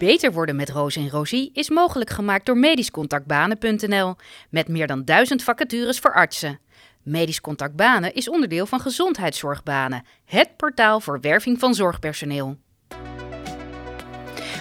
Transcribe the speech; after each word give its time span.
Beter 0.00 0.32
worden 0.32 0.56
met 0.56 0.70
Roos 0.70 0.96
en 0.96 1.10
Rosie 1.10 1.50
is 1.52 1.70
mogelijk 1.70 2.10
gemaakt 2.10 2.46
door 2.46 2.56
medischcontactbanen.nl 2.56 4.14
met 4.50 4.68
meer 4.68 4.86
dan 4.86 5.04
duizend 5.04 5.42
vacatures 5.42 5.98
voor 5.98 6.14
artsen. 6.14 6.60
Medisch 7.02 7.40
Contact 7.40 7.76
Banen 7.76 8.14
is 8.14 8.28
onderdeel 8.28 8.66
van 8.66 8.80
Gezondheidszorgbanen, 8.80 10.04
het 10.24 10.56
portaal 10.56 11.00
voor 11.00 11.20
werving 11.20 11.58
van 11.58 11.74
zorgpersoneel. 11.74 12.56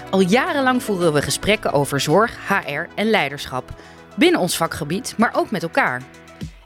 Al 0.09 0.19
jarenlang 0.19 0.83
voeren 0.83 1.13
we 1.13 1.21
gesprekken 1.21 1.71
over 1.71 1.99
zorg, 1.99 2.47
HR 2.47 2.87
en 2.95 3.09
leiderschap. 3.09 3.69
Binnen 4.15 4.41
ons 4.41 4.57
vakgebied, 4.57 5.13
maar 5.17 5.35
ook 5.35 5.51
met 5.51 5.63
elkaar. 5.63 6.01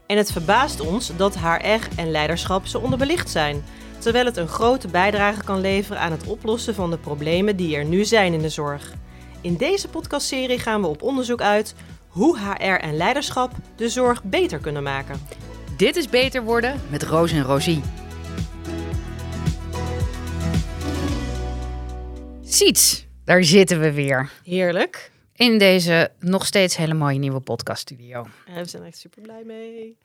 En 0.06 0.18
het 0.18 0.32
verbaast 0.32 0.80
ons 0.80 1.12
dat 1.18 1.38
HR 1.38 2.00
en 2.00 2.12
leiderschap 2.12 2.66
zo 2.66 2.78
onderbelicht 2.78 3.30
zijn, 3.30 3.64
terwijl 4.04 4.26
het 4.26 4.38
een 4.38 4.48
grote 4.48 4.88
bijdrage 4.88 5.44
kan 5.44 5.62
leveren 5.62 6.02
aan 6.02 6.12
het 6.12 6.28
oplossen 6.28 6.76
van 6.76 6.90
de 6.90 6.98
problemen 6.98 7.56
die 7.56 7.76
er 7.76 7.86
nu 7.86 8.06
zijn 8.06 8.34
in 8.34 8.42
de 8.42 8.50
zorg. 8.50 8.94
In 9.42 9.56
deze 9.56 9.88
podcastserie 9.88 10.60
gaan 10.60 10.82
we 10.82 10.88
op 10.88 11.02
onderzoek 11.02 11.42
uit 11.42 11.76
hoe 12.08 12.40
HR 12.40 12.64
en 12.64 12.98
leiderschap 12.98 13.52
de 13.76 13.90
zorg 13.90 14.24
beter 14.24 14.60
kunnen 14.60 14.84
maken. 14.84 15.22
Dit 15.78 15.96
is 15.96 16.10
Beter 16.10 16.44
Worden 16.44 16.82
met 16.90 17.04
Roos 17.04 17.32
en 17.32 17.44
Rosie. 17.44 17.82
Siets, 22.44 23.06
daar 23.26 23.44
zitten 23.44 23.80
we 23.80 23.92
weer. 23.94 24.32
Heerlijk. 24.44 25.12
In 25.36 25.58
deze 25.58 26.12
nog 26.20 26.46
steeds 26.46 26.76
hele 26.76 26.94
mooie 26.94 27.20
nieuwe 27.20 27.40
podcaststudio. 27.40 28.28
We 28.56 28.66
zijn 28.66 28.84
echt 28.84 28.98
super 28.98 29.22
blij 29.22 29.44
mee. 29.46 29.98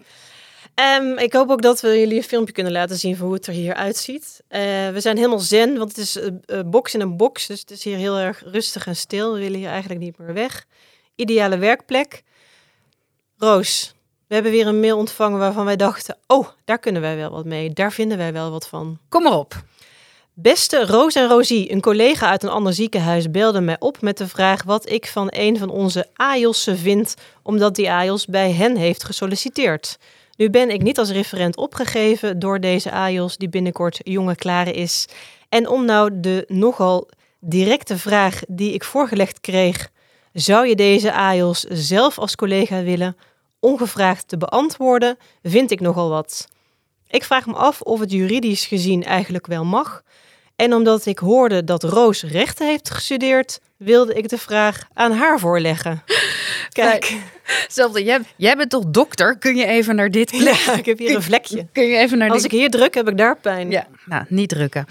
Um, 0.80 1.18
ik 1.18 1.32
hoop 1.32 1.50
ook 1.50 1.62
dat 1.62 1.80
we 1.80 1.98
jullie 1.98 2.16
een 2.16 2.22
filmpje 2.22 2.52
kunnen 2.52 2.72
laten 2.72 2.96
zien 2.96 3.16
van 3.16 3.26
hoe 3.26 3.34
het 3.34 3.46
er 3.46 3.52
hier 3.52 3.74
uitziet. 3.74 4.42
Uh, 4.48 4.60
we 4.88 5.00
zijn 5.00 5.16
helemaal 5.16 5.38
zen, 5.38 5.78
want 5.78 5.88
het 5.88 5.98
is 5.98 6.14
een 6.14 6.42
uh, 6.46 6.60
box 6.66 6.94
in 6.94 7.00
een 7.00 7.16
box. 7.16 7.46
Dus 7.46 7.60
het 7.60 7.70
is 7.70 7.84
hier 7.84 7.96
heel 7.96 8.18
erg 8.18 8.42
rustig 8.44 8.86
en 8.86 8.96
stil. 8.96 9.32
We 9.32 9.38
willen 9.38 9.58
hier 9.58 9.68
eigenlijk 9.68 10.00
niet 10.00 10.18
meer 10.18 10.32
weg. 10.32 10.64
Ideale 11.14 11.58
werkplek. 11.58 12.22
Roos, 13.36 13.94
we 14.26 14.34
hebben 14.34 14.52
weer 14.52 14.66
een 14.66 14.80
mail 14.80 14.98
ontvangen 14.98 15.38
waarvan 15.38 15.64
wij 15.64 15.76
dachten: 15.76 16.16
oh, 16.26 16.48
daar 16.64 16.78
kunnen 16.78 17.02
wij 17.02 17.16
wel 17.16 17.30
wat 17.30 17.44
mee. 17.44 17.70
Daar 17.70 17.92
vinden 17.92 18.18
wij 18.18 18.32
wel 18.32 18.50
wat 18.50 18.68
van. 18.68 18.98
Kom 19.08 19.22
maar 19.22 19.38
op. 19.38 19.62
Beste 20.34 20.86
Roos 20.86 21.14
en 21.14 21.28
Rosie, 21.28 21.72
een 21.72 21.80
collega 21.80 22.30
uit 22.30 22.42
een 22.42 22.48
ander 22.48 22.72
ziekenhuis 22.72 23.30
belde 23.30 23.60
mij 23.60 23.76
op 23.78 24.00
met 24.00 24.18
de 24.18 24.28
vraag 24.28 24.62
wat 24.62 24.90
ik 24.90 25.06
van 25.06 25.26
een 25.30 25.58
van 25.58 25.70
onze 25.70 26.06
AIOS'en 26.14 26.76
vind, 26.76 27.14
omdat 27.42 27.74
die 27.74 27.90
AIOS 27.90 28.26
bij 28.26 28.52
hen 28.52 28.76
heeft 28.76 29.04
gesolliciteerd. 29.04 29.98
Nu 30.38 30.50
ben 30.50 30.70
ik 30.70 30.82
niet 30.82 30.98
als 30.98 31.10
referent 31.10 31.56
opgegeven 31.56 32.38
door 32.38 32.60
deze 32.60 32.90
AIOS 32.90 33.36
die 33.36 33.48
binnenkort 33.48 34.00
jonge 34.02 34.34
klare 34.34 34.72
is. 34.72 35.08
En 35.48 35.68
om 35.68 35.84
nou 35.84 36.20
de 36.20 36.44
nogal 36.48 37.08
directe 37.40 37.98
vraag 37.98 38.40
die 38.48 38.72
ik 38.72 38.84
voorgelegd 38.84 39.40
kreeg, 39.40 39.90
zou 40.32 40.66
je 40.66 40.76
deze 40.76 41.12
AIOS 41.12 41.60
zelf 41.60 42.18
als 42.18 42.36
collega 42.36 42.82
willen, 42.82 43.16
ongevraagd 43.60 44.28
te 44.28 44.36
beantwoorden, 44.36 45.16
vind 45.42 45.70
ik 45.70 45.80
nogal 45.80 46.08
wat. 46.08 46.48
Ik 47.08 47.24
vraag 47.24 47.46
me 47.46 47.54
af 47.54 47.80
of 47.80 48.00
het 48.00 48.10
juridisch 48.10 48.66
gezien 48.66 49.04
eigenlijk 49.04 49.46
wel 49.46 49.64
mag. 49.64 50.02
En 50.58 50.74
omdat 50.74 51.06
ik 51.06 51.18
hoorde 51.18 51.64
dat 51.64 51.82
Roos 51.82 52.22
rechten 52.22 52.66
heeft 52.66 52.90
gestudeerd, 52.90 53.60
wilde 53.76 54.14
ik 54.14 54.28
de 54.28 54.38
vraag 54.38 54.88
aan 54.92 55.12
haar 55.12 55.38
voorleggen. 55.38 56.02
Kijk. 56.68 57.16
Zelfde, 57.68 58.04
jij, 58.04 58.20
jij 58.36 58.56
bent 58.56 58.70
toch 58.70 58.84
dokter? 58.86 59.38
Kun 59.38 59.56
je 59.56 59.66
even 59.66 59.94
naar 59.94 60.10
dit 60.10 60.30
plek? 60.38 60.54
Ja, 60.54 60.76
ik 60.76 60.86
heb 60.86 60.98
hier 60.98 61.14
een 61.14 61.22
vlekje. 61.32 61.66
Kun 61.72 61.86
je 61.86 61.96
even 61.96 62.18
naar 62.18 62.30
Als 62.30 62.44
ik 62.44 62.50
hier 62.50 62.70
druk, 62.70 62.94
heb 62.94 63.08
ik 63.08 63.16
daar 63.16 63.36
pijn. 63.36 63.70
Ja, 63.70 63.86
nou, 64.04 64.24
niet 64.28 64.48
drukken. 64.48 64.86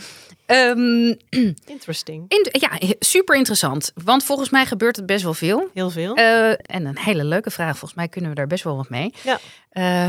Um, 0.46 1.18
Interesting. 1.66 2.26
In, 2.28 2.48
ja, 2.52 2.70
super 3.00 3.36
interessant. 3.36 3.92
Want 4.04 4.24
volgens 4.24 4.50
mij 4.50 4.66
gebeurt 4.66 4.96
het 4.96 5.06
best 5.06 5.24
wel 5.24 5.34
veel. 5.34 5.70
Heel 5.74 5.90
veel. 5.90 6.18
Uh, 6.18 6.50
en 6.50 6.86
een 6.86 6.98
hele 6.98 7.24
leuke 7.24 7.52
vraag. 7.52 7.72
Volgens 7.72 7.94
mij 7.94 8.08
kunnen 8.08 8.30
we 8.30 8.36
daar 8.36 8.48
best 8.48 8.64
wel 8.64 8.76
wat 8.76 8.90
mee. 8.90 9.14
Ja. 9.24 9.40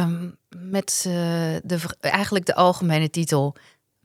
Um, 0.02 0.36
met 0.56 1.04
uh, 1.06 1.14
de, 1.62 1.78
eigenlijk 2.00 2.46
de 2.46 2.54
algemene 2.54 3.10
titel 3.10 3.56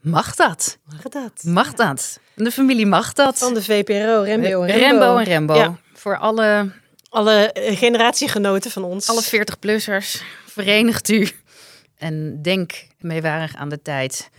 Mag 0.03 0.35
dat? 0.35 0.77
Mag 0.85 1.01
dat? 1.01 1.43
Mag 1.43 1.73
dat? 1.73 2.19
De 2.35 2.51
familie 2.51 2.85
mag 2.85 3.13
dat. 3.13 3.37
Van 3.37 3.53
de 3.53 3.63
VPRO, 3.63 4.21
Rembo 4.21 4.23
en 4.23 4.41
Rembo. 4.41 4.63
Rembo 4.63 5.17
en 5.17 5.23
Rembo. 5.23 5.55
Ja. 5.55 5.77
Voor 5.93 6.17
alle... 6.17 6.71
Alle 7.09 7.51
generatiegenoten 7.55 8.71
van 8.71 8.83
ons. 8.83 9.09
Alle 9.09 9.23
40-plussers. 9.23 10.21
Verenigt 10.45 11.09
u. 11.09 11.29
En 11.97 12.41
denk 12.41 12.87
meewarig 12.99 13.55
aan 13.55 13.69
de 13.69 13.81
tijd 13.81 14.29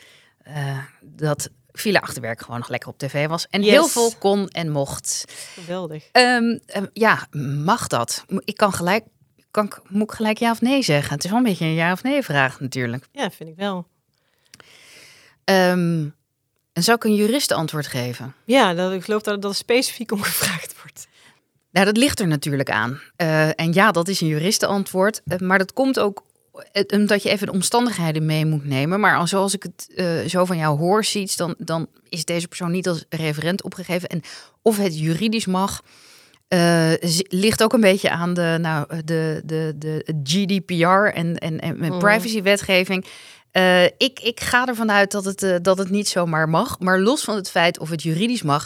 uh, 0.49 0.79
dat 1.01 1.49
file 1.73 2.01
achterwerk 2.01 2.41
gewoon 2.41 2.59
nog 2.59 2.69
lekker 2.69 2.89
op 2.89 2.99
tv 2.99 3.27
was. 3.27 3.47
En 3.51 3.63
Yes. 3.63 3.71
heel 3.71 3.87
veel 3.87 4.13
kon 4.19 4.49
en 4.49 4.71
mocht. 4.71 5.25
Geweldig. 5.55 6.09
Ehm, 6.13 6.59
ehm, 6.67 6.87
ja, 6.93 7.27
mag 7.65 7.87
dat? 7.87 8.25
Ik 8.45 8.57
kan 8.57 8.73
gelijk... 8.73 9.05
Kan, 9.51 9.73
moet 9.89 10.11
ik 10.11 10.17
gelijk 10.17 10.39
ja 10.39 10.51
of 10.51 10.61
nee 10.61 10.83
zeggen? 10.83 11.15
Het 11.15 11.25
is 11.25 11.31
wel 11.31 11.39
een 11.39 11.45
beetje 11.45 11.65
een 11.65 11.75
ja 11.75 11.93
of 11.93 12.03
nee 12.03 12.23
vraag 12.23 12.61
natuurlijk. 12.61 13.05
Ja, 13.13 13.31
vind 13.31 13.49
ik 13.49 13.57
wel. 13.57 13.87
Ehm, 15.45 16.05
en 16.73 16.83
zou 16.83 16.97
ik 16.97 17.05
een 17.05 17.15
jurist 17.15 17.53
antwoord 17.53 17.87
geven? 17.87 18.35
Ja, 18.45 18.75
dat, 18.75 18.93
ik 18.93 19.05
geloof 19.05 19.23
dat 19.23 19.43
dat 19.43 19.57
specifiek 19.57 20.13
om 20.13 20.23
gevraagd 20.23 20.75
wordt. 20.83 21.07
Nou, 21.71 21.87
dat 21.87 21.97
ligt 21.97 22.21
er 22.21 22.27
natuurlijk 22.27 22.71
aan. 22.71 23.01
Eh, 23.17 23.61
en 23.61 23.73
ja, 23.73 23.91
dat 23.93 24.09
is 24.09 24.21
een 24.21 24.27
juristenantwoord. 24.27 25.21
Eh, 25.27 25.39
maar 25.39 25.59
dat 25.59 25.73
komt 25.73 25.99
ook 25.99 26.23
eh, 26.73 26.83
omdat 26.99 27.23
je 27.23 27.31
even 27.31 27.47
de 27.47 27.53
omstandigheden 27.53 28.27
mee 28.27 28.47
moet 28.47 28.65
nemen. 28.65 29.01
Maar 29.01 29.17
al 29.17 29.27
zoals 29.27 29.55
ik 29.55 29.63
het 29.63 29.89
zo 30.31 30.45
van 30.45 30.57
jou 30.57 30.79
hoor, 30.79 31.05
ziet, 31.05 31.37
dan, 31.37 31.55
dan 31.59 31.87
is 32.09 32.25
deze 32.25 32.49
persoon 32.49 32.71
niet 32.71 32.89
als 32.89 33.05
referent 33.09 33.63
opgegeven. 33.63 34.09
En 34.09 34.23
of 34.63 34.77
het 34.77 34.99
juridisch 34.99 35.47
mag, 35.47 35.83
ligt 37.29 37.63
ook 37.63 37.73
een 37.73 37.81
beetje 37.81 38.11
aan 38.11 38.35
de, 38.35 38.57
nou, 38.61 39.03
de, 39.05 39.43
de, 39.45 39.75
de 39.77 40.15
GDPR 40.25 40.85
en, 41.17 41.39
en, 41.39 41.61
en 41.61 41.77
Mhm. 41.79 41.99
privacywetgeving. 41.99 43.05
Eh, 43.55 43.85
ik, 43.85 44.21
ik 44.23 44.41
ga 44.41 44.67
ervan 44.67 44.91
uit 44.91 45.11
dat 45.11 45.25
het, 45.25 45.43
eh, 45.43 45.57
dat 45.63 45.79
het 45.79 45.91
niet 45.91 46.09
zomaar 46.09 46.49
mag. 46.49 46.79
Maar 46.79 47.01
los 47.01 47.25
van 47.25 47.37
het 47.37 47.51
feit 47.51 47.79
of 47.79 47.91
het 47.91 48.03
juridisch 48.03 48.43
mag, 48.43 48.65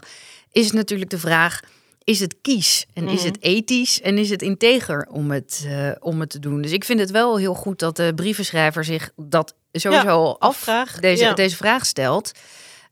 is 0.53 0.65
het 0.65 0.75
natuurlijk 0.75 1.11
de 1.11 1.19
vraag: 1.19 1.61
is 2.05 2.21
het 2.21 2.37
kies 2.43 2.87
en 2.95 3.09
is 3.09 3.19
Mhm. 3.19 3.27
het 3.27 3.43
ethisch 3.43 4.01
en 4.01 4.19
is 4.19 4.31
het 4.31 4.43
integer 4.43 5.09
om 5.11 5.31
het, 5.31 5.65
eh, 5.67 5.91
om 6.01 6.21
het 6.21 6.31
te 6.31 6.39
doen? 6.39 6.63
Dus 6.63 6.73
ik 6.73 6.85
vind 6.85 7.01
het 7.01 7.11
wel 7.11 7.37
heel 7.37 7.55
goed 7.55 7.79
dat 7.79 7.97
de 7.97 8.13
brievenschrijver 8.15 8.85
zich 8.85 9.11
dat 9.17 9.55
sowieso 9.73 10.09
al 10.09 10.41
af 10.41 10.49
afvraag, 10.49 11.01
deze, 11.01 11.25
ja. 11.25 11.35
deze 11.35 11.57
vraag 11.57 11.87
stelt. 11.87 12.33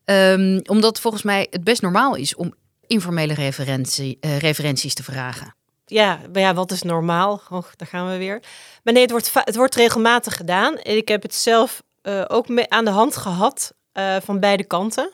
Ehm, 0.04 0.60
omdat 0.66 1.00
volgens 1.00 1.22
mij 1.22 1.46
het 1.50 1.64
best 1.64 1.82
normaal 1.82 2.14
is 2.14 2.34
om 2.34 2.54
informele 2.86 3.34
referentie, 3.34 4.18
referenties 4.20 4.94
te 4.94 5.02
vragen. 5.02 5.54
Ja, 5.86 6.20
maar 6.32 6.42
ja, 6.42 6.54
wat 6.54 6.70
is 6.70 6.82
normaal? 6.82 7.40
Och, 7.50 7.76
daar 7.76 7.88
gaan 7.88 8.10
we 8.10 8.16
weer. 8.16 8.42
Maar 8.82 8.92
nee, 8.92 9.02
het 9.02 9.10
wordt, 9.10 9.30
het 9.34 9.56
wordt 9.56 9.74
regelmatig 9.74 10.36
gedaan. 10.36 10.78
Ik 10.82 11.08
heb 11.08 11.22
het 11.22 11.34
zelf 11.34 11.82
eh, 12.06 12.24
ook 12.28 12.48
mee 12.48 12.70
aan 12.70 12.84
de 12.84 12.90
hand 12.90 13.16
gehad 13.16 13.74
eh, 13.92 14.16
van 14.22 14.40
beide 14.40 14.64
kanten. 14.64 15.12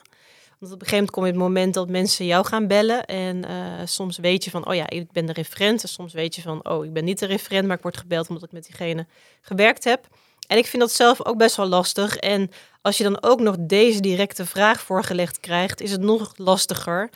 Want 0.59 0.73
op 0.73 0.81
een 0.81 0.87
gegeven 0.87 0.91
moment 0.91 1.11
kom 1.11 1.23
je 1.25 1.29
het 1.29 1.39
moment 1.39 1.73
dat 1.73 1.89
mensen 1.89 2.25
jou 2.25 2.45
gaan 2.45 2.67
bellen. 2.67 3.05
En 3.05 3.45
eh, 3.45 3.55
soms 3.85 4.17
weet 4.17 4.43
je 4.43 4.49
van, 4.49 4.67
oh 4.67 4.75
ja, 4.75 4.89
ik 4.89 5.11
ben 5.11 5.25
de 5.25 5.33
referent. 5.33 5.83
En 5.83 5.89
soms 5.89 6.13
weet 6.13 6.35
je 6.35 6.41
van, 6.41 6.69
oh, 6.69 6.85
ik 6.85 6.93
ben 6.93 7.03
niet 7.03 7.19
de 7.19 7.25
referent, 7.25 7.67
maar 7.67 7.75
ik 7.77 7.83
word 7.83 7.97
gebeld 7.97 8.29
omdat 8.29 8.43
ik 8.43 8.51
met 8.51 8.65
diegene 8.65 9.07
gewerkt 9.41 9.83
heb. 9.83 10.07
En 10.47 10.57
ik 10.57 10.65
vind 10.65 10.81
dat 10.81 10.91
zelf 10.91 11.25
ook 11.25 11.37
best 11.37 11.55
wel 11.55 11.67
lastig. 11.67 12.17
En 12.17 12.49
als 12.81 12.97
je 12.97 13.03
dan 13.03 13.23
ook 13.23 13.39
nog 13.39 13.55
deze 13.59 13.99
directe 13.99 14.45
vraag 14.45 14.81
voorgelegd 14.81 15.39
krijgt, 15.39 15.81
is 15.81 15.91
het 15.91 16.01
nog 16.01 16.31
lastiger. 16.35 17.09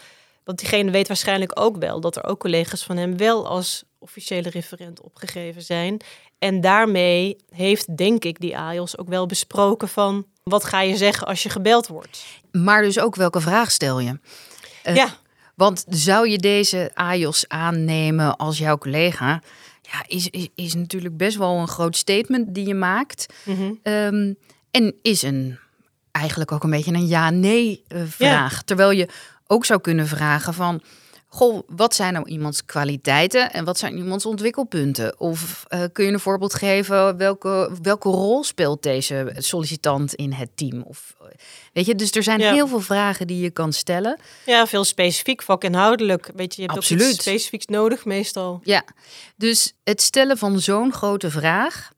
Want 0.48 0.60
diegene 0.60 0.92
weet 0.92 1.08
waarschijnlijk 1.08 1.60
ook 1.60 1.78
wel 1.78 2.00
dat 2.00 2.16
er 2.16 2.24
ook 2.26 2.40
collega's 2.40 2.84
van 2.84 2.98
hem 2.98 3.18
wel 3.18 3.48
als 3.48 3.84
officiële 4.00 4.50
referent 4.50 5.02
opgegeven 5.02 5.62
zijn. 5.62 6.02
En 6.40 6.62
daarmee 6.62 7.38
heeft, 7.50 7.98
denk 7.98 8.24
ik, 8.24 8.40
die 8.40 8.58
AIOS 8.58 8.98
ook 8.98 9.08
wel 9.08 9.26
besproken 9.26 9.88
van 9.88 10.26
wat 10.44 10.64
ga 10.64 10.82
je 10.82 10.98
zeggen 10.98 11.28
als 11.28 11.44
je 11.44 11.50
gebeld 11.50 11.88
wordt. 11.88 12.26
Maar 12.52 12.82
dus 12.82 13.00
ook 13.00 13.16
welke 13.16 13.42
vraag 13.42 13.72
stel 13.72 14.00
je? 14.00 14.20
Eh, 14.84 14.96
ja, 14.96 15.18
Want 15.56 15.86
zou 15.90 16.30
je 16.30 16.38
deze 16.38 16.92
AJOS 16.94 17.48
aannemen 17.48 18.38
als 18.38 18.58
jouw 18.58 18.78
collega? 18.78 19.42
Ja, 19.82 20.04
is, 20.08 20.30
is, 20.30 20.48
is 20.56 20.74
natuurlijk 20.74 21.18
best 21.18 21.38
wel 21.38 21.58
een 21.58 21.68
groot 21.68 21.96
statement 21.96 22.54
die 22.54 22.68
je 22.68 22.76
maakt. 22.76 23.34
Ehm, 23.84 24.34
en 24.72 24.96
is 25.02 25.22
een 25.22 25.60
eigenlijk 26.12 26.52
ook 26.52 26.64
een 26.64 26.70
beetje 26.70 26.94
een 26.94 27.08
ja-nee 27.08 27.84
eh, 27.88 28.02
vraag. 28.06 28.64
Terwijl 28.64 28.92
je 28.92 29.08
ook 29.48 29.66
zou 29.66 29.82
kunnen 29.82 30.08
vragen 30.08 30.54
van... 30.54 30.82
Goh, 31.30 31.62
wat 31.68 31.96
zijn 31.96 32.14
nou 32.14 32.28
iemands 32.30 32.66
kwaliteiten 32.66 33.54
en 33.54 33.66
wat 33.66 33.78
zijn 33.78 33.98
iemands 33.98 34.26
ontwikkelpunten? 34.26 35.20
Of 35.20 35.66
eh, 35.68 35.84
kun 35.94 36.06
je 36.06 36.12
een 36.12 36.20
voorbeeld 36.20 36.54
geven 36.54 37.18
welke, 37.18 37.72
welke 37.82 38.10
rol 38.10 38.44
speelt 38.44 38.84
deze 38.84 39.34
sollicitant 39.38 40.14
in 40.14 40.32
het 40.34 40.50
team? 40.56 40.82
Of, 40.82 41.16
eh, 41.22 41.28
weet 41.74 41.86
je, 41.86 41.96
dus 41.96 42.12
er 42.12 42.24
zijn 42.24 42.40
Ja. 42.40 42.54
heel 42.54 42.68
veel 42.68 42.80
vragen 42.80 43.28
die 43.28 43.40
je 43.40 43.50
kan 43.50 43.74
stellen. 43.74 44.20
ja, 44.46 44.68
veel 44.68 44.84
specifiek, 44.84 45.42
vakinhoudelijk. 45.42 46.32
Weet 46.36 46.56
je, 46.56 46.62
je 46.62 46.68
hebt 46.68 46.80
ook 46.80 46.84
Absoluut. 46.84 47.10
iets 47.14 47.22
specifieks 47.22 47.66
nodig 47.66 48.06
meestal. 48.06 48.60
Ja, 48.64 48.84
dus 49.36 49.74
het 49.84 50.02
stellen 50.02 50.38
van 50.38 50.60
zo'n 50.60 50.94
grote 50.94 51.30
vraag 51.32 51.92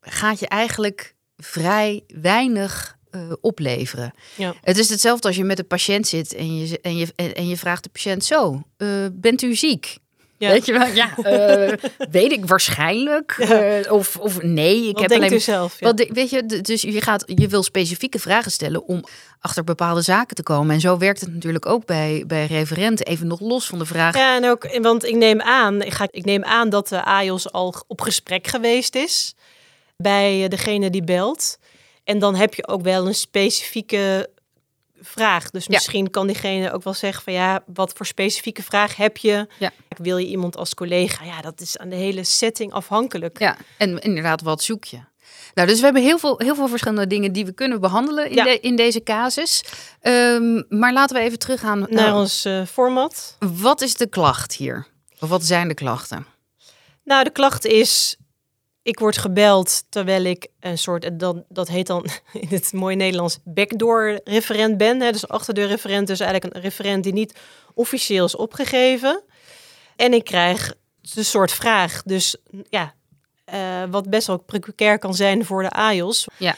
gaat 0.00 0.38
je 0.40 0.48
eigenlijk 0.48 1.14
vrij 1.36 2.04
weinig 2.06 2.96
eh, 3.10 3.20
opleveren. 3.40 4.12
Ja. 4.34 4.54
Het 4.62 4.78
is 4.78 4.88
hetzelfde 4.88 5.28
als 5.28 5.36
je 5.36 5.44
met 5.44 5.58
een 5.58 5.66
patiënt 5.66 6.06
zit 6.06 6.34
en 6.34 6.58
je, 6.58 6.78
en 6.82 6.96
je, 6.96 7.06
en, 7.16 7.48
je 7.48 7.56
vraagt 7.56 7.82
de 7.82 7.88
patiënt 7.88 8.24
zo, 8.24 8.62
eh, 8.76 8.88
bent 9.12 9.42
u 9.42 9.54
ziek? 9.54 9.98
Ja. 10.38 10.50
Weet 10.50 10.66
je 10.66 10.72
wel? 10.72 10.86
Ja, 10.86 11.16
eh, 11.22 11.72
weet 12.10 12.32
ik 12.32 12.46
waarschijnlijk. 12.46 13.36
Of, 13.90 14.16
of 14.16 14.42
nee, 14.42 14.88
ik 14.88 14.92
Wat 14.92 15.02
heb 15.02 15.12
alleen 15.12 15.32
u 15.32 15.40
zelf? 15.40 15.80
Ja. 15.80 15.86
wat 15.86 16.06
weet 16.08 16.30
je, 16.30 16.46
dus 16.62 16.82
je, 16.82 17.00
gaat, 17.00 17.24
je 17.26 17.48
wil 17.48 17.62
specifieke 17.62 18.18
vragen 18.18 18.50
stellen 18.50 18.86
om 18.86 19.04
achter 19.40 19.64
bepaalde 19.64 20.02
zaken 20.02 20.36
te 20.36 20.42
komen. 20.42 20.74
En 20.74 20.80
zo 20.80 20.98
werkt 20.98 21.20
het 21.20 21.34
natuurlijk 21.34 21.66
ook 21.66 21.86
bij, 21.86 22.24
bij 22.26 22.46
referenten. 22.46 23.06
Even 23.06 23.26
nog 23.26 23.40
los 23.40 23.66
van 23.66 23.78
de 23.78 23.86
vraag. 23.86 24.16
Ja, 24.16 24.36
en 24.36 24.50
ook, 24.50 24.78
want 24.80 25.04
ik 25.04 25.14
neem 25.14 25.40
aan, 25.40 25.82
ik, 25.82 25.92
ga, 25.92 26.08
ik 26.10 26.24
neem 26.24 26.44
aan 26.44 26.68
dat 26.68 26.88
de 26.88 27.04
AIOS 27.04 27.52
al 27.52 27.74
op 27.86 28.00
gesprek 28.00 28.46
geweest 28.46 28.94
is 28.94 29.34
bij 29.96 30.48
degene 30.48 30.90
die 30.90 31.04
belt. 31.04 31.58
En 32.06 32.18
dan 32.18 32.34
heb 32.34 32.54
je 32.54 32.66
ook 32.68 32.82
wel 32.82 33.06
een 33.06 33.14
specifieke 33.14 34.30
vraag. 35.00 35.50
Dus 35.50 35.64
Ja. 35.64 35.68
misschien 35.72 36.10
kan 36.10 36.26
diegene 36.26 36.72
ook 36.72 36.82
wel 36.84 36.94
zeggen 36.94 37.22
van 37.22 37.32
ja, 37.32 37.62
wat 37.66 37.92
voor 37.96 38.06
specifieke 38.06 38.62
vraag 38.62 38.96
heb 38.96 39.16
je? 39.16 39.46
Ja. 39.58 39.70
Wil 39.96 40.16
je 40.16 40.26
iemand 40.26 40.56
als 40.56 40.74
collega? 40.74 41.24
Ja, 41.24 41.40
dat 41.40 41.60
is 41.60 41.78
aan 41.78 41.88
de 41.88 41.96
hele 41.96 42.24
setting 42.24 42.72
afhankelijk. 42.72 43.38
Ja, 43.38 43.56
en 43.78 43.98
inderdaad, 43.98 44.42
wat 44.42 44.62
zoek 44.62 44.84
je? 44.84 44.98
Nou, 45.54 45.68
dus 45.68 45.78
we 45.78 45.84
hebben 45.84 46.02
heel 46.02 46.18
veel, 46.18 46.38
heel 46.38 46.54
veel 46.54 46.68
verschillende 46.68 47.06
dingen 47.06 47.32
die 47.32 47.44
we 47.44 47.52
kunnen 47.52 47.80
behandelen 47.80 48.28
in, 48.30 48.34
Ja. 48.36 48.44
de- 48.44 48.60
in 48.60 48.76
deze 48.76 49.02
casus. 49.02 49.64
Ehm, 50.00 50.62
maar 50.68 50.92
laten 50.92 51.16
we 51.16 51.22
even 51.22 51.38
teruggaan 51.38 51.78
naar 51.78 51.90
Naar 51.90 52.14
ons 52.14 52.44
eh, 52.44 52.62
format. 52.66 53.36
wat 53.38 53.80
is 53.80 53.94
de 53.94 54.08
klacht 54.08 54.54
hier? 54.54 54.86
Of 55.20 55.28
wat 55.28 55.44
zijn 55.44 55.68
de 55.68 55.74
klachten? 55.74 56.26
Nou, 57.04 57.24
de 57.24 57.30
klacht 57.30 57.64
is, 57.64 58.16
ik 58.86 58.98
word 58.98 59.18
gebeld 59.18 59.84
terwijl 59.88 60.24
ik 60.24 60.46
een 60.60 60.78
soort, 60.78 61.18
dan, 61.18 61.44
dat 61.48 61.68
heet 61.68 61.86
dan 61.86 62.06
in 62.32 62.48
het 62.48 62.72
mooie 62.72 62.96
Nederlands, 62.96 63.38
backdoor 63.44 64.20
referent 64.24 64.76
ben. 64.76 65.00
Hè? 65.00 65.12
Dus 65.12 65.28
achterdeur 65.28 65.66
referent, 65.66 66.06
dus 66.06 66.20
eigenlijk 66.20 66.54
een 66.54 66.60
referent 66.60 67.04
die 67.04 67.12
niet 67.12 67.38
officieel 67.74 68.24
is 68.24 68.36
opgegeven. 68.36 69.22
En 69.96 70.12
ik 70.12 70.24
krijg 70.24 70.74
een 71.14 71.24
soort 71.24 71.52
vraag. 71.52 72.02
Dus 72.02 72.36
ja, 72.68 72.94
eh, 73.44 73.82
wat 73.90 74.10
best 74.10 74.26
wel 74.26 74.38
precair 74.38 74.98
kan 74.98 75.14
zijn 75.14 75.44
voor 75.44 75.62
de 75.62 75.70
AIOS. 75.70 76.26
Ja. 76.36 76.56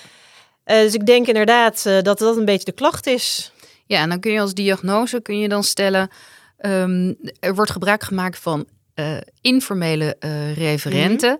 Eh, 0.64 0.80
dus 0.80 0.94
ik 0.94 1.06
denk 1.06 1.26
inderdaad 1.26 1.86
eh, 1.86 2.02
dat 2.02 2.18
dat 2.18 2.36
een 2.36 2.44
beetje 2.44 2.64
de 2.64 2.72
klacht 2.72 3.06
is. 3.06 3.52
Ja, 3.86 4.00
en 4.00 4.08
dan 4.08 4.20
kun 4.20 4.32
je 4.32 4.40
als 4.40 4.54
diagnose 4.54 5.22
kun 5.22 5.38
je 5.38 5.48
dan 5.48 5.64
stellen, 5.64 6.10
ehm, 6.58 7.14
er 7.40 7.54
wordt 7.54 7.70
gebruik 7.70 8.02
gemaakt 8.02 8.38
van 8.38 8.66
informele 9.40 10.16
referenten. 10.54 11.38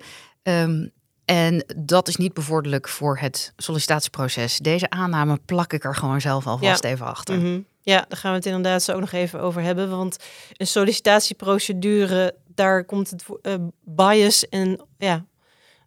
Ehm, 0.49 0.87
en 1.25 1.65
dat 1.77 2.09
is 2.09 2.17
niet 2.17 2.33
bevorderlijk 2.33 2.89
voor 2.89 3.19
het 3.19 3.53
sollicitatieproces. 3.57 4.59
Deze 4.59 4.91
aanname 4.91 5.39
plak 5.45 5.73
ik 5.73 5.85
er 5.85 5.95
gewoon 5.95 6.21
zelf 6.21 6.47
alvast 6.47 6.85
even 6.85 7.07
achter. 7.07 7.37
Mhm. 7.39 7.61
Ja, 7.81 8.05
daar 8.09 8.19
gaan 8.19 8.31
we 8.31 8.37
het 8.37 8.47
inderdaad 8.47 8.83
zo 8.83 8.93
ook 8.93 9.01
nog 9.01 9.13
even 9.13 9.41
over 9.41 9.63
hebben. 9.63 9.91
Want 9.91 10.17
een 10.53 10.67
sollicitatieprocedure, 10.67 12.35
daar 12.55 12.85
komt 12.85 13.11
het 13.11 13.25
eh, 13.43 13.55
bias 13.85 14.49
en 14.49 14.81
ja, 14.99 15.25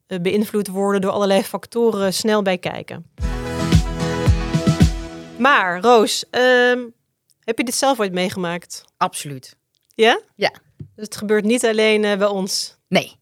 eh, 0.08 0.19
beïnvloed 0.19 0.68
worden 0.68 1.02
door 1.02 1.12
allerlei 1.12 1.44
factoren 1.44 2.14
snel 2.14 2.42
bij 2.42 2.57
kijken. 2.57 3.06
Maar 5.38 5.81
Roos, 5.81 6.25
ehm, 6.30 6.80
heb 7.40 7.57
je 7.57 7.64
dit 7.64 7.75
zelf 7.75 8.00
ooit 8.00 8.14
meegemaakt? 8.14 8.86
Absoluut. 8.98 9.56
Ja? 9.96 10.22
Ja. 10.36 10.52
Dus 10.78 11.06
het 11.06 11.16
gebeurt 11.16 11.46
niet 11.46 11.66
alleen 11.66 12.04
eh, 12.04 12.18
bij 12.18 12.28
ons. 12.28 12.78
Nee. 12.88 13.19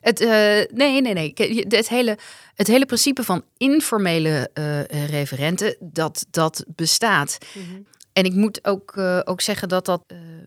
Het, 0.00 0.20
eh, 0.20 0.76
nee, 0.76 1.00
nee, 1.00 1.12
nee. 1.12 1.32
Het 1.68 1.88
hele, 1.88 2.18
het 2.54 2.66
hele 2.66 2.86
principe 2.86 3.22
van 3.24 3.44
informele 3.56 4.50
eh, 4.52 5.06
referenten, 5.06 5.76
dat, 5.80 6.26
dat 6.30 6.64
bestaat. 6.68 7.38
En 8.12 8.24
ik 8.24 8.34
moet 8.34 8.64
ook, 8.64 8.92
eh, 8.96 9.20
ook 9.24 9.40
zeggen 9.40 9.68
dat 9.68 9.84
dat 9.84 10.02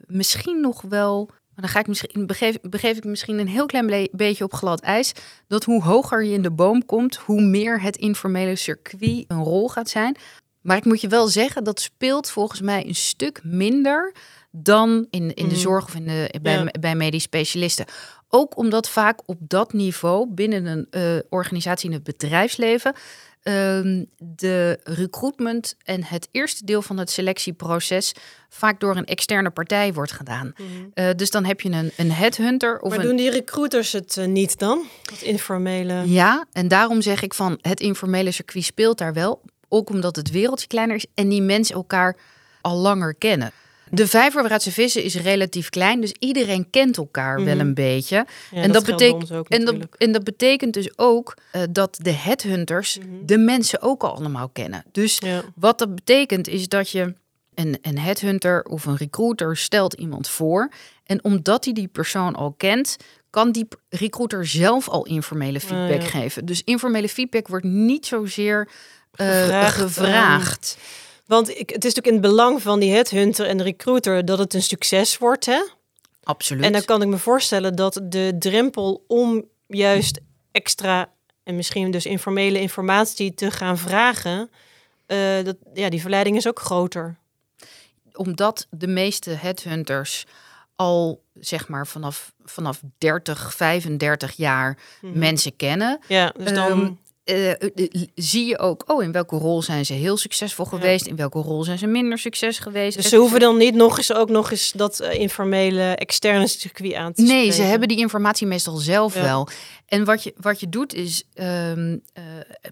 misschien 0.05 0.61
nog 0.61 0.81
wel. 0.81 1.25
Maar 1.25 1.65
dan 1.65 1.73
ga 1.73 1.79
ik 1.79 1.87
misschien, 1.87 2.25
begeef, 2.27 2.57
begeef 2.61 2.97
ik 2.97 3.03
misschien 3.03 3.39
een 3.39 3.47
heel 3.47 3.65
klein 3.65 4.07
beetje 4.11 4.43
op 4.43 4.53
glad 4.53 4.81
ijs. 4.81 5.11
Dat 5.47 5.63
hoe 5.63 5.83
hoger 5.83 6.23
je 6.23 6.33
in 6.33 6.41
de 6.41 6.51
boom 6.51 6.85
komt, 6.85 7.15
hoe 7.15 7.41
meer 7.41 7.81
het 7.81 7.97
informele 7.97 8.55
circuit 8.55 9.25
een 9.27 9.43
rol 9.43 9.69
gaat 9.69 9.89
zijn. 9.89 10.15
Maar 10.61 10.77
ik 10.77 10.85
moet 10.85 11.01
je 11.01 11.07
wel 11.07 11.27
zeggen, 11.27 11.63
dat 11.63 11.81
speelt 11.81 12.29
volgens 12.29 12.61
mij 12.61 12.85
een 12.87 12.95
stuk 12.95 13.39
minder 13.43 14.13
dan 14.51 15.07
in, 15.09 15.33
in 15.33 15.47
de 15.47 15.53
Mhm. 15.53 15.61
zorg 15.61 15.85
of 15.85 15.95
in 15.95 16.05
de, 16.05 16.39
bij, 16.41 16.53
Ja. 16.53 16.71
bij 16.79 16.95
medisch 16.95 17.23
specialisten. 17.23 17.85
Ook 18.35 18.57
omdat 18.57 18.89
vaak 18.89 19.19
op 19.25 19.37
dat 19.39 19.73
niveau 19.73 20.27
binnen 20.29 20.65
een 20.65 20.87
eh, 20.89 21.19
organisatie 21.29 21.89
in 21.89 21.95
het 21.95 22.03
bedrijfsleven 22.03 22.93
ehm, 23.43 24.03
de 24.17 24.79
recruitment 24.83 25.75
en 25.83 26.03
het 26.03 26.27
eerste 26.31 26.65
deel 26.65 26.81
van 26.81 26.97
het 26.97 27.09
selectieproces 27.09 28.13
vaak 28.49 28.79
door 28.79 28.95
een 28.95 29.05
externe 29.05 29.49
partij 29.49 29.93
wordt 29.93 30.11
gedaan. 30.11 30.53
Eh, 30.93 31.09
dus 31.15 31.31
dan 31.31 31.45
heb 31.45 31.61
je 31.61 31.69
een, 31.69 31.91
een 31.97 32.11
headhunter 32.11 32.79
of 32.79 32.89
maar 32.89 32.99
een. 32.99 33.05
doen 33.05 33.15
die 33.15 33.29
recruiters 33.29 33.91
het 33.91 34.17
eh, 34.17 34.25
niet 34.25 34.59
dan? 34.59 34.83
Dat 35.03 35.21
informele. 35.21 36.09
Ja, 36.09 36.45
en 36.51 36.67
daarom 36.67 37.01
zeg 37.01 37.21
ik 37.21 37.33
van 37.33 37.57
het 37.61 37.79
informele 37.79 38.31
circuit 38.31 38.65
speelt 38.65 38.97
daar 38.97 39.13
wel. 39.13 39.41
Ook 39.69 39.89
omdat 39.89 40.15
het 40.15 40.31
wereldje 40.31 40.67
kleiner 40.67 40.95
is 40.95 41.05
en 41.13 41.29
die 41.29 41.41
mensen 41.41 41.75
elkaar 41.75 42.17
al 42.61 42.77
langer 42.77 43.15
kennen. 43.15 43.51
De 43.95 44.07
vijver 44.07 44.39
waaruit 44.41 44.61
ze 44.63 44.71
vissen 44.71 45.03
is 45.03 45.15
relatief 45.15 45.69
klein, 45.69 46.01
dus 46.01 46.13
iedereen 46.19 46.69
kent 46.69 46.97
elkaar 46.97 47.43
wel 47.43 47.55
Mhm. 47.55 47.65
een 47.65 47.73
beetje. 47.73 48.25
Ja, 48.51 48.61
en, 48.61 48.71
dat 48.71 48.85
betekent, 48.85 49.31
en, 49.47 49.65
dat, 49.65 49.75
en 49.97 50.11
dat 50.11 50.23
betekent 50.23 50.73
dus 50.73 50.97
ook 50.97 51.37
eh, 51.51 51.61
dat 51.69 51.97
de 52.01 52.11
headhunters 52.11 52.97
Mhm. 52.97 53.25
de 53.25 53.37
mensen 53.37 53.81
ook 53.81 54.03
al 54.03 54.15
allemaal 54.15 54.49
kennen. 54.49 54.83
Dus 54.91 55.17
Ja. 55.17 55.43
wat 55.55 55.79
dat 55.79 55.95
betekent 55.95 56.47
is 56.47 56.67
dat 56.67 56.89
je 56.89 57.13
een, 57.55 57.77
een 57.81 57.99
headhunter 57.99 58.63
of 58.63 58.85
een 58.85 58.97
recruiter 58.97 59.57
stelt 59.57 59.93
iemand 59.93 60.29
voor. 60.29 60.69
En 61.05 61.23
omdat 61.23 61.63
hij 61.65 61.73
die 61.73 61.87
persoon 61.87 62.35
al 62.35 62.53
kent, 62.57 62.97
kan 63.29 63.51
die 63.51 63.67
recruiter 63.89 64.47
zelf 64.47 64.89
al 64.89 65.05
informele 65.05 65.59
feedback 65.59 66.01
ja. 66.01 66.07
geven. 66.07 66.45
Dus 66.45 66.61
informele 66.63 67.09
feedback 67.09 67.47
wordt 67.47 67.65
niet 67.65 68.05
zozeer 68.05 68.67
eh, 69.13 69.27
Gevraagd, 69.27 69.75
gevraagd. 69.75 70.77
Want 71.25 71.49
ik, 71.49 71.57
het 71.69 71.85
is 71.85 71.93
natuurlijk 71.93 72.07
in 72.07 72.13
het 72.13 72.21
belang 72.21 72.61
van 72.61 72.79
die 72.79 72.91
headhunter 72.91 73.45
en 73.45 73.57
de 73.57 73.63
recruiter 73.63 74.25
dat 74.25 74.37
het 74.39 74.53
een 74.53 74.61
succes 74.63 75.17
wordt. 75.17 75.45
Hè? 75.45 75.63
Absoluut. 76.23 76.63
En 76.63 76.71
dan 76.71 76.85
kan 76.85 77.01
ik 77.01 77.07
me 77.07 77.17
voorstellen 77.17 77.75
dat 77.75 77.99
de 78.03 78.35
drempel 78.39 79.03
om 79.07 79.43
juist 79.67 80.19
extra 80.51 81.11
en 81.43 81.55
misschien 81.55 81.91
dus 81.91 82.05
informele 82.05 82.59
informatie 82.59 83.33
te 83.33 83.51
gaan 83.51 83.77
vragen, 83.77 84.49
eh, 85.05 85.43
dat, 85.43 85.55
ja, 85.73 85.89
die 85.89 86.01
verleiding 86.01 86.35
is 86.37 86.47
ook 86.47 86.59
groter. 86.59 87.17
Omdat 88.13 88.67
de 88.69 88.87
meeste 88.87 89.29
headhunters 89.29 90.25
al 90.75 91.23
zeg 91.33 91.67
maar 91.67 91.87
vanaf, 91.87 92.33
vanaf 92.43 92.81
30, 92.97 93.53
35 93.55 94.31
jaar 94.31 94.77
Mhm. 95.01 95.19
mensen 95.19 95.55
kennen. 95.55 95.99
Ja, 96.07 96.33
dus 96.37 96.53
dan. 96.53 96.71
Ehm, 96.71 96.91
eh, 97.23 97.51
eh, 97.51 97.57
zie 98.15 98.45
je 98.45 98.59
ook, 98.59 98.83
oh, 98.87 99.03
in 99.03 99.11
welke 99.11 99.35
rol 99.35 99.61
zijn 99.61 99.85
ze 99.85 99.93
heel 99.93 100.17
succesvol 100.17 100.65
geweest, 100.65 101.05
in 101.07 101.15
welke 101.15 101.39
rol 101.39 101.63
zijn 101.63 101.77
ze 101.77 101.87
minder 101.87 102.17
succes 102.17 102.59
geweest. 102.59 102.97
dus 102.97 103.09
ze 103.09 103.15
hoeven 103.17 103.39
dan 103.39 103.57
niet 103.57 103.75
nog 103.75 103.97
eens 103.97 104.13
ook 104.13 104.29
nog 104.29 104.51
eens 104.51 104.71
dat 104.71 104.99
eh, 104.99 105.19
informele 105.19 105.81
externe 105.95 106.47
circuit 106.47 106.93
aan 106.93 107.13
te 107.13 107.21
Nee, 107.21 107.51
ze 107.51 107.61
hebben 107.61 107.87
die 107.87 107.97
informatie 107.97 108.47
meestal 108.47 108.75
zelf 108.75 109.15
Ja. 109.15 109.21
wel. 109.21 109.47
En 109.93 110.05
wat 110.05 110.23
je, 110.23 110.33
wat 110.37 110.59
je 110.59 110.69
doet 110.69 110.93
is, 110.93 111.23
ehm, 111.33 111.97
eh, 112.13 112.23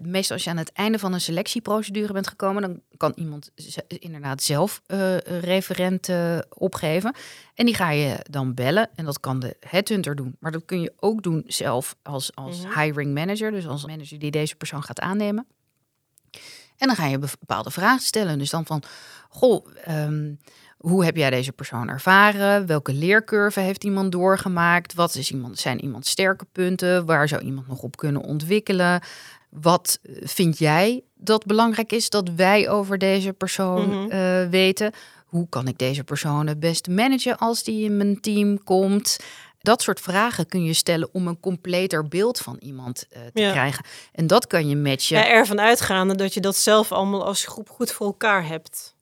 meestal 0.02 0.36
als 0.36 0.44
je 0.44 0.50
aan 0.50 0.56
het 0.56 0.72
einde 0.72 0.98
van 0.98 1.12
een 1.12 1.20
selectieprocedure 1.20 2.12
bent 2.12 2.26
gekomen, 2.28 2.62
dan 2.62 2.80
kan 2.96 3.12
iemand 3.16 3.50
inderdaad 3.88 4.42
zelf 4.42 4.82
eh, 4.86 5.12
een 5.12 5.40
referent 5.40 6.08
eh, 6.08 6.38
opgeven. 6.48 7.14
En 7.54 7.66
die 7.66 7.74
ga 7.74 7.90
je 7.90 8.16
dan 8.30 8.54
bellen. 8.54 8.90
En 8.94 9.04
dat 9.04 9.20
kan 9.20 9.38
de 9.40 9.56
headhunter 9.60 10.14
doen. 10.14 10.36
Maar 10.40 10.52
dat 10.52 10.64
kun 10.64 10.80
je 10.80 10.92
ook 10.96 11.22
doen 11.22 11.44
zelf 11.46 11.96
als, 12.02 12.34
als 12.34 12.64
Mhm. 12.64 12.80
hiring 12.80 13.14
manager. 13.14 13.50
Dus 13.50 13.66
als 13.66 13.86
manager 13.86 14.18
die 14.18 14.30
deze 14.30 14.56
persoon 14.56 14.82
gaat 14.82 15.00
aannemen. 15.00 15.46
En 16.76 16.86
dan 16.86 16.96
ga 16.96 17.06
je 17.06 17.18
bepaalde 17.18 17.70
vragen 17.70 18.02
stellen. 18.02 18.38
Dus 18.38 18.50
dan 18.50 18.66
van, 18.66 18.82
goh, 19.28 19.66
ehm, 19.84 20.34
hoe 20.82 21.04
heb 21.04 21.16
jij 21.16 21.30
deze 21.30 21.52
persoon 21.52 21.88
ervaren? 21.88 22.66
Welke 22.66 22.92
leercurve 22.92 23.60
heeft 23.60 23.84
iemand 23.84 24.12
doorgemaakt? 24.12 24.94
Wat 24.94 25.14
is 25.14 25.30
iemand, 25.30 25.58
zijn 25.58 25.80
iemands 25.80 26.10
sterke 26.10 26.44
punten? 26.52 27.06
Waar 27.06 27.28
zou 27.28 27.42
iemand 27.42 27.68
nog 27.68 27.82
op 27.82 27.96
kunnen 27.96 28.22
ontwikkelen? 28.22 29.00
Wat 29.50 29.98
eh, 30.02 30.14
vind 30.22 30.58
jij 30.58 31.02
dat 31.14 31.46
belangrijk 31.46 31.92
is 31.92 32.10
dat 32.10 32.28
wij 32.36 32.68
over 32.70 32.98
deze 32.98 33.32
persoon 33.32 33.88
Mhm. 33.88 34.10
eh, 34.10 34.48
weten? 34.48 34.92
Hoe 35.26 35.48
kan 35.48 35.68
ik 35.68 35.78
deze 35.78 36.04
persoon 36.04 36.46
het 36.46 36.60
beste 36.60 36.90
managen 36.90 37.38
als 37.38 37.62
die 37.62 37.84
in 37.84 37.96
mijn 37.96 38.20
team 38.20 38.62
komt? 38.64 39.16
Dat 39.60 39.82
soort 39.82 40.00
vragen 40.00 40.46
kun 40.46 40.64
je 40.64 40.72
stellen 40.72 41.08
om 41.12 41.26
een 41.26 41.40
completer 41.40 42.08
beeld 42.08 42.38
van 42.38 42.56
iemand 42.60 43.06
eh, 43.10 43.20
te 43.34 43.40
Ja. 43.40 43.50
krijgen. 43.50 43.84
En 44.12 44.26
dat 44.26 44.46
kan 44.46 44.68
je 44.68 44.76
matchen. 44.76 45.16
Ja, 45.18 45.28
ervan 45.28 45.60
uitgaande 45.60 46.14
dat 46.14 46.34
je 46.34 46.40
dat 46.40 46.56
zelf 46.56 46.92
allemaal 46.92 47.24
als 47.24 47.44
groep 47.44 47.68
goed 47.70 47.92
voor 47.92 48.06
elkaar 48.06 48.46
hebt. 48.46 48.94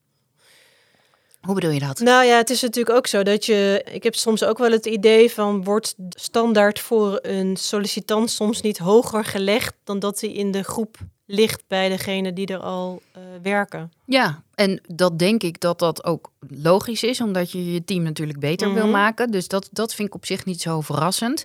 Hoe 1.41 1.55
bedoel 1.55 1.71
je 1.71 1.81
dat? 1.81 1.99
Nou 1.99 2.25
ja, 2.25 2.37
het 2.37 2.51
is 2.51 2.63
natuurlijk 2.63 2.97
ook 2.97 3.07
zo 3.07 3.23
dat 3.23 3.47
je. 3.47 3.85
Ik 3.93 4.03
heb 4.03 4.15
soms 4.15 4.45
ook 4.45 4.59
wel 4.59 4.71
het 4.71 4.87
idee 4.87 5.31
van. 5.31 5.65
Wordt 5.65 5.95
standaard 6.09 6.81
voor 6.81 7.19
een 7.23 7.57
sollicitant 7.57 8.31
soms 8.31 8.61
niet 8.61 8.79
hoger 8.79 9.25
gelegd. 9.25 9.75
dan 9.85 9.99
dat 9.99 10.21
hij 10.21 10.33
in 10.33 10.51
de 10.51 10.63
groep 10.63 10.97
ligt 11.27 11.63
bij 11.67 11.89
degene 11.89 12.33
die 12.33 12.47
er 12.47 12.59
al 12.59 13.03
uh, 13.17 13.23
werken. 13.43 13.93
Ja, 14.05 14.43
en 14.55 14.81
dat 14.95 15.19
denk 15.19 15.43
ik 15.43 15.61
dat 15.61 15.79
dat 15.79 16.05
ook 16.05 16.33
logisch 16.49 17.03
is, 17.03 17.21
omdat 17.21 17.51
je 17.53 17.73
je 17.73 17.85
team 17.85 18.03
natuurlijk 18.03 18.39
beter 18.39 18.73
wil 18.75 18.83
Mhm. 18.83 18.93
maken. 18.93 19.31
Dus 19.31 19.49
dat, 19.49 19.69
dat 19.73 19.95
vind 19.95 20.09
ik 20.09 20.15
op 20.15 20.27
zich 20.27 20.45
niet 20.45 20.61
zo 20.61 20.81
verrassend. 20.81 21.43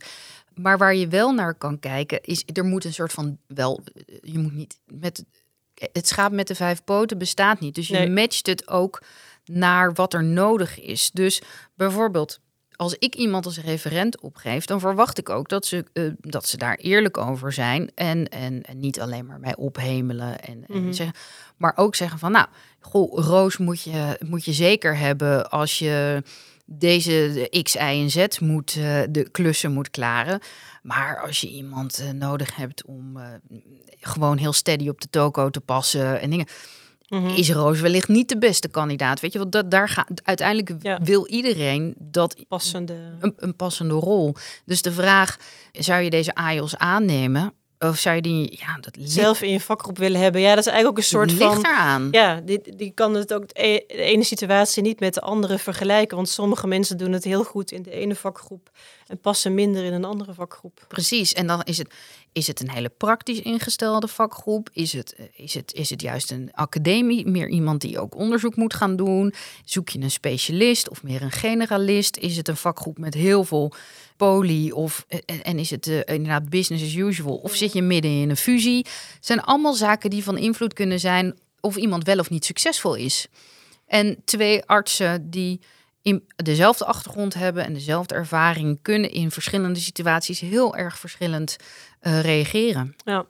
Maar 0.54 0.78
waar 0.78 0.96
je 0.96 1.08
wel 1.08 1.32
naar 1.32 1.54
kan 1.56 1.80
kijken, 1.80 2.20
is 2.22 2.44
er 2.54 2.66
moet 2.66 2.86
een 2.86 2.94
soort 2.94 3.12
van 3.14 3.38
wel, 3.48 3.82
je 4.22 4.38
moet 4.38 4.54
niet 4.54 4.80
met 4.86 5.24
het 5.92 6.08
schaap 6.08 6.32
met 6.32 6.48
de 6.48 6.56
vijf 6.56 6.84
poten 6.84 7.18
bestaat 7.18 7.60
niet. 7.60 7.75
Dus 7.75 7.88
je 7.88 7.98
Nee. 7.98 8.10
matcht 8.10 8.48
het 8.48 8.68
ook 8.68 9.02
naar 9.46 9.94
wat 9.94 10.14
er 10.14 10.24
nodig 10.24 10.80
is. 10.82 11.12
Dus 11.14 11.42
bijvoorbeeld, 11.75 12.40
als 12.75 12.96
ik 13.00 13.16
iemand 13.16 13.46
als 13.46 13.60
referent 13.62 14.20
opgeef, 14.20 14.66
dan 14.66 14.80
verwacht 14.80 15.18
ik 15.18 15.30
ook 15.30 15.50
dat 15.50 15.66
ze, 15.66 15.86
eh, 15.94 16.04
dat 16.20 16.48
ze 16.48 16.58
daar 16.58 16.75
eerlijk 16.75 17.18
over 17.18 17.54
zijn. 17.54 17.92
En, 17.96 18.28
en, 18.30 18.64
en 18.64 18.80
niet 18.80 19.02
alleen 19.02 19.25
maar 19.25 19.40
mij 19.40 19.56
ophemelen. 19.56 20.40
En, 20.40 20.64
en 20.68 20.82
Mhm. 20.84 20.92
zeggen, 20.94 21.16
maar 21.58 21.74
ook 21.75 21.96
zeggen 21.96 22.20
van, 22.20 22.32
nou, 22.32 22.48
goh, 22.80 23.20
Roos 23.25 23.58
moet 23.58 23.82
je, 23.82 24.18
moet 24.25 24.46
je 24.46 24.54
zeker 24.54 24.98
hebben 24.98 25.50
als 25.50 25.80
je 25.80 26.24
deze 26.66 27.48
de 27.52 27.62
X, 27.64 27.74
Y 27.75 27.78
en 27.78 28.10
Z 28.12 28.40
moet, 28.40 28.75
eh, 28.78 29.02
de 29.10 29.30
klussen 29.30 29.72
moet 29.72 29.90
klaren. 29.90 30.40
Maar 30.82 31.22
als 31.22 31.42
je 31.42 31.50
iemand 31.50 32.00
eh, 32.00 32.10
nodig 32.10 32.56
hebt 32.56 32.86
om 32.86 33.18
gewoon 34.00 34.38
heel 34.38 34.54
steady 34.54 34.90
op 34.90 35.02
de 35.02 35.10
toko 35.10 35.50
te 35.50 35.62
passen 35.62 36.22
en 36.22 36.30
dingen, 36.30 36.48
Mhm. 37.08 37.28
is 37.28 37.52
Roos 37.52 37.80
wellicht 37.80 38.08
niet 38.08 38.30
de 38.30 38.38
beste 38.38 38.68
kandidaat. 38.68 39.20
Weet 39.20 39.34
je, 39.34 39.40
want 39.40 39.52
dat, 39.52 39.72
daar 39.72 39.90
gaat 39.90 40.08
uiteindelijk 40.24 40.74
Ja. 40.80 41.00
wil 41.04 41.28
iedereen 41.28 41.96
dat 42.00 42.36
passende. 42.48 42.94
een, 43.20 43.34
een 43.38 43.56
passende 43.56 43.94
rol. 43.94 44.36
Dus 44.66 44.82
de 44.82 44.92
vraag: 44.92 45.38
zou 45.72 46.02
je 46.02 46.10
deze 46.10 46.36
AIOS 46.36 46.78
aannemen? 46.78 47.54
Of 47.89 48.00
zou 48.00 48.15
je 48.15 48.22
die, 48.22 48.58
ja, 48.60 48.77
dat 48.82 48.98
zelf 49.00 49.42
in 49.42 49.51
je 49.51 49.60
vakgroep 49.60 49.98
willen 49.98 50.22
hebben. 50.22 50.42
Ja, 50.42 50.50
dat 50.50 50.65
is 50.65 50.72
eigenlijk 50.72 50.98
ook 50.98 51.04
een 51.04 51.10
soort 51.10 51.32
ligt 51.32 51.54
van. 51.54 51.65
eraan. 51.65 52.08
Ja, 52.12 52.42
die, 52.42 52.75
die 52.75 52.92
kan 52.92 53.13
het 53.13 53.34
ook 53.34 53.48
de 53.48 53.65
e- 53.65 53.84
de 53.88 53.94
ene 53.94 54.24
situatie 54.24 54.84
niet 54.84 55.00
met 55.00 55.13
de 55.13 55.22
andere 55.22 55.58
vergelijken. 55.58 56.15
Want 56.15 56.30
sommige 56.30 56.68
mensen 56.68 56.98
doen 56.98 57.12
het 57.12 57.24
heel 57.24 57.44
goed 57.44 57.72
in 57.72 57.82
de 57.84 57.92
ene 57.92 58.15
vakgroep 58.15 58.70
en 59.08 59.20
passen 59.20 59.54
minder 59.54 59.84
in 59.84 59.94
een 59.94 60.06
andere 60.06 60.34
vakgroep. 60.34 60.86
Precies. 60.88 61.34
En 61.34 61.48
dan 61.48 61.62
is 61.63 61.77
het, 61.77 61.94
is 62.32 62.48
het 62.48 62.62
een 62.62 62.70
hele 62.70 62.89
praktisch 62.89 63.39
ingestelde 63.42 64.08
vakgroep? 64.08 64.70
Is 64.74 64.94
het, 64.94 65.15
is, 65.36 65.54
het, 65.54 65.74
is 65.74 65.89
het 65.89 66.01
juist 66.01 66.32
een 66.32 66.50
academie? 66.54 67.27
Meer 67.27 67.48
iemand 67.50 67.82
die 67.82 68.00
ook 68.00 68.15
onderzoek 68.15 68.56
moet 68.56 68.74
gaan 68.74 68.96
doen? 68.96 69.34
Zoek 69.65 69.89
je 69.89 70.00
een 70.00 70.12
specialist 70.12 70.89
of 70.89 71.04
meer 71.04 71.22
een 71.22 71.32
generalist? 71.32 72.18
Is 72.18 72.38
het 72.38 72.48
een 72.48 72.58
vakgroep 72.58 72.98
met 72.98 73.13
heel 73.13 73.44
veel 73.44 73.74
poly? 74.15 74.72
Of, 74.72 75.05
eh, 75.07 75.19
en, 75.25 75.43
en 75.43 75.60
is 75.60 75.69
het 75.69 75.88
eh, 75.88 76.15
inderdaad 76.15 76.50
business 76.50 76.84
as 76.84 76.93
usual? 76.93 77.36
Of 77.36 77.55
zit 77.55 77.74
je 77.74 77.81
midden 77.81 78.12
in 78.12 78.29
een 78.29 78.38
fusie? 78.38 78.86
Zijn 79.19 79.41
allemaal 79.41 79.74
zaken 79.74 80.10
die 80.10 80.24
van 80.24 80.38
invloed 80.38 80.74
kunnen 80.74 81.00
zijn 81.00 81.39
of 81.60 81.75
iemand 81.75 82.03
wel 82.03 82.19
of 82.19 82.29
niet 82.29 82.45
succesvol 82.45 82.95
is. 82.95 83.27
En 83.88 84.22
twee 84.25 84.63
artsen 84.63 85.29
die 85.29 85.62
in 86.01 86.27
dezelfde 86.36 86.86
achtergrond 86.86 87.34
hebben 87.34 87.65
en 87.65 87.74
dezelfde 87.74 88.15
ervaring 88.15 88.79
kunnen 88.81 89.12
in 89.12 89.31
verschillende 89.31 89.79
situaties 89.79 90.39
heel 90.39 90.75
erg 90.75 91.00
verschillend 91.00 91.55
eh, 92.00 92.22
reageren. 92.22 92.95
Ja. 93.05 93.25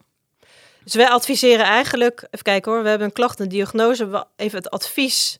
Dus 0.84 0.94
wij 0.94 1.10
adviseren 1.10 1.66
eigenlijk, 1.66 2.22
even 2.22 2.44
kijken 2.44 2.72
hoor, 2.72 2.84
we 2.84 2.90
hebben 2.90 3.08
een 3.08 3.14
klacht 3.14 3.40
en 3.40 3.50
diagnose. 3.50 4.28
Even 4.36 4.58
het 4.58 4.70
advies 4.70 5.40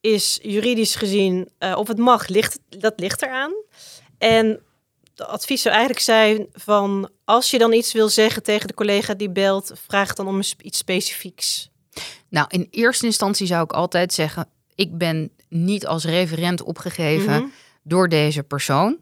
is 0.00 0.38
juridisch 0.42 0.94
gezien 0.94 1.48
eh, 1.58 1.76
of 1.76 1.88
het 1.88 1.98
mag, 1.98 2.28
ligt, 2.28 2.58
dat 2.68 2.92
ligt 2.96 3.22
eraan. 3.22 3.52
En 4.18 4.60
de 5.16 5.26
advies 5.26 5.62
zou 5.62 5.74
eigenlijk 5.74 6.04
zijn 6.04 6.46
van 6.52 7.10
als 7.24 7.50
je 7.50 7.58
dan 7.58 7.72
iets 7.72 7.92
wil 7.92 8.08
zeggen 8.08 8.42
tegen 8.42 8.68
de 8.68 8.74
collega 8.74 9.14
die 9.14 9.30
belt, 9.30 9.72
vraag 9.86 10.14
dan 10.14 10.26
om 10.28 10.40
iets 10.62 10.78
specifieks. 10.78 11.70
Nou, 12.28 12.46
in 12.50 12.68
eerste 12.70 13.06
instantie 13.06 13.46
zou 13.46 13.64
ik 13.64 13.72
altijd 13.72 14.12
zeggen: 14.12 14.48
ik 14.74 14.98
ben 14.98 15.30
niet 15.48 15.86
als 15.86 16.04
referent 16.04 16.62
opgegeven 16.62 17.32
Mhm. 17.32 17.44
door 17.82 18.08
deze 18.08 18.42
persoon. 18.42 18.98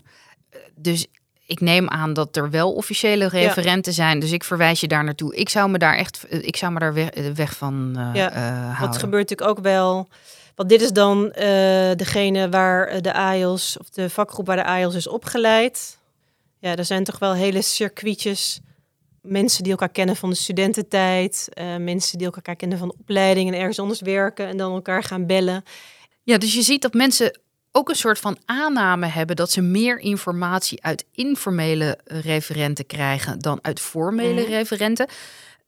Dus 0.74 1.06
ik 1.46 1.60
neem 1.60 1.88
aan 1.88 2.12
dat 2.12 2.36
er 2.36 2.50
wel 2.50 2.72
officiële 2.72 3.28
referenten 3.28 3.92
zijn. 3.92 4.18
Dus 4.20 4.32
ik 4.32 4.44
verwijs 4.44 4.80
je 4.80 4.88
daar 4.88 5.04
naartoe. 5.04 5.36
Ik 5.36 5.48
zou 5.48 5.70
me 5.70 5.78
daar 5.78 5.96
echt, 5.96 6.26
ik 6.28 6.56
zou 6.56 6.72
me 6.72 6.78
daar 6.78 6.94
weg, 6.94 7.08
weg 7.34 7.56
van 7.56 7.92
eh 7.96 8.10
Ja, 8.14 8.28
Dat 8.28 8.76
houden. 8.76 9.00
gebeurt 9.00 9.28
natuurlijk 9.30 9.58
ook 9.58 9.64
wel. 9.64 10.08
Want 10.54 10.68
dit 10.68 10.80
is 10.82 10.90
dan 10.92 11.32
eh, 11.32 11.46
degene 11.96 12.48
waar 12.48 13.02
de 13.02 13.12
AIOS 13.12 13.76
of 13.78 13.88
de 13.90 14.10
vakgroep 14.10 14.46
waar 14.46 14.56
de 14.56 14.64
AIOS 14.64 14.94
is 14.94 15.06
opgeleid. 15.08 15.98
Ja, 16.64 16.76
er 16.76 16.84
zijn 16.84 17.04
toch 17.04 17.18
wel 17.18 17.34
hele 17.34 17.62
circuitjes. 17.62 18.60
Mensen 19.22 19.62
die 19.62 19.72
elkaar 19.72 19.88
kennen 19.88 20.16
van 20.16 20.30
de 20.30 20.36
studententijd. 20.36 21.48
eh, 21.52 21.76
mensen 21.76 22.18
die 22.18 22.26
elkaar 22.26 22.56
kennen 22.56 22.78
van 22.78 22.88
de 22.88 22.94
opleiding 22.98 23.48
en 23.52 23.58
ergens 23.58 23.78
anders 23.78 24.00
werken. 24.00 24.46
En 24.46 24.56
dan 24.56 24.72
elkaar 24.72 25.02
gaan 25.02 25.26
bellen. 25.26 25.62
Ja, 26.22 26.38
dus 26.38 26.54
je 26.54 26.62
ziet 26.62 26.82
dat 26.82 26.94
mensen 26.94 27.40
ook 27.72 27.88
een 27.88 27.94
soort 27.96 28.18
van 28.18 28.38
aanname 28.44 29.06
hebben 29.06 29.36
dat 29.36 29.50
ze 29.50 29.60
meer 29.60 29.98
informatie 29.98 30.82
uit 30.82 31.04
informele 31.12 31.98
referenten 32.04 32.86
krijgen 32.86 33.38
dan 33.38 33.58
uit 33.62 33.80
formele 33.80 34.40
Mhm. 34.40 34.50
referenten. 34.50 35.06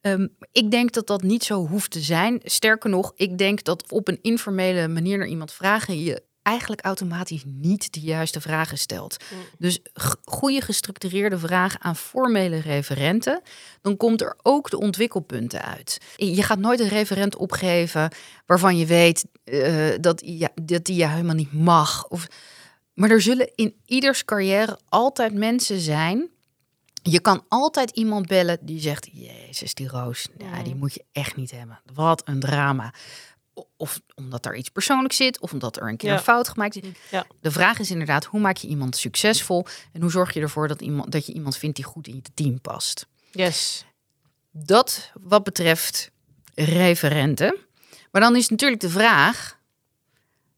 Ehm, 0.01 0.27
ik 0.53 0.71
denk 0.71 0.93
dat 0.93 1.07
dat 1.07 1.23
niet 1.23 1.45
zo 1.45 1.67
hoeft 1.67 1.91
te 1.91 2.01
zijn. 2.01 2.41
Sterker 2.45 2.91
nog, 2.91 3.13
ik 3.17 3.39
denk 3.39 3.65
dat 3.65 3.91
op 3.93 4.09
een 4.09 4.19
informele 4.23 4.89
manier 4.89 5.19
naar 5.19 5.29
iemand 5.29 5.53
vragen 5.53 6.03
je 6.03 6.23
eigenlijk 6.47 6.85
automatisch 6.85 7.43
niet 7.47 7.93
de 7.93 8.01
juiste 8.01 8.41
vragen 8.41 8.79
stelt. 8.79 9.17
Mm. 9.31 9.39
Dus 9.59 9.79
goede 10.25 10.61
gestructureerde 10.61 11.39
vragen 11.39 11.81
aan 11.81 11.97
formele 11.97 12.59
referenten, 12.59 13.43
dan 13.81 13.97
komt 13.97 14.21
er 14.21 14.37
ook 14.43 14.71
de 14.71 14.79
ontwikkelpunten 14.79 15.63
uit. 15.63 16.01
Je 16.17 16.43
gaat 16.43 16.59
nooit 16.59 16.81
een 16.81 16.89
referent 16.89 17.37
opgeven 17.37 18.11
waarvan 18.47 18.77
je 18.77 18.87
weet 18.87 19.27
eh, 19.45 19.89
dat, 20.01 20.23
ja, 20.25 20.49
dat 20.63 20.85
die 20.85 20.97
je 20.97 21.09
helemaal 21.09 21.35
niet 21.35 21.53
mag. 21.53 22.09
Of, 22.09 22.27
maar 22.95 23.11
er 23.11 23.23
zullen 23.23 23.51
in 23.55 23.75
ieders 23.87 24.25
carrière 24.25 24.79
altijd 24.89 25.35
mensen 25.35 25.81
zijn. 25.81 26.29
Je 27.03 27.21
kan 27.21 27.45
altijd 27.49 27.91
iemand 27.91 28.27
bellen 28.27 28.59
die 28.63 28.81
zegt: 28.81 29.09
Jezus, 29.13 29.75
die 29.75 29.89
Roos, 29.89 30.29
ja, 30.39 30.63
die 30.63 30.75
moet 30.75 30.95
je 30.95 31.05
echt 31.13 31.37
niet 31.37 31.51
hebben. 31.51 31.81
Wat 31.95 32.23
een 32.25 32.41
drama. 32.41 32.93
Of 33.77 34.01
omdat 34.15 34.47
er 34.47 34.55
iets 34.57 34.69
persoonlijks 34.69 35.17
zit, 35.17 35.41
of 35.41 35.53
omdat 35.53 35.77
er 35.77 35.89
een 35.89 35.97
keer 35.97 36.11
Ja. 36.11 36.17
een 36.17 36.23
fout 36.23 36.49
gemaakt 36.49 36.77
is. 36.83 36.89
Ja. 37.11 37.27
De 37.41 37.51
vraag 37.51 37.79
is 37.79 37.91
inderdaad: 37.91 38.25
hoe 38.25 38.41
maak 38.41 38.57
je 38.57 38.69
iemand 38.69 38.97
succesvol? 38.97 39.67
En 39.93 40.01
hoe 40.01 40.11
zorg 40.11 40.33
je 40.35 40.41
ervoor 40.41 40.69
dat, 40.69 40.81
iemand, 40.81 41.13
dat 41.13 41.27
je 41.27 41.33
iemand 41.33 41.57
vindt 41.57 41.77
die 41.77 41.85
goed 41.85 42.07
in 42.09 42.15
je 42.15 42.23
team 42.35 42.61
past? 42.61 43.07
Yes. 43.31 43.85
Dat 44.53 45.11
wat 45.23 45.45
betreft 45.45 46.11
referenten. 46.55 47.57
Maar 48.11 48.21
dan 48.21 48.37
is 48.37 48.49
natuurlijk 48.49 48.81
de 48.81 48.91
vraag: 48.91 49.59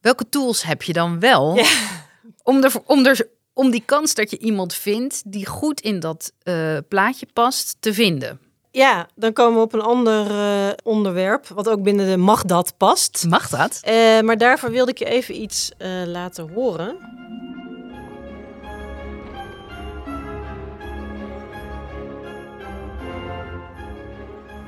welke 0.00 0.28
tools 0.28 0.62
heb 0.62 0.82
je 0.82 0.92
dan 0.92 1.20
wel 1.20 1.56
Ja. 1.56 1.66
om, 2.42 2.64
er, 2.64 2.72
om, 2.84 3.06
er, 3.06 3.28
om 3.52 3.70
die 3.70 3.82
kans 3.84 4.14
dat 4.14 4.30
je 4.30 4.38
iemand 4.38 4.74
vindt 4.74 5.22
die 5.32 5.46
goed 5.46 5.80
in 5.80 6.00
dat 6.00 6.32
eh, 6.42 6.78
plaatje 6.88 7.26
past 7.32 7.76
te 7.80 7.94
vinden? 7.94 8.40
Ja, 8.78 9.08
dan 9.14 9.32
komen 9.32 9.58
we 9.58 9.64
op 9.64 9.72
een 9.72 9.80
ander 9.80 10.30
eh, 10.30 10.72
onderwerp. 10.82 11.48
Wat 11.48 11.68
ook 11.68 11.82
binnen 11.82 12.06
de 12.06 12.16
mag 12.16 12.44
dat 12.44 12.74
past. 12.76 13.26
Mag 13.28 13.48
dat? 13.48 13.80
Eh, 13.82 14.20
maar 14.20 14.38
daarvoor 14.38 14.70
wilde 14.70 14.90
ik 14.90 14.98
je 14.98 15.04
even 15.04 15.40
iets 15.40 15.70
eh, 15.78 15.90
laten 16.06 16.50
horen. 16.54 16.96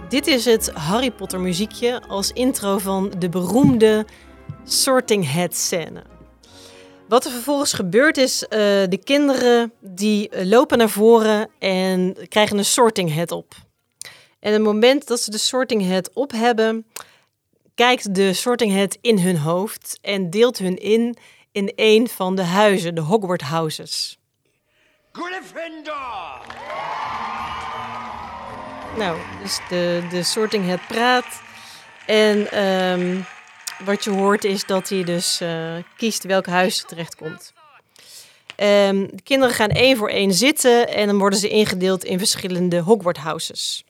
Dit 0.08 0.26
is 0.26 0.44
het 0.44 0.70
Harry 0.70 1.10
Potter 1.10 1.40
muziekje 1.40 2.02
als 2.08 2.32
intro 2.32 2.78
van 2.78 3.12
de 3.18 3.28
beroemde 3.28 4.06
Sorting 4.64 5.32
Hat 5.32 5.54
scène. 5.54 6.02
Wat 7.08 7.24
er 7.24 7.30
vervolgens 7.30 7.72
gebeurt 7.72 8.16
is, 8.16 8.38
de 8.48 9.00
kinderen 9.04 9.72
die 9.80 10.46
lopen 10.46 10.78
naar 10.78 10.88
voren 10.88 11.48
en 11.58 12.16
krijgen 12.28 12.58
een 12.58 12.64
sorting 12.64 13.14
hat 13.14 13.32
op. 13.32 13.54
En 14.40 14.52
het 14.52 14.62
moment 14.62 15.06
dat 15.06 15.20
ze 15.20 15.30
de 15.30 15.38
sorting 15.38 15.90
hat 15.90 16.10
op 16.12 16.32
hebben, 16.32 16.86
kijkt 17.74 18.14
de 18.14 18.32
sorting 18.32 18.78
hat 18.78 18.98
in 19.00 19.18
hun 19.18 19.36
hoofd 19.36 19.98
en 20.00 20.30
deelt 20.30 20.58
hun 20.58 20.76
in 20.76 21.16
in 21.52 21.72
een 21.76 22.08
van 22.08 22.34
de 22.34 22.42
huizen, 22.42 22.94
de 22.94 23.00
Hogwarts 23.00 23.44
houses. 23.44 24.18
Gryffindor! 25.12 26.40
Nou, 28.96 29.18
dus 29.42 29.60
de, 29.68 30.06
de 30.10 30.22
sorting 30.22 30.68
hat 30.68 30.86
praat. 30.88 31.42
En 32.06 32.50
ehm, 32.50 33.20
wat 33.84 34.04
je 34.04 34.10
hoort 34.10 34.44
is 34.44 34.64
dat 34.64 34.88
hij 34.88 35.04
dus 35.04 35.40
eh, 35.40 35.74
kiest 35.96 36.24
welk 36.24 36.46
huis 36.46 36.80
er 36.80 36.86
terecht 36.86 37.16
komt. 37.16 37.52
Ehm, 38.56 39.06
de 39.10 39.22
kinderen 39.22 39.54
gaan 39.54 39.68
één 39.68 39.96
voor 39.96 40.08
één 40.08 40.32
zitten 40.32 40.88
en 40.88 41.06
dan 41.06 41.18
worden 41.18 41.38
ze 41.38 41.48
ingedeeld 41.48 42.04
in 42.04 42.18
verschillende 42.18 42.80
Hogwarts 42.80 43.20
houses. 43.20 43.84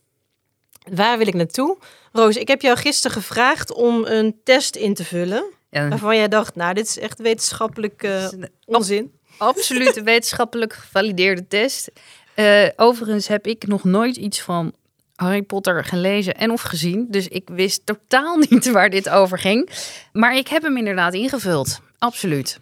Waar 0.90 1.18
wil 1.18 1.26
ik 1.26 1.34
naartoe? 1.34 1.78
Roos, 2.12 2.36
ik 2.36 2.48
heb 2.48 2.62
jou 2.62 2.76
gisteren 2.76 3.16
gevraagd 3.16 3.72
om 3.72 4.04
een 4.04 4.40
test 4.44 4.76
in 4.76 4.94
te 4.94 5.04
vullen. 5.04 5.44
Ja, 5.70 5.88
waarvan 5.88 6.16
jij 6.16 6.28
dacht, 6.28 6.54
nou, 6.54 6.74
dit 6.74 6.88
is 6.88 6.98
echt 6.98 7.18
wetenschappelijk 7.18 8.02
eh, 8.02 8.22
het 8.22 8.32
is 8.32 8.38
een 8.38 8.48
onzin. 8.64 9.12
absolute 9.38 10.02
wetenschappelijk 10.12 10.72
gevalideerde 10.72 11.46
test. 11.46 11.90
Eh, 12.34 12.68
overigens 12.76 13.26
heb 13.26 13.46
ik 13.46 13.66
nog 13.66 13.84
nooit 13.84 14.16
iets 14.16 14.40
van 14.40 14.72
Harry 15.14 15.42
Potter 15.42 15.84
gelezen 15.84 16.34
en 16.34 16.50
of 16.50 16.60
gezien. 16.60 17.06
Dus 17.08 17.28
ik 17.28 17.48
wist 17.48 17.86
totaal 17.86 18.36
niet 18.48 18.70
waar 18.70 18.90
dit 18.90 19.08
over 19.08 19.38
ging. 19.38 19.70
Maar 20.12 20.36
ik 20.36 20.48
heb 20.48 20.62
hem 20.62 20.76
inderdaad 20.76 21.14
ingevuld. 21.14 21.80
Absoluut. 21.98 22.58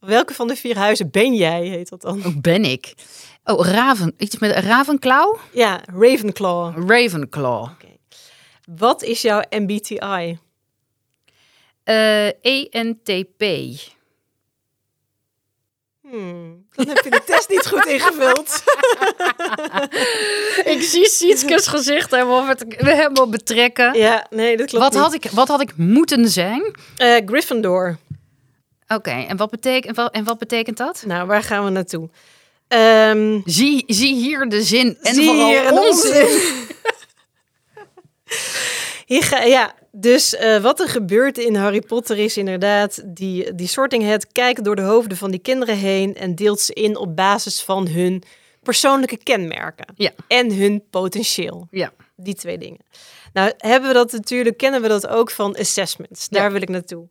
Welke 0.00 0.34
van 0.34 0.48
de 0.48 0.56
vier 0.56 0.76
huizen 0.78 1.10
ben 1.10 1.34
jij, 1.34 1.66
heet 1.66 1.88
dat 1.88 2.00
dan? 2.00 2.24
Ook 2.24 2.40
ben 2.40 2.64
ik. 2.64 2.94
Oh, 3.48 3.66
Raven. 3.66 4.14
Iets 4.18 4.38
met 4.38 4.50
Ravenklauw? 4.56 5.38
Ja, 5.52 5.80
Ravenclaw. 5.98 6.88
Ravenclaw. 6.88 7.68
Wat 8.78 9.02
is 9.02 9.22
jouw 9.22 9.42
MBTI? 9.50 10.38
Eh, 11.84 12.26
ENTP. 12.26 13.42
Hmm, 16.00 16.66
dan 16.74 16.88
heb 16.88 17.04
je 17.04 17.10
de 17.10 17.22
test 17.26 17.48
niet 17.48 17.66
goed 17.66 17.86
ingevuld. 17.86 18.62
ik 20.74 20.82
zie 20.82 21.08
Sietskes 21.08 21.66
gezicht 21.66 22.10
helemaal, 22.10 22.54
helemaal 22.78 23.28
betrekken. 23.28 23.98
Ja, 23.98 24.26
nee, 24.30 24.56
dat 24.56 24.66
klopt 24.66 24.84
Wat 24.84 24.92
niet. 24.92 25.02
had, 25.02 25.14
ik, 25.14 25.30
wat 25.30 25.48
had 25.48 25.60
ik 25.60 25.76
moeten 25.76 26.28
zijn? 26.28 26.74
Eh, 26.96 27.16
Gryffindor. 27.26 27.96
Oké, 28.88 29.10
en, 29.10 29.36
wat 29.36 29.50
betekent, 29.50 29.86
en, 29.96 30.02
wat, 30.02 30.12
en 30.12 30.24
wat 30.24 30.38
betekent 30.38 30.76
dat? 30.76 31.02
Nou, 31.06 31.26
waar 31.26 31.42
gaan 31.42 31.64
we 31.64 31.70
naartoe? 31.70 32.08
Ehm, 32.68 33.40
Zie, 33.44 33.84
zie 33.86 34.14
hier 34.14 34.48
de 34.48 34.62
zin 34.62 34.96
en 35.02 35.14
zie 35.14 35.24
vooral 35.24 35.48
hier 35.48 35.72
onzin. 35.72 36.40
ga, 39.22 39.42
ja, 39.42 39.74
dus 39.92 40.34
eh, 40.34 40.62
wat 40.62 40.80
er 40.80 40.88
gebeurt 40.88 41.38
in 41.38 41.54
Harry 41.54 41.80
Potter 41.80 42.18
is 42.18 42.36
inderdaad... 42.36 43.02
Die, 43.04 43.54
die 43.54 43.68
sorting 43.68 44.08
hat 44.10 44.32
kijkt 44.32 44.64
door 44.64 44.76
de 44.76 44.82
hoofden 44.82 45.16
van 45.16 45.30
die 45.30 45.40
kinderen 45.40 45.76
heen... 45.76 46.14
en 46.14 46.34
deelt 46.34 46.60
ze 46.60 46.72
in 46.72 46.96
op 46.96 47.16
basis 47.16 47.62
van 47.62 47.88
hun 47.88 48.22
persoonlijke 48.62 49.16
kenmerken. 49.22 49.86
Ja. 49.96 50.10
En 50.28 50.52
hun 50.52 50.82
potentieel. 50.90 51.66
Ja. 51.70 51.92
Die 52.16 52.34
twee 52.34 52.58
dingen. 52.58 52.80
Nou, 53.32 53.52
hebben 53.56 53.88
we 53.88 53.94
dat 53.94 54.12
natuurlijk, 54.12 54.56
kennen 54.56 54.82
we 54.82 54.88
dat 54.88 55.06
ook 55.06 55.30
van 55.30 55.56
assessments. 55.56 56.28
Daar 56.28 56.42
Ja. 56.42 56.50
wil 56.50 56.62
ik 56.62 56.68
naartoe. 56.68 57.08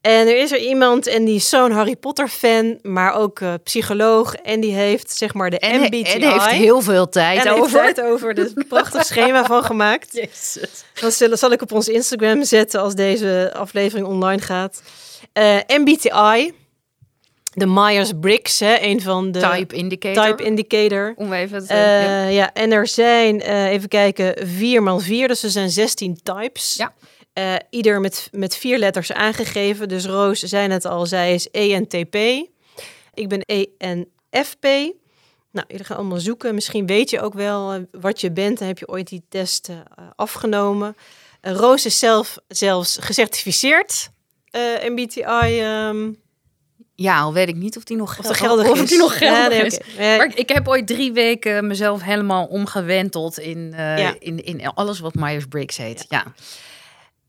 En 0.00 0.26
er 0.26 0.38
is 0.40 0.52
er 0.52 0.58
iemand 0.58 1.06
en 1.06 1.24
die 1.24 1.34
is 1.34 1.48
zo'n 1.48 1.70
Harry 1.70 1.96
Potter 1.96 2.28
fan, 2.28 2.78
maar 2.82 3.14
ook 3.14 3.40
eh, 3.40 3.54
psycholoog. 3.64 4.34
En 4.34 4.60
die 4.60 4.72
heeft 4.72 5.10
zeg 5.10 5.34
maar 5.34 5.50
de 5.50 5.58
En, 5.58 5.80
MBTI. 5.80 6.02
en 6.02 6.30
heeft 6.30 6.46
heel 6.46 6.80
veel 6.80 7.08
tijd 7.08 7.44
En 7.44 7.48
heeft 7.48 7.62
over. 7.62 7.80
tijd 7.80 8.00
over. 8.00 8.38
Er 8.38 8.52
een 8.54 8.66
prachtig 8.68 9.04
schema 9.04 9.44
van 9.44 9.64
gemaakt. 9.64 10.12
Jezus. 10.22 10.84
Dat 11.00 11.14
zal, 11.14 11.36
zal 11.36 11.50
ik 11.52 11.62
op 11.62 11.72
ons 11.72 11.88
Instagram 11.88 12.44
zetten 12.44 12.80
als 12.80 12.94
deze 12.94 13.52
aflevering 13.56 14.06
online 14.06 14.42
gaat. 14.42 14.82
Eh, 15.32 15.56
MBTI, 15.66 16.52
de 17.52 17.66
Myers-Briggs, 17.66 18.60
hè, 18.60 18.80
een 18.80 19.00
van 19.00 19.32
de 19.32 19.38
Type 19.40 19.74
indicator. 19.74 20.26
type 20.26 20.42
indicator. 20.42 21.14
Om 21.16 21.32
even 21.32 21.66
te... 21.66 21.72
Eh, 21.72 22.02
ja. 22.02 22.26
ja. 22.28 22.52
en 22.52 22.72
er 22.72 22.86
zijn, 22.86 23.40
even 23.40 23.88
kijken, 23.88 24.46
4 24.46 24.82
x 24.96 25.04
4, 25.04 25.28
dus 25.28 25.42
er 25.42 25.50
zijn 25.50 25.70
16 25.70 26.20
types. 26.22 26.74
Ja. 26.76 26.92
Eh, 27.32 27.54
ieder 27.70 28.00
met, 28.00 28.28
met 28.32 28.56
vier 28.56 28.78
letters 28.78 29.12
aangegeven. 29.12 29.88
Dus 29.88 30.04
Roos 30.06 30.38
zei 30.38 30.68
net 30.68 30.84
al, 30.84 31.06
zij 31.06 31.34
is 31.34 31.50
ENTP. 31.50 32.14
Ik 33.14 33.28
ben 33.28 33.40
ENFP. 33.46 34.62
Nou, 35.52 35.66
jullie 35.68 35.84
gaan 35.84 35.96
allemaal 35.96 36.18
zoeken. 36.20 36.54
Misschien 36.54 36.86
weet 36.86 37.10
je 37.10 37.20
ook 37.20 37.34
wel 37.34 37.72
eh, 37.72 37.80
wat 38.00 38.20
je 38.20 38.30
bent. 38.30 38.58
Dan 38.58 38.68
heb 38.68 38.78
je 38.78 38.88
ooit 38.88 39.08
die 39.08 39.22
test 39.28 39.68
eh, 39.68 39.76
afgenomen. 40.16 40.96
Roos 41.40 41.86
is 41.86 41.98
zelf 41.98 42.38
zelfs 42.48 42.96
gecertificeerd. 43.00 44.10
MBTI. 44.88 45.60
ehm 45.60 46.10
ja, 46.94 47.20
al 47.20 47.32
weet 47.32 47.48
ik 47.48 47.54
niet 47.56 47.76
of 47.76 47.84
die 47.84 47.96
nog 47.96 48.18
of 48.18 48.36
geldig 48.36 48.68
of 48.70 48.82
is. 48.82 48.88
die 48.88 48.98
nog 48.98 49.18
geldig 49.18 49.42
Ja, 49.42 49.48
nee, 49.48 49.66
is. 49.66 49.76
oké. 49.78 50.02
Ja, 50.02 50.16
Maar 50.16 50.32
ik- 50.34 50.48
heb 50.48 50.68
ooit 50.68 50.86
drie 50.86 51.12
weken 51.12 51.66
mezelf 51.66 52.02
helemaal 52.02 52.46
omgewenteld 52.46 53.38
in, 53.38 53.72
Ja. 53.76 54.14
in, 54.18 54.44
in 54.44 54.66
alles 54.66 54.98
wat 55.00 55.14
Myers-Briggs 55.14 55.76
heet. 55.76 56.06
Ja. 56.08 56.32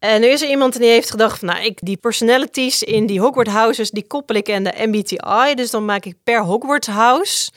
En 0.02 0.22
nu 0.22 0.28
is 0.28 0.42
er 0.42 0.50
iemand 0.50 0.78
die 0.80 0.90
heeft 0.90 1.12
gedacht 1.12 1.40
van, 1.40 1.48
nou, 1.48 1.64
ik, 1.66 1.78
die 1.82 1.98
personalities 1.98 2.84
in 2.84 3.06
die 3.06 3.20
Hogwarts 3.20 3.52
houses, 3.52 3.92
die 3.92 4.08
koppel 4.08 4.36
ik 4.36 4.50
aan 4.52 4.64
de 4.64 4.74
MBTI. 4.78 5.54
Dus 5.56 5.72
dan 5.72 5.86
maak 5.86 6.06
ik 6.06 6.16
per 6.24 6.42
Hogwarts 6.44 6.88
house. 6.88 7.52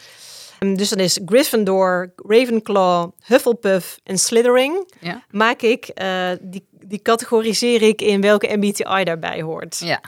En 0.59 0.75
Dus 0.77 0.89
dan 0.89 0.99
is 0.99 1.19
Gryffindor, 1.27 2.13
Ravenclaw, 2.17 3.11
Hufflepuff 3.25 3.99
en 4.05 4.19
Slytherin. 4.19 4.87
Ja. 5.01 5.23
Maak 5.31 5.63
ik, 5.63 5.87
eh, 5.87 6.31
die, 6.41 6.67
die 6.71 7.03
categoriseer 7.03 7.83
ik 7.83 8.01
in 8.03 8.21
welke 8.21 8.57
MBTI 8.57 9.05
daarbij 9.05 9.43
hoort. 9.43 9.79
ja. 9.79 10.01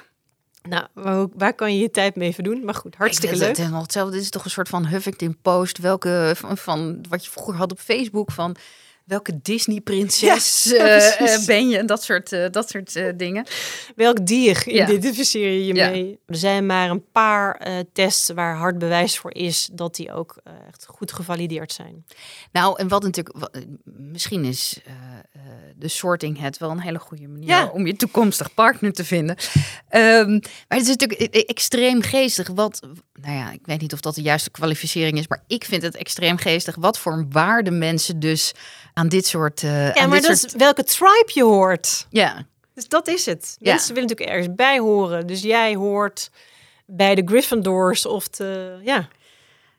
Nou, 0.68 0.84
waar, 0.92 1.26
waar 1.36 1.54
kan 1.54 1.74
je 1.74 1.80
je 1.80 1.90
tijd 1.90 2.16
mee 2.16 2.34
verdoen? 2.34 2.64
Maar 2.64 2.74
goed, 2.74 2.94
hartstikke 2.94 3.34
Ik- 3.34 3.40
leuk. 3.40 3.48
Het 3.50 3.58
is 3.58 3.68
nog 3.68 3.82
hetzelfde. 3.82 4.12
Dit 4.12 4.22
is 4.22 4.30
toch 4.30 4.44
een 4.44 4.50
soort 4.50 4.68
van 4.68 4.86
Huffington 4.86 5.36
Post. 5.42 5.78
Welke 5.78 6.32
van, 6.36 6.56
van 6.56 7.04
wat 7.08 7.24
je 7.24 7.30
vroeger 7.30 7.54
had 7.54 7.72
op 7.72 7.78
Facebook 7.78 8.30
van 8.32 8.56
welke 9.06 9.40
Disney-prinses 9.42 10.64
Ja, 10.64 10.76
eh, 10.76 11.20
eh, 11.34 11.44
ben 11.46 11.68
je? 11.68 11.84
Dat 11.84 12.02
soort, 12.02 12.32
eh, 12.32 12.50
dat 12.50 12.70
soort 12.70 12.96
eh, 12.96 13.08
dingen. 13.16 13.46
Welk 13.96 14.26
dier 14.26 14.62
Ja. 14.72 14.86
identificeer 14.86 15.50
je 15.50 15.66
je 15.66 15.74
Ja. 15.74 15.90
mee? 15.90 16.18
Er 16.26 16.34
zijn 16.36 16.66
maar 16.66 16.90
een 16.90 17.04
paar 17.12 17.54
eh, 17.56 17.72
tests 17.92 18.28
waar 18.30 18.56
hard 18.56 18.78
bewijs 18.78 19.18
voor 19.18 19.34
is 19.34 19.68
dat 19.72 19.94
die 19.96 20.12
ook 20.12 20.36
echt 20.68 20.86
goed 20.88 21.12
gevalideerd 21.12 21.72
zijn. 21.72 22.04
Nou, 22.52 22.78
en 22.78 22.88
wat 22.88 23.02
natuurlijk, 23.02 23.50
misschien 23.84 24.44
is 24.44 24.80
eh, 24.84 24.92
eh, 25.32 25.40
de 25.76 25.88
sorting 25.88 26.40
het 26.40 26.58
wel 26.58 26.70
een 26.70 26.80
hele 26.80 26.98
goede 26.98 27.28
manier 27.28 27.48
Ja. 27.48 27.66
om 27.72 27.86
je 27.86 27.96
toekomstig 27.96 28.54
partner 28.54 28.92
te 28.92 29.04
vinden. 29.04 29.36
Ehm, 29.88 30.30
maar 30.68 30.78
het 30.78 30.82
is 30.82 30.88
natuurlijk 30.96 31.20
e- 31.20 31.38
e- 31.38 31.42
extreem 31.42 32.02
geestig. 32.02 32.48
Wat, 32.48 32.80
nou 33.20 33.34
ja, 33.36 33.52
ik 33.52 33.60
weet 33.62 33.80
niet 33.80 33.92
of 33.92 34.00
dat 34.00 34.14
de 34.14 34.22
juiste 34.22 34.50
kwalificering 34.50 35.18
is, 35.18 35.28
maar 35.28 35.42
ik 35.46 35.64
vind 35.64 35.82
het 35.82 35.96
extreem 35.96 36.36
geestig. 36.36 36.74
Wat 36.74 36.98
voor 36.98 37.26
waarde 37.30 37.70
mensen 37.70 38.20
dus 38.20 38.52
aan 38.96 39.08
dit 39.08 39.26
soort. 39.26 39.62
eh 39.62 39.70
Ja, 39.86 39.94
aan 39.94 40.08
maar 40.08 40.18
dit 40.20 40.28
dat 40.28 40.38
soort, 40.38 40.52
is 40.54 40.58
welke 40.60 40.84
tribe 40.84 41.30
je 41.34 41.42
hoort. 41.44 42.06
ja, 42.10 42.46
Dus 42.74 42.88
dat 42.88 43.08
is 43.08 43.26
het. 43.26 43.56
Ja. 43.58 43.70
Mensen 43.72 43.94
willen 43.94 44.08
natuurlijk 44.08 44.36
ergens 44.38 44.54
bij 44.56 44.78
horen. 44.78 45.26
Dus 45.26 45.42
jij 45.42 45.74
hoort 45.74 46.30
bij 46.86 47.14
de 47.14 47.22
Gryffindors 47.24 48.06
of 48.06 48.28
de... 48.28 48.78
Ja, 48.84 49.08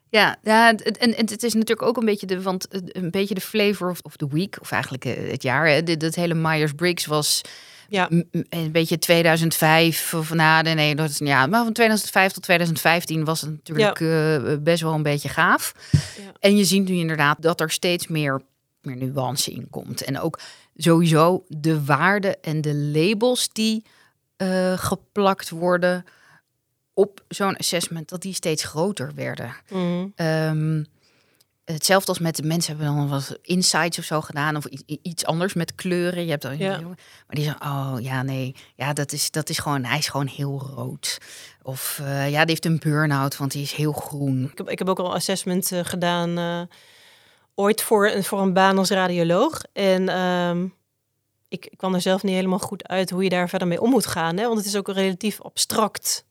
Ja, 0.09 0.35
ja 0.43 0.67
het- 0.67 0.97
en, 0.97 1.15
en 1.17 1.25
het 1.29 1.43
is 1.43 1.53
natuurlijk 1.53 1.81
ook 1.87 1.97
een 1.97 2.05
beetje 2.05 2.25
de, 2.27 2.41
want 2.41 2.67
het- 2.69 2.95
een 2.95 3.11
beetje 3.11 3.33
de 3.33 3.41
flavor 3.41 3.89
of, 3.89 3.99
of 4.01 4.15
the 4.15 4.27
week, 4.29 4.57
of 4.61 4.71
eigenlijk 4.71 5.05
eh, 5.05 5.31
het 5.31 5.43
jaar. 5.43 5.67
hè. 5.67 5.83
Dit, 5.83 5.99
dat 5.99 6.15
hele 6.15 6.33
Myers-Briggs 6.33 7.05
was 7.05 7.41
ja. 7.89 8.09
een 8.49 8.71
beetje 8.71 8.99
2005 8.99 10.13
of 10.13 10.33
na 10.33 10.61
nee, 10.61 10.73
nee, 10.73 10.95
dat 10.95 11.09
is 11.09 11.17
ja, 11.17 11.45
maar 11.45 11.63
van 11.63 11.73
2005 11.73 12.31
tot 12.31 12.43
2015 12.43 13.25
was 13.25 13.41
het 13.41 13.49
natuurlijk 13.49 13.99
eh, 14.01 14.53
best 14.63 14.81
wel 14.81 14.93
een 14.93 15.03
beetje 15.03 15.29
gaaf. 15.29 15.73
Ja. 15.91 15.99
En 16.39 16.57
je 16.57 16.63
ziet 16.65 16.87
nu 16.87 16.95
inderdaad 16.95 17.37
dat 17.41 17.61
er 17.61 17.71
steeds 17.71 18.07
meer, 18.07 18.41
meer 18.81 18.95
nuance 18.95 19.51
in 19.51 19.69
komt. 19.69 20.03
En 20.03 20.19
ook 20.19 20.39
sowieso 20.75 21.45
de 21.47 21.83
waarden 21.83 22.41
en 22.43 22.61
de 22.61 22.75
labels 22.75 23.49
die 23.49 23.85
eh, 24.37 24.77
geplakt 24.77 25.49
worden 25.49 26.05
op 26.93 27.23
zo'n 27.27 27.57
assessment, 27.57 28.09
dat 28.09 28.21
die 28.21 28.33
steeds 28.33 28.63
groter 28.63 29.11
werden. 29.15 29.55
Mhm. 29.69 30.07
Ehm, 30.15 30.83
hetzelfde 31.65 32.07
als 32.07 32.19
met 32.19 32.35
de 32.35 32.43
mensen 32.43 32.75
hebben 32.77 32.95
dan 32.95 33.07
wat 33.07 33.37
insights 33.41 33.99
of 33.99 34.05
zo 34.05 34.21
gedaan 34.21 34.55
of 34.55 34.65
iets 35.01 35.25
anders 35.25 35.53
met 35.53 35.75
kleuren. 35.75 36.23
Je 36.23 36.29
hebt 36.29 36.41
dan 36.41 36.57
Ja. 36.57 36.79
maar 36.79 36.95
die 37.27 37.43
zeggen 37.43 37.61
oh 37.61 37.95
ja 37.99 38.23
nee 38.23 38.55
ja 38.75 38.93
dat 38.93 39.11
is 39.11 39.31
dat 39.31 39.49
is 39.49 39.59
gewoon 39.59 39.83
hij 39.83 39.97
is 39.97 40.07
gewoon 40.07 40.27
heel 40.27 40.71
rood 40.75 41.17
of 41.61 41.99
eh, 42.03 42.29
ja 42.29 42.39
die 42.39 42.49
heeft 42.49 42.65
een 42.65 42.79
burn-out 42.79 43.37
want 43.37 43.51
die 43.51 43.61
is 43.61 43.71
heel 43.71 43.91
groen. 43.91 44.43
Ik, 44.51 44.57
heb, 44.57 44.69
ik 44.69 44.79
heb 44.79 44.89
ook 44.89 44.99
al 44.99 45.13
assessment 45.13 45.71
eh, 45.71 45.79
gedaan 45.83 46.67
ooit 47.59 47.81
voor, 47.81 48.09
een- 48.09 48.23
voor 48.23 48.39
een 48.41 48.53
baan 48.53 48.77
als 48.77 48.89
radioloog. 48.89 49.61
En 49.73 50.09
ehm, 50.09 50.63
ik, 51.47 51.65
ik 51.65 51.77
kwam 51.77 51.93
er 51.93 52.01
zelf 52.01 52.23
niet 52.23 52.35
helemaal 52.35 52.59
goed 52.59 52.87
uit 52.87 53.09
hoe 53.09 53.23
je 53.23 53.29
daar 53.29 53.49
verder 53.49 53.67
mee 53.67 53.81
om 53.81 53.89
moet 53.89 54.05
gaan. 54.05 54.37
Hè? 54.37 54.43
Want 54.45 54.57
het 54.57 54.65
is 54.65 54.75
ook 54.75 54.87
relatief 54.87 55.41
abstract. 55.41 56.25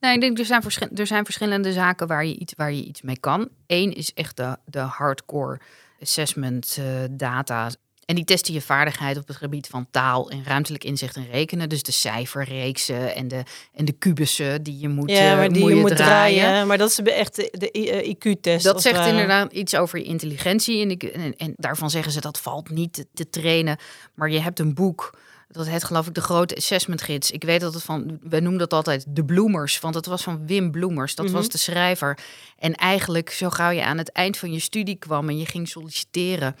Nou, 0.00 0.14
ik 0.14 0.20
denk 0.20 0.38
er 0.38 0.44
zijn, 0.44 0.62
er 0.94 1.06
zijn 1.06 1.24
verschillende 1.24 1.72
zaken 1.72 2.06
waar 2.06 2.24
je 2.24 2.34
iets, 2.36 2.52
waar 2.56 2.72
je 2.72 2.84
iets 2.84 3.02
mee 3.02 3.18
kan. 3.18 3.48
Eén 3.66 3.92
is 3.94 4.14
echt 4.14 4.36
de, 4.36 4.56
de 4.64 4.78
hardcore 4.78 5.60
assessment 6.02 6.76
eh, 6.80 6.84
data. 7.10 7.70
En 8.08 8.14
die 8.14 8.24
testen 8.24 8.54
je 8.54 8.60
vaardigheid 8.60 9.18
op 9.18 9.26
het 9.26 9.36
gebied 9.36 9.66
van 9.66 9.86
taal 9.90 10.30
en 10.30 10.44
ruimtelijk 10.44 10.84
inzicht 10.84 11.16
en 11.16 11.26
rekenen. 11.30 11.68
Dus 11.68 11.82
de 11.82 11.92
cijferreeksen 11.92 13.14
en 13.14 13.28
de, 13.28 13.42
en 13.74 13.84
de 13.84 13.92
kubussen 13.92 14.62
die 14.62 14.78
je 14.78 14.88
moet, 14.88 15.10
ja, 15.10 15.30
eh, 15.30 15.36
maar 15.36 15.52
die 15.52 15.60
moet 15.62 15.70
je 15.70 15.76
je 15.76 15.80
moet 15.80 15.96
draaien. 15.96 16.42
draaien. 16.42 16.66
Maar 16.66 16.78
dat 16.78 16.90
is 16.90 17.00
echt 17.00 17.36
de, 17.36 17.48
de 17.52 17.70
eh, 17.70 18.08
IQ-test. 18.08 18.64
Dat 18.64 18.82
zegt 18.82 19.06
inderdaad 19.06 19.52
iets 19.52 19.74
over 19.74 19.98
je 19.98 20.04
intelligentie. 20.04 20.82
En, 20.82 20.90
ik, 20.90 21.02
en, 21.02 21.36
en 21.36 21.52
daarvan 21.56 21.90
zeggen 21.90 22.12
ze 22.12 22.20
dat 22.20 22.40
valt 22.40 22.70
niet 22.70 22.92
te, 22.92 23.06
te 23.14 23.30
trainen. 23.30 23.78
Maar 24.14 24.30
je 24.30 24.40
hebt 24.40 24.58
een 24.58 24.74
boek 24.74 25.18
Dat 25.50 25.66
heet 25.68 25.84
geloof 25.84 26.06
ik 26.06 26.14
de 26.14 26.20
grote 26.20 26.56
assessment 26.56 27.02
gids. 27.02 27.30
Ik 27.30 27.44
weet 27.44 27.60
dat 27.60 27.74
het 27.74 27.82
van, 27.82 28.18
we 28.22 28.40
noemen 28.40 28.58
dat 28.58 28.72
altijd 28.72 29.04
de 29.08 29.24
bloemers, 29.24 29.80
want 29.80 29.94
het 29.94 30.06
was 30.06 30.22
van 30.22 30.46
Wim 30.46 30.70
Bloemers. 30.70 31.14
Dat 31.14 31.30
was 31.30 31.42
Mhm. 31.42 31.50
de 31.52 31.58
schrijver. 31.58 32.18
En 32.58 32.74
eigenlijk, 32.74 33.30
zo 33.30 33.50
gauw 33.50 33.70
je 33.70 33.84
aan 33.84 33.98
het 33.98 34.12
eind 34.12 34.36
van 34.36 34.52
je 34.52 34.58
studie 34.60 34.96
kwam 34.96 35.28
en 35.28 35.38
je 35.38 35.46
ging 35.46 35.68
solliciteren, 35.68 36.56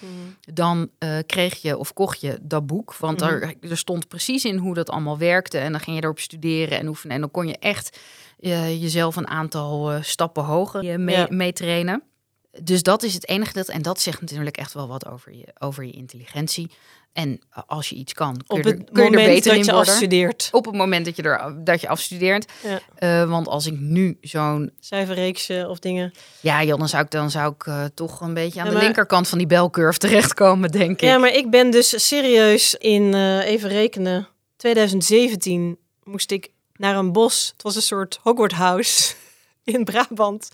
dan 0.52 0.88
eh, 0.98 1.18
kreeg 1.26 1.62
je 1.62 1.76
of 1.76 1.92
kocht 1.92 2.20
je 2.20 2.38
dat 2.42 2.66
boek. 2.66 2.94
Want 2.96 3.20
Mhm. 3.20 3.30
er, 3.30 3.54
er 3.60 3.76
stond 3.78 4.08
precies 4.08 4.44
in 4.44 4.56
hoe 4.56 4.74
dat 4.74 4.90
allemaal 4.90 5.18
werkte. 5.18 5.58
En 5.58 5.72
dan 5.72 5.80
ging 5.80 5.96
je 5.96 6.02
erop 6.02 6.18
studeren 6.18 6.78
en 6.78 6.88
oefenen. 6.88 7.14
En 7.14 7.20
dan 7.20 7.30
kon 7.30 7.46
je 7.46 7.58
echt 7.58 7.98
eh, 8.40 8.82
jezelf 8.82 9.16
een 9.16 9.28
aantal 9.28 9.92
eh, 9.92 10.02
stappen 10.02 10.44
hoger 10.44 11.00
mee, 11.00 11.16
Ja. 11.16 11.26
mee 11.30 11.52
trainen. 11.52 12.02
Dus 12.62 12.82
dat 12.82 13.02
is 13.02 13.14
het 13.14 13.28
enige 13.28 13.52
dat. 13.52 13.68
En 13.68 13.82
dat 13.82 14.00
zegt 14.00 14.20
natuurlijk 14.20 14.56
echt 14.56 14.72
wel 14.72 14.88
wat 14.88 15.06
over 15.06 15.34
je, 15.34 15.46
over 15.58 15.84
je 15.84 15.92
intelligentie. 15.92 16.70
En 17.12 17.40
als 17.66 17.88
je 17.88 17.94
iets 17.96 18.12
kan, 18.12 18.40
kun 18.46 18.56
je, 18.56 18.62
er, 18.62 18.84
kun 18.92 19.04
je 19.04 19.10
er 19.10 19.24
beter 19.24 19.42
dat 19.50 19.52
in 19.52 19.64
je 19.64 19.72
worden. 19.72 19.92
afstudeert. 19.92 20.48
Op 20.52 20.64
het 20.64 20.74
moment 20.74 21.04
dat 21.04 21.16
je, 21.16 21.22
er, 21.22 21.64
dat 21.64 21.80
je 21.80 21.88
afstudeert. 21.88 22.52
Ja. 22.62 22.80
Eh, 22.94 23.28
want 23.30 23.48
als 23.48 23.66
ik 23.66 23.78
nu 23.78 24.18
zo'n 24.20 24.72
Cijferreeksen 24.80 25.68
of 25.70 25.78
dingen. 25.78 26.12
ja, 26.40 26.62
joh, 26.64 26.78
dan 26.78 26.88
zou 26.88 27.04
ik, 27.04 27.10
dan 27.10 27.30
zou 27.30 27.52
ik 27.52 27.66
eh, 27.66 27.84
toch 27.94 28.20
een 28.20 28.34
beetje 28.34 28.58
aan 28.60 28.64
Ja, 28.64 28.70
de 28.70 28.76
maar- 28.76 28.84
linkerkant 28.86 29.28
van 29.28 29.38
die 29.38 29.46
belcurve 29.46 29.98
terechtkomen, 29.98 30.70
denk 30.70 30.90
ik. 30.90 31.00
Ja, 31.00 31.18
maar 31.18 31.32
ik 31.34 31.50
ben 31.50 31.70
dus 31.70 32.06
serieus 32.08 32.74
in, 32.74 33.14
eh, 33.14 33.46
even 33.46 33.68
rekenen, 33.68 34.28
2017 34.56 35.78
moest 36.04 36.30
ik 36.30 36.48
naar 36.76 36.96
een 36.96 37.12
bos. 37.12 37.50
Het 37.52 37.62
was 37.62 37.76
een 37.76 37.82
soort 37.82 38.18
Hogwarts 38.22 38.54
House 38.54 39.14
in 39.76 39.84
Brabant. 39.84 40.50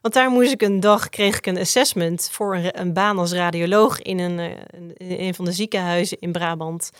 Want 0.00 0.14
daar 0.14 0.30
moest 0.30 0.52
ik 0.52 0.62
een 0.62 0.80
dag, 0.80 1.08
kreeg 1.08 1.36
ik 1.36 1.46
een 1.46 1.58
assessment 1.58 2.28
voor 2.32 2.56
een, 2.72 2.92
baan 2.92 3.18
als 3.18 3.32
radioloog 3.32 4.02
in 4.02 4.18
een, 4.18 4.38
eh, 4.38 5.26
een, 5.26 5.34
van 5.34 5.44
de 5.44 5.52
ziekenhuizen 5.52 6.18
in 6.20 6.32
Brabant. 6.32 6.90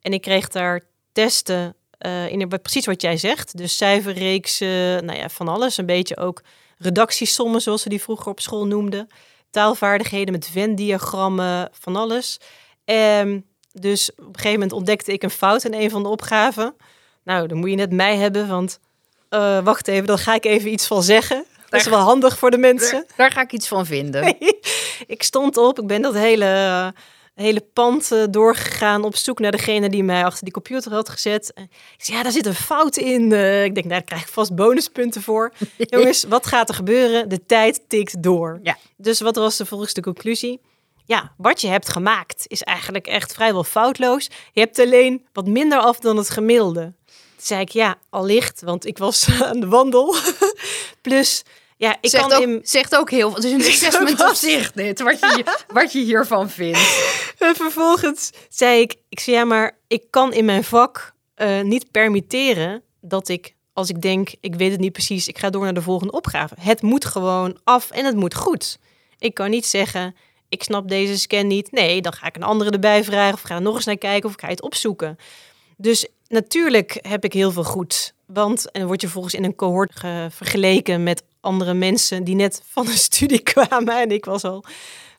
En 0.00 0.12
ik 0.12 0.20
kreeg 0.20 0.48
daar 0.48 0.82
testen 1.12 1.74
eh, 1.98 2.30
in 2.30 2.48
precies 2.48 2.86
wat 2.86 3.02
jij 3.02 3.16
zegt. 3.16 3.56
Dus 3.56 3.76
cijferreeksen, 3.76 5.04
nou 5.04 5.18
ja, 5.18 5.28
van 5.28 5.48
alles. 5.48 5.76
Een 5.76 5.86
beetje 5.86 6.16
ook 6.16 6.42
redactiesommen, 6.78 7.60
zoals 7.60 7.82
ze 7.82 7.88
die 7.88 8.02
vroeger 8.02 8.26
op 8.26 8.40
school 8.40 8.66
noemden. 8.66 9.08
Taalvaardigheden 9.50 10.32
met 10.32 10.48
Venn-diagrammen, 10.48 11.68
van 11.72 11.96
alles. 11.96 12.40
Ehm, 12.84 13.40
dus 13.72 14.10
op 14.10 14.18
een 14.18 14.34
gegeven 14.34 14.52
moment 14.52 14.72
ontdekte 14.72 15.12
ik 15.12 15.22
een 15.22 15.30
fout 15.30 15.64
in 15.64 15.74
een 15.74 15.90
van 15.90 16.02
de 16.02 16.08
opgaven. 16.08 16.74
Nou, 17.22 17.48
dan 17.48 17.58
moet 17.58 17.70
je 17.70 17.76
net 17.76 17.92
mij 17.92 18.16
hebben, 18.16 18.48
want 18.48 18.80
eh, 19.28 19.58
wacht 19.64 19.88
even, 19.88 20.06
dan 20.06 20.18
ga 20.18 20.34
ik 20.34 20.44
even 20.44 20.72
iets 20.72 20.86
van 20.86 21.02
zeggen. 21.02 21.44
Dat 21.68 21.80
is 21.80 21.86
wel 21.86 21.98
handig 21.98 22.38
voor 22.38 22.50
de 22.50 22.58
mensen. 22.58 22.92
Daar, 22.92 23.16
daar 23.16 23.30
ga 23.30 23.40
ik 23.40 23.52
iets 23.52 23.68
van 23.68 23.86
vinden. 23.86 24.36
ik 25.06 25.22
stond 25.22 25.56
op, 25.56 25.78
ik 25.78 25.86
ben 25.86 26.02
dat 26.02 26.14
hele, 26.14 26.92
hele 27.34 27.60
pand 27.72 28.12
eh, 28.12 28.22
doorgegaan 28.30 29.04
op 29.04 29.16
zoek 29.16 29.38
naar 29.38 29.50
degene 29.50 29.88
die 29.88 30.04
mij 30.04 30.24
achter 30.24 30.44
die 30.44 30.52
computer 30.52 30.92
had 30.92 31.08
gezet. 31.08 31.52
En 31.52 31.62
ik 31.96 32.04
zei, 32.04 32.16
ja, 32.16 32.22
daar 32.22 32.32
zit 32.32 32.46
een 32.46 32.54
fout 32.54 32.96
in. 32.96 33.32
Eh, 33.32 33.64
ik 33.64 33.74
denk, 33.74 33.86
nou, 33.86 33.98
daar 33.98 34.04
krijg 34.04 34.22
ik 34.22 34.28
vast 34.28 34.54
bonuspunten 34.54 35.22
voor. 35.22 35.52
Jongens, 35.76 36.24
wat 36.24 36.46
gaat 36.46 36.68
er 36.68 36.74
gebeuren? 36.74 37.28
De 37.28 37.46
tijd 37.46 37.80
tikt 37.88 38.22
door. 38.22 38.58
Ja. 38.62 38.76
Dus 38.96 39.20
wat 39.20 39.36
was 39.36 39.56
de 39.56 39.66
volgens 39.66 39.94
de 39.94 40.02
conclusie? 40.02 40.60
Ja, 41.04 41.32
wat 41.36 41.60
je 41.60 41.68
hebt 41.68 41.88
gemaakt 41.88 42.44
is 42.46 42.62
eigenlijk 42.62 43.06
echt 43.06 43.32
vrijwel 43.32 43.64
foutloos. 43.64 44.30
Je 44.52 44.60
hebt 44.60 44.78
alleen 44.78 45.26
wat 45.32 45.46
minder 45.46 45.78
af 45.78 45.98
dan 45.98 46.16
het 46.16 46.30
gemiddelde. 46.30 46.92
Zei 47.42 47.60
ik, 47.60 47.68
ja, 47.68 47.98
allicht, 48.10 48.62
want 48.62 48.86
ik 48.86 48.98
was 48.98 49.28
aan 49.42 49.60
de 49.60 49.68
wandel. 49.68 50.16
Plus, 51.02 51.42
ja, 51.76 51.96
ik 52.00 52.10
zegt, 52.10 52.26
kan 52.26 52.32
ook, 52.32 52.42
in... 52.42 52.60
zegt 52.62 52.96
ook 52.96 53.10
heel 53.10 53.30
veel. 53.30 53.36
Het 53.42 53.44
is 53.44 53.52
een 53.52 53.72
assessment 53.72 54.28
op 54.28 54.34
zich, 54.34 54.72
dit, 54.72 55.00
wat 55.00 55.20
je, 55.20 55.44
wat 55.68 55.92
je 55.92 56.00
hiervan 56.00 56.50
vindt. 56.50 56.78
En 57.38 57.54
vervolgens 57.54 58.30
zei 58.48 58.80
ik, 58.80 58.94
ik 59.08 59.20
zei 59.20 59.36
ja, 59.36 59.44
maar 59.44 59.78
ik 59.86 60.02
kan 60.10 60.32
in 60.32 60.44
mijn 60.44 60.64
vak 60.64 61.14
eh, 61.34 61.60
niet 61.60 61.90
permitteren 61.90 62.82
dat 63.00 63.28
ik, 63.28 63.54
als 63.72 63.88
ik 63.88 64.02
denk, 64.02 64.30
ik 64.40 64.54
weet 64.54 64.70
het 64.70 64.80
niet 64.80 64.92
precies, 64.92 65.28
ik 65.28 65.38
ga 65.38 65.50
door 65.50 65.64
naar 65.64 65.74
de 65.74 65.82
volgende 65.82 66.12
opgave. 66.12 66.54
Het 66.60 66.82
moet 66.82 67.04
gewoon 67.04 67.58
af 67.64 67.90
en 67.90 68.04
het 68.04 68.16
moet 68.16 68.34
goed. 68.34 68.78
Ik 69.18 69.34
kan 69.34 69.50
niet 69.50 69.66
zeggen, 69.66 70.14
ik 70.48 70.62
snap 70.62 70.88
deze 70.88 71.18
scan 71.18 71.46
niet. 71.46 71.72
Nee, 71.72 72.02
dan 72.02 72.12
ga 72.12 72.26
ik 72.26 72.36
een 72.36 72.42
andere 72.42 72.70
erbij 72.70 73.04
vragen 73.04 73.34
of 73.34 73.40
ga 73.40 73.54
er 73.54 73.62
nog 73.62 73.74
eens 73.74 73.84
naar 73.84 73.98
kijken 73.98 74.28
of 74.28 74.34
ik 74.34 74.40
ga 74.40 74.48
het 74.48 74.62
opzoeken. 74.62 75.18
Dus 75.76 76.08
natuurlijk 76.28 76.98
heb 77.08 77.24
ik 77.24 77.32
heel 77.32 77.52
veel 77.52 77.64
goed. 77.64 78.14
Want 78.26 78.70
en 78.70 78.86
word 78.86 79.00
je 79.00 79.08
volgens 79.08 79.34
in 79.34 79.44
een 79.44 79.54
cohort 79.54 79.96
ge- 79.96 80.26
vergeleken 80.30 81.02
met 81.02 81.22
andere 81.40 81.74
mensen 81.74 82.24
die 82.24 82.34
net 82.34 82.62
van 82.66 82.86
een 82.86 82.92
studie 83.08 83.38
kwamen. 83.42 84.00
En 84.00 84.10
ik 84.10 84.24
was 84.24 84.44
al 84.44 84.64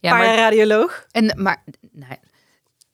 Ja, 0.02 0.17
maar, 0.17 0.36
radioloog. 0.36 1.06
en, 1.12 1.41
maar 1.41 1.63
nou, 1.91 2.12
ja, 2.12 2.17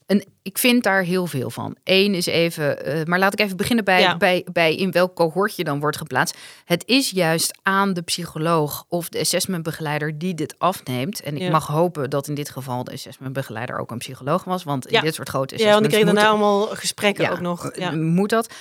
en 0.06 0.24
ik 0.42 0.58
vind 0.58 0.84
daar 0.84 1.04
heel 1.04 1.28
veel 1.28 1.50
van. 1.50 1.76
Eén 1.84 2.14
is 2.16 2.26
even, 2.26 2.86
eh, 2.86 3.04
maar 3.06 3.20
laat 3.20 3.34
ik 3.34 3.40
even 3.40 3.58
beginnen 3.58 3.86
bij, 3.86 4.02
Ja. 4.02 4.18
bij, 4.18 4.46
bij 4.52 4.76
in 4.76 4.92
welk 4.92 5.16
cohort 5.16 5.56
je 5.56 5.64
dan 5.64 5.80
wordt 5.80 5.98
geplaatst. 5.98 6.38
Het 6.66 6.84
is 6.88 7.10
juist 7.10 7.60
aan 7.62 7.94
de 7.94 8.02
psycholoog 8.02 8.86
of 8.90 9.10
de 9.10 9.20
assessmentbegeleider 9.20 10.18
die 10.18 10.34
dit 10.34 10.56
afneemt. 10.60 11.22
En 11.22 11.36
ik 11.36 11.42
Ja. 11.42 11.50
mag 11.50 11.68
hopen 11.68 12.10
dat 12.10 12.28
in 12.28 12.36
dit 12.36 12.50
geval 12.50 12.84
de 12.84 12.92
assessmentbegeleider 12.92 13.80
ook 13.80 13.92
een 13.92 13.98
psycholoog 13.98 14.44
was. 14.44 14.64
Want 14.64 14.86
in 14.88 14.94
Ja. 14.94 15.02
dit 15.02 15.14
soort 15.16 15.30
grote 15.30 15.58
Ja, 15.58 15.64
want 15.72 15.86
ik 15.86 15.86
assessments 15.86 16.14
kreeg 16.20 16.30
daarna 16.34 16.46
allemaal 16.48 16.76
gesprekken 16.76 17.32
ook 17.32 17.40
nog. 17.40 17.70
eh, 17.70 17.80
Ja. 17.80 17.92
Moet 17.92 18.30
dat? 18.30 18.54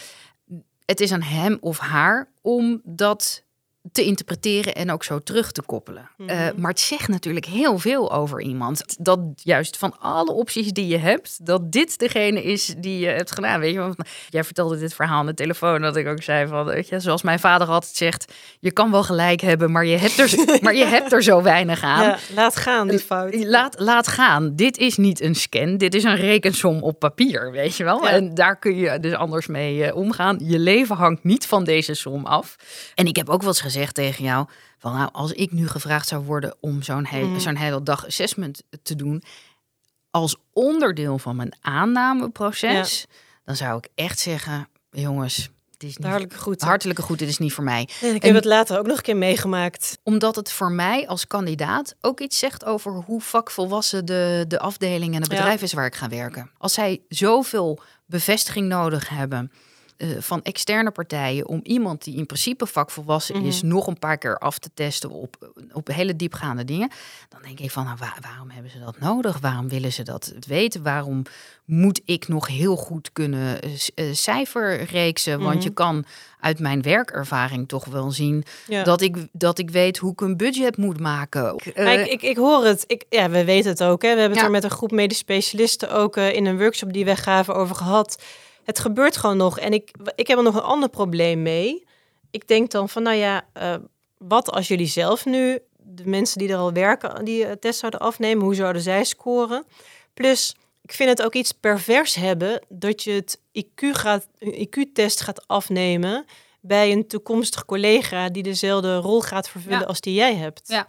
Het 0.84 1.00
is 1.00 1.12
aan 1.12 1.22
hem 1.22 1.56
of 1.60 1.78
haar 1.78 2.28
om 2.42 2.80
dat 2.84 3.42
te 3.92 4.04
interpreteren 4.04 4.74
en 4.74 4.90
ook 4.90 5.04
zo 5.04 5.18
terug 5.18 5.52
te 5.52 5.62
koppelen. 5.62 6.10
Mhm. 6.16 6.28
Eh, 6.28 6.46
maar 6.56 6.70
het 6.70 6.80
zegt 6.80 7.08
natuurlijk 7.08 7.46
heel 7.46 7.78
veel 7.78 8.12
over 8.12 8.40
iemand. 8.40 8.84
Dat 8.98 9.20
juist 9.34 9.76
van 9.76 9.98
alle 9.98 10.32
opties 10.32 10.72
die 10.72 10.86
je 10.86 10.98
hebt, 10.98 11.46
dat 11.46 11.72
dit 11.72 11.98
degene 11.98 12.42
is 12.42 12.74
die 12.78 12.98
je 12.98 13.06
hebt 13.06 13.32
gedaan. 13.32 13.60
Weet 13.60 13.72
je, 13.72 13.78
want 13.78 13.96
jij 14.28 14.44
vertelde 14.44 14.78
dit 14.78 14.94
verhaal 14.94 15.18
aan 15.18 15.26
de 15.26 15.34
telefoon, 15.34 15.80
dat 15.80 15.96
ik 15.96 16.06
ook 16.06 16.22
zei 16.22 16.46
van, 16.46 16.64
weet 16.64 16.88
je, 16.88 17.00
zoals 17.00 17.22
mijn 17.22 17.38
vader 17.38 17.66
altijd 17.66 17.96
zegt, 17.96 18.32
je 18.60 18.72
kan 18.72 18.90
wel 18.90 19.02
gelijk 19.02 19.40
hebben, 19.40 19.72
maar 19.72 19.86
je 19.86 19.96
hebt 19.96 20.18
er, 20.18 20.34
maar 20.62 20.74
je 20.74 20.84
hebt 20.84 21.12
er 21.12 21.22
zo 21.22 21.42
weinig 21.42 21.82
aan. 21.82 22.02
Ja, 22.02 22.18
laat 22.34 22.56
gaan 22.56 22.88
die 22.88 22.98
fout. 22.98 23.44
Laat, 23.44 23.78
laat 23.78 24.08
gaan. 24.08 24.56
Dit 24.56 24.78
is 24.78 24.96
niet 24.96 25.20
een 25.20 25.34
scan. 25.34 25.76
Dit 25.76 25.94
is 25.94 26.04
een 26.04 26.16
rekensom 26.16 26.82
op 26.82 26.98
papier, 26.98 27.50
weet 27.50 27.76
je 27.76 27.84
wel. 27.84 28.02
Ja. 28.02 28.10
En 28.10 28.34
daar 28.34 28.58
kun 28.58 28.76
je 28.76 29.00
dus 29.00 29.14
anders 29.14 29.46
mee 29.46 29.84
eh, 29.84 29.96
omgaan. 29.96 30.38
Je 30.42 30.58
leven 30.58 30.96
hangt 30.96 31.24
niet 31.24 31.46
van 31.46 31.64
deze 31.64 31.94
som 31.94 32.26
af. 32.26 32.56
En 32.94 33.06
ik 33.06 33.16
heb 33.16 33.28
ook 33.28 33.40
wel 33.40 33.48
eens 33.48 33.60
gezegd 33.60 33.72
tegen 33.94 34.24
jou... 34.24 34.46
van 34.78 34.92
nou, 34.94 35.08
als 35.12 35.32
ik 35.32 35.52
nu 35.52 35.68
gevraagd 35.68 36.08
zou 36.08 36.24
worden 36.24 36.54
om 36.60 36.82
zo'n 36.82 37.06
Mhm. 37.10 37.38
zo'n 37.38 37.56
hele 37.56 37.82
dag 37.82 38.06
assessment 38.06 38.62
te 38.82 38.96
doen... 38.96 39.22
als 40.10 40.36
onderdeel 40.52 41.18
van 41.18 41.36
mijn 41.36 41.54
aannameproces... 41.60 43.06
dan 43.44 43.56
zou 43.56 43.78
ik 43.78 43.88
echt 43.94 44.18
zeggen, 44.18 44.68
jongens... 44.90 45.48
Het 45.72 45.82
is 45.82 45.96
niet, 45.96 46.06
Hartelijke 46.06 46.36
groeten. 46.38 46.66
hartelijke 46.68 47.02
goed, 47.02 47.18
dit 47.18 47.28
is 47.28 47.38
niet 47.38 47.52
voor 47.52 47.64
mij. 47.64 47.82
Ik 47.82 48.00
En- 48.00 48.20
heb 48.20 48.34
het 48.34 48.44
later 48.44 48.78
ook 48.78 48.86
nog 48.86 48.96
een 48.96 49.02
keer 49.02 49.16
meegemaakt. 49.16 49.98
Omdat 50.02 50.36
het 50.36 50.52
voor 50.52 50.72
mij 50.72 51.08
als 51.08 51.26
kandidaat 51.26 51.94
ook 52.00 52.20
iets 52.20 52.38
zegt 52.38 52.64
over 52.64 52.92
hoe 52.92 53.20
vakvolwassen 53.20 54.04
de, 54.04 54.44
de 54.48 54.58
afdeling 54.58 55.14
en 55.14 55.20
het 55.22 55.30
Ja. 55.30 55.36
bedrijf 55.36 55.62
is 55.62 55.72
waar 55.72 55.86
ik 55.86 55.94
ga 55.94 56.08
werken. 56.08 56.50
Als 56.58 56.72
zij 56.72 57.00
zoveel 57.08 57.80
bevestiging 58.06 58.68
nodig 58.68 59.08
hebben 59.08 59.52
eh, 60.10 60.20
van 60.20 60.42
externe 60.42 60.90
partijen 60.90 61.46
om 61.48 61.60
iemand 61.62 62.04
die 62.04 62.16
in 62.16 62.26
principe 62.26 62.66
vakvolwassen 62.66 63.42
is, 63.44 63.62
Mhm. 63.62 63.72
nog 63.72 63.86
een 63.86 63.98
paar 63.98 64.18
keer 64.18 64.38
af 64.38 64.58
te 64.58 64.70
testen 64.74 65.10
op, 65.10 65.52
op 65.72 65.86
hele 65.88 66.16
diepgaande 66.16 66.64
dingen, 66.64 66.90
dan 67.28 67.40
denk 67.42 67.60
ik 67.60 67.70
van 67.70 67.84
nou, 67.84 67.96
waar- 68.00 68.18
waarom 68.20 68.50
hebben 68.50 68.70
ze 68.70 68.78
dat 68.78 68.98
nodig? 68.98 69.38
Waarom 69.40 69.68
willen 69.68 69.92
ze 69.92 70.02
dat 70.02 70.32
weten? 70.46 70.82
Waarom 70.82 71.22
moet 71.64 72.00
ik 72.04 72.28
nog 72.28 72.46
heel 72.48 72.76
goed 72.76 73.12
kunnen 73.12 73.60
eh, 73.94 74.04
cijferreeksen? 74.12 75.40
Want 75.40 75.54
Mhm. 75.54 75.64
je 75.64 75.70
kan 75.72 76.04
uit 76.40 76.58
mijn 76.58 76.82
werkervaring 76.82 77.68
toch 77.68 77.84
wel 77.84 78.10
zien 78.10 78.44
Ja. 78.66 78.82
dat, 78.82 79.00
ik, 79.00 79.16
dat 79.32 79.58
ik 79.58 79.70
weet 79.70 79.96
hoe 79.98 80.12
ik 80.12 80.20
een 80.20 80.36
budget 80.36 80.76
moet 80.76 81.00
maken. 81.00 81.54
Ik, 81.56 82.06
ik, 82.06 82.22
ik 82.22 82.36
hoor 82.36 82.64
het. 82.64 82.84
Ik, 82.86 83.04
ja, 83.08 83.30
we 83.30 83.44
weten 83.44 83.70
het 83.70 83.82
ook. 83.82 84.02
Hè. 84.02 84.14
We 84.14 84.20
hebben 84.20 84.30
het 84.30 84.38
Ja. 84.38 84.44
er 84.44 84.50
met 84.50 84.64
een 84.64 84.70
groep 84.70 84.90
medisch 84.90 85.18
specialisten 85.18 85.90
ook 85.90 86.16
in 86.16 86.46
een 86.46 86.58
workshop 86.58 86.92
die 86.92 87.04
wij 87.04 87.16
gaven 87.16 87.54
over 87.54 87.76
gehad. 87.76 88.22
Het 88.64 88.78
gebeurt 88.78 89.16
gewoon 89.16 89.36
nog. 89.36 89.58
En 89.58 89.72
ik, 89.72 89.90
ik 90.14 90.26
heb 90.26 90.38
er 90.38 90.44
nog 90.44 90.54
een 90.54 90.60
ander 90.62 90.88
probleem 90.88 91.42
mee. 91.42 91.84
Ik 92.30 92.48
denk 92.48 92.70
dan 92.70 92.88
van, 92.88 93.02
nou 93.02 93.16
ja, 93.16 93.46
eh, 93.52 93.74
wat 94.18 94.50
als 94.50 94.68
jullie 94.68 94.86
zelf 94.86 95.24
nu, 95.24 95.58
de 95.78 96.06
mensen 96.06 96.38
die 96.38 96.48
er 96.48 96.56
al 96.56 96.72
werken, 96.72 97.24
die 97.24 97.46
eh, 97.46 97.52
test 97.52 97.78
zouden 97.78 98.00
afnemen, 98.00 98.44
hoe 98.44 98.54
zouden 98.54 98.82
zij 98.82 99.04
scoren? 99.04 99.64
Plus, 100.14 100.54
ik 100.82 100.92
vind 100.92 101.08
het 101.10 101.22
ook 101.22 101.34
iets 101.34 101.52
pervers 101.52 102.14
hebben 102.14 102.60
dat 102.68 103.02
je 103.02 103.10
het 103.12 103.40
IQ 103.58 103.90
gaat, 103.90 104.26
IQ-test 104.40 105.20
gaat 105.20 105.46
afnemen 105.48 106.24
bij 106.60 106.92
een 106.92 107.06
toekomstig 107.06 107.64
collega 107.64 108.28
die 108.28 108.42
dezelfde 108.42 108.96
rol 108.96 109.20
gaat 109.20 109.48
vervullen 109.48 109.78
Ja. 109.78 109.84
als 109.84 110.00
die 110.00 110.14
jij 110.14 110.34
hebt. 110.34 110.62
Ja. 110.64 110.88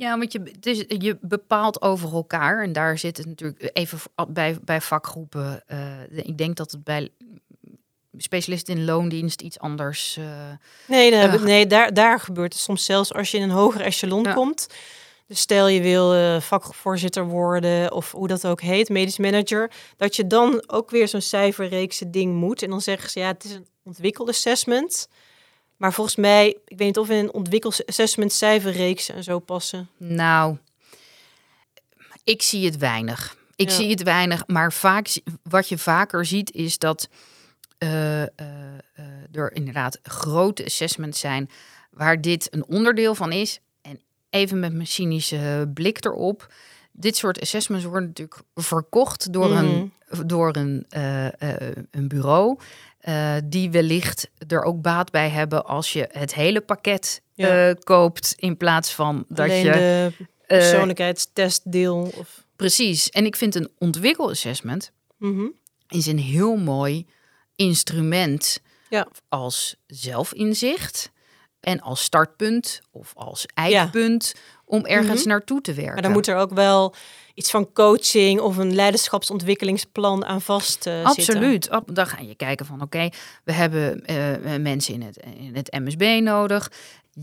Ja, 0.00 0.18
want 0.18 0.32
je, 0.32 0.40
het 0.44 0.66
is, 0.66 0.84
je 0.88 1.18
bepaalt 1.20 1.82
over 1.82 2.12
elkaar. 2.12 2.62
En 2.62 2.72
daar 2.72 2.98
zit 2.98 3.16
het 3.16 3.26
natuurlijk 3.26 3.70
even 3.72 3.98
bij, 4.28 4.58
bij 4.64 4.80
vakgroepen. 4.80 5.62
eh, 5.66 6.00
ik 6.12 6.38
denk 6.38 6.56
dat 6.56 6.70
het 6.70 6.84
bij 6.84 7.08
specialisten 8.16 8.76
in 8.76 8.84
loondienst 8.84 9.40
iets 9.40 9.58
anders. 9.58 10.16
eh, 10.16 10.24
Nee, 10.86 11.10
daar, 11.10 11.34
Ugh. 11.34 11.44
nee 11.44 11.66
daar, 11.66 11.94
daar 11.94 12.20
gebeurt 12.20 12.52
het 12.52 12.62
soms 12.62 12.84
zelfs 12.84 13.12
als 13.12 13.30
je 13.30 13.36
in 13.36 13.42
een 13.42 13.50
hoger 13.50 13.80
echelon 13.80 14.22
Ja. 14.22 14.32
komt. 14.32 14.66
Dus 15.26 15.40
stel 15.40 15.68
je 15.68 15.80
wil 15.80 16.14
eh, 16.14 16.40
vakvoorzitter 16.40 17.26
worden 17.26 17.92
of 17.92 18.12
hoe 18.12 18.28
dat 18.28 18.46
ook 18.46 18.60
heet, 18.60 18.88
medisch 18.88 19.18
manager, 19.18 19.70
dat 19.96 20.16
je 20.16 20.26
dan 20.26 20.62
ook 20.66 20.90
weer 20.90 21.08
zo'n 21.08 21.20
cijferreekse 21.20 22.10
ding 22.10 22.34
moet. 22.34 22.62
En 22.62 22.70
dan 22.70 22.80
zeggen 22.80 23.10
ze 23.10 23.18
ja, 23.18 23.26
het 23.26 23.44
is 23.44 23.52
een 23.52 23.66
ontwikkelassessment. 23.84 25.08
Maar 25.80 25.92
volgens 25.92 26.16
mij, 26.16 26.48
ik 26.48 26.78
weet 26.78 26.86
niet 26.86 26.98
of 26.98 27.10
in 27.10 27.16
een 27.16 27.32
ontwikkelassessment 27.32 28.32
cijferreeks 28.32 29.08
en 29.08 29.22
zo 29.24 29.38
passen. 29.38 29.88
Nou, 29.96 30.56
ik 32.24 32.42
zie 32.42 32.64
het 32.64 32.76
weinig. 32.76 33.36
Ik 33.56 33.68
Ja. 33.68 33.74
zie 33.74 33.90
het 33.90 34.02
weinig, 34.02 34.46
maar 34.46 34.72
vaak, 34.72 35.20
wat 35.42 35.68
je 35.68 35.78
vaker 35.78 36.26
ziet 36.26 36.52
is 36.52 36.78
dat 36.78 37.08
eh, 37.78 38.22
er 39.32 39.52
inderdaad 39.52 39.98
grote 40.02 40.64
assessments 40.64 41.20
zijn 41.20 41.50
waar 41.90 42.20
dit 42.20 42.48
een 42.54 42.64
onderdeel 42.66 43.14
van 43.14 43.32
is. 43.32 43.60
En 43.82 44.00
even 44.30 44.60
met 44.60 44.72
mijn 44.72 44.86
cynische 44.86 45.70
blik 45.74 46.04
erop. 46.04 46.52
Dit 46.92 47.16
soort 47.16 47.40
assessments 47.40 47.84
worden 47.84 48.08
natuurlijk 48.08 48.40
verkocht 48.54 49.32
door 49.32 49.50
een, 49.56 49.92
door 50.26 50.56
een, 50.56 50.84
eh, 50.88 51.26
eh, 51.26 51.76
een 51.90 52.08
bureau. 52.08 52.58
eh, 53.00 53.36
die 53.44 53.70
wellicht 53.70 54.30
er 54.48 54.62
ook 54.62 54.82
baat 54.82 55.10
bij 55.10 55.28
hebben 55.28 55.64
als 55.66 55.92
je 55.92 56.08
het 56.12 56.34
hele 56.34 56.60
pakket 56.60 57.22
Ja. 57.34 57.74
koopt. 57.74 58.34
In 58.36 58.56
plaats 58.56 58.94
van 58.94 59.24
dat 59.28 59.38
Alleen 59.48 59.64
je. 59.64 59.72
de 59.72 60.12
persoonlijkheidstestdeel. 60.46 62.12
Of, 62.16 62.44
Precies. 62.56 63.10
En 63.10 63.24
ik 63.26 63.36
vind 63.36 63.54
een 63.54 63.70
ontwikkelassessment 63.78 64.92
Mhm. 65.16 65.46
is 65.88 66.06
een 66.06 66.18
heel 66.18 66.56
mooi 66.56 67.06
instrument 67.56 68.60
Ja. 68.90 69.08
als 69.28 69.76
zelfinzicht 69.86 71.10
en 71.60 71.80
als 71.80 72.02
startpunt 72.02 72.80
of 72.90 73.12
als 73.14 73.46
eikpunt 73.54 74.34
om 74.70 74.86
ergens 74.86 75.20
Mhm. 75.20 75.28
naartoe 75.28 75.60
te 75.60 75.74
werken. 75.74 75.92
Maar 75.94 76.02
dan 76.02 76.12
moet 76.12 76.26
er 76.26 76.36
ook 76.36 76.52
wel 76.52 76.94
iets 77.34 77.50
van 77.50 77.72
coaching 77.72 78.40
of 78.40 78.56
een 78.56 78.74
leiderschapsontwikkelingsplan 78.74 80.24
aan 80.24 80.40
vast 80.40 80.86
eh, 80.86 80.92
zitten. 80.94 81.10
Absoluut. 81.34 81.70
Ab- 81.70 81.94
Dan 81.94 82.06
ga 82.06 82.20
je 82.20 82.34
kijken 82.34 82.66
van 82.66 82.82
oké, 82.82 83.08
we 83.44 83.52
hebben 83.52 84.04
eh, 84.04 84.56
mensen 84.60 84.94
in 84.94 85.02
het, 85.02 85.16
in 85.38 85.56
het 85.56 85.72
MSB 85.84 86.20
nodig. 86.22 86.70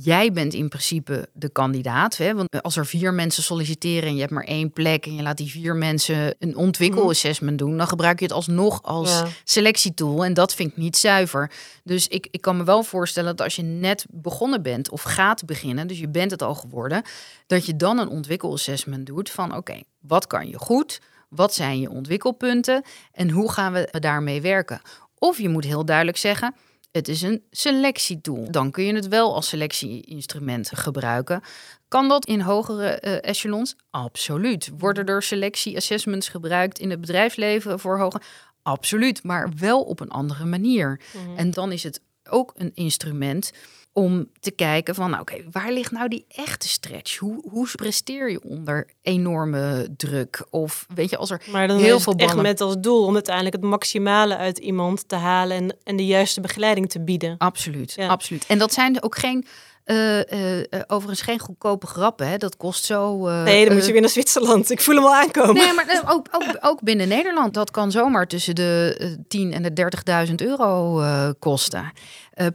Jij 0.02 0.32
bent 0.32 0.54
in 0.54 0.67
principe 0.70 1.30
de 1.34 1.50
kandidaat. 1.50 2.17
Hè? 2.17 2.34
Want 2.36 2.62
als 2.63 2.76
er 2.78 2.86
vier 2.86 3.13
mensen 3.13 3.43
solliciteren 3.43 4.10
en 4.10 4.13
je 4.13 4.20
hebt 4.20 4.32
maar 4.32 4.43
één 4.43 4.72
plek 4.72 5.06
en 5.06 5.15
je 5.15 5.22
laat 5.22 5.38
die 5.38 5.52
vier 5.52 5.76
mensen 5.76 6.36
een 6.39 6.56
ontwikkelassessment 6.56 7.58
doen, 7.58 7.78
dan 7.78 7.88
gebruik 7.88 8.20
je 8.20 8.26
het 8.26 8.34
alsnog 8.34 8.84
als 8.84 9.10
Ja. 9.10 9.28
selectietool. 9.43 10.26
En 10.26 10.34
dat 10.34 10.54
vind 10.54 10.72
ik 10.72 10.78
niet 10.78 10.98
zuiver. 10.98 11.52
Dus 11.84 12.08
ik, 12.08 12.28
ik 12.32 12.41
kan 12.41 12.58
me 12.58 12.63
wel 12.63 12.84
voorstellen 12.84 13.36
dat 13.36 13.46
als 13.46 13.56
je 13.56 13.62
net 13.63 14.06
begonnen 14.10 14.62
bent 14.62 14.89
of 14.89 15.02
gaat 15.02 15.46
beginnen, 15.46 15.88
dus 15.88 16.00
je 16.00 16.10
bent 16.10 16.32
het 16.32 16.41
al 16.41 16.56
geworden, 16.56 17.02
dat 17.48 17.65
je 17.65 17.76
dan 17.76 17.98
een 18.00 18.10
ontwikkelassessment 18.10 19.06
doet 19.06 19.30
van 19.30 19.56
oké, 19.56 19.82
wat 20.08 20.28
kan 20.28 20.48
je 20.48 20.58
goed? 20.58 21.02
Wat 21.30 21.54
zijn 21.54 21.80
je 21.80 21.89
ontwikkelpunten 21.89 22.84
en 23.12 23.30
hoe 23.30 23.52
gaan 23.52 23.74
we 23.74 23.88
daarmee 24.00 24.41
werken? 24.41 24.82
Of 25.17 25.38
je 25.38 25.50
moet 25.50 25.63
heel 25.63 25.86
duidelijk 25.86 26.17
zeggen, 26.17 26.56
het 26.91 27.08
is 27.08 27.22
een 27.22 27.43
selectietool. 27.52 28.52
Dan 28.52 28.72
kun 28.72 28.84
je 28.84 28.93
het 28.93 29.08
wel 29.08 29.36
als 29.36 29.48
selectieinstrument 29.48 30.72
gebruiken. 30.74 31.41
Kan 31.88 32.08
dat 32.08 32.26
in 32.26 32.41
hogere 32.41 32.88
eh, 32.88 33.30
echelons? 33.30 33.76
Absoluut. 33.89 34.70
Worden 34.78 35.06
er 35.06 35.24
selectie-assessments 35.24 36.30
gebruikt 36.30 36.80
in 36.80 36.89
het 36.89 37.02
bedrijfsleven 37.02 37.80
voor 37.80 38.00
hoge? 38.00 38.22
Absoluut, 38.62 39.24
maar 39.24 39.52
wel 39.58 39.82
op 39.82 40.00
een 40.00 40.10
andere 40.10 40.46
manier. 40.46 41.02
Mhm. 41.13 41.38
En 41.38 41.52
dan 41.52 41.72
is 41.72 41.84
het 41.84 42.02
ook 42.30 42.54
een 42.56 42.72
instrument 42.74 43.52
om 43.98 44.30
te 44.40 44.52
kijken 44.52 44.96
van, 44.96 45.10
nou, 45.10 45.22
oké, 45.22 45.44
waar 45.52 45.72
ligt 45.72 45.92
nou 45.92 46.08
die 46.08 46.26
echte 46.30 46.68
stretch? 46.68 47.18
Hoe, 47.18 47.42
hoe 47.50 47.68
presteer 47.76 48.32
je 48.32 48.44
onder 48.44 48.88
enorme 49.02 49.88
druk? 49.98 50.46
Of 50.50 50.86
weet 50.96 51.10
je, 51.10 51.18
als 51.18 51.30
er 51.30 51.42
Maar 51.52 51.68
dan 51.68 51.78
Heel 51.78 51.98
is 51.98 52.04
veel 52.04 52.16
echt 52.16 52.36
met 52.36 52.62
als 52.62 52.76
doel 52.80 53.06
om 53.06 53.14
uiteindelijk 53.14 53.56
het 53.56 53.64
maximale 53.64 54.38
uit 54.38 54.58
iemand 54.58 55.08
te 55.08 55.16
halen 55.16 55.58
en, 55.58 55.78
en 55.84 55.96
de 55.96 56.06
juiste 56.06 56.42
begeleiding 56.42 56.90
te 56.90 57.02
bieden. 57.04 57.36
Absoluut, 57.38 57.94
Ja. 57.94 58.08
absoluut. 58.08 58.46
En 58.46 58.58
dat 58.58 58.74
zijn 58.74 59.04
ook 59.04 59.18
geen, 59.18 59.46
eh, 59.88 60.60
eh, 60.60 60.82
overigens 60.88 61.21
geen 61.21 61.39
goedkope 61.39 61.88
grappen. 61.88 62.28
Hè? 62.28 62.38
Dat 62.38 62.58
kost 62.58 62.86
zo. 62.86 63.28
Nee, 63.43 63.65
dan 63.65 63.73
moet 63.76 63.86
je 63.86 63.91
weer 63.91 64.02
naar 64.02 64.10
Zwitserland. 64.10 64.69
Ik 64.71 64.82
voel 64.82 64.95
hem 64.95 65.04
al 65.06 65.15
aankomen. 65.15 65.54
Nee, 65.56 65.73
maar 65.73 66.04
ook, 66.08 66.28
ook, 66.32 66.58
ook 66.62 66.82
binnen 66.82 67.08
Nederland, 67.08 67.54
dat 67.54 67.71
kan 67.71 67.91
zomaar 67.91 68.28
tussen 68.28 68.56
de 68.56 68.95
eh, 69.00 69.08
10 69.28 69.54
en 69.54 69.63
de 69.73 69.89
30.000 70.30 70.36
euro 70.36 71.02
kosten 71.39 71.91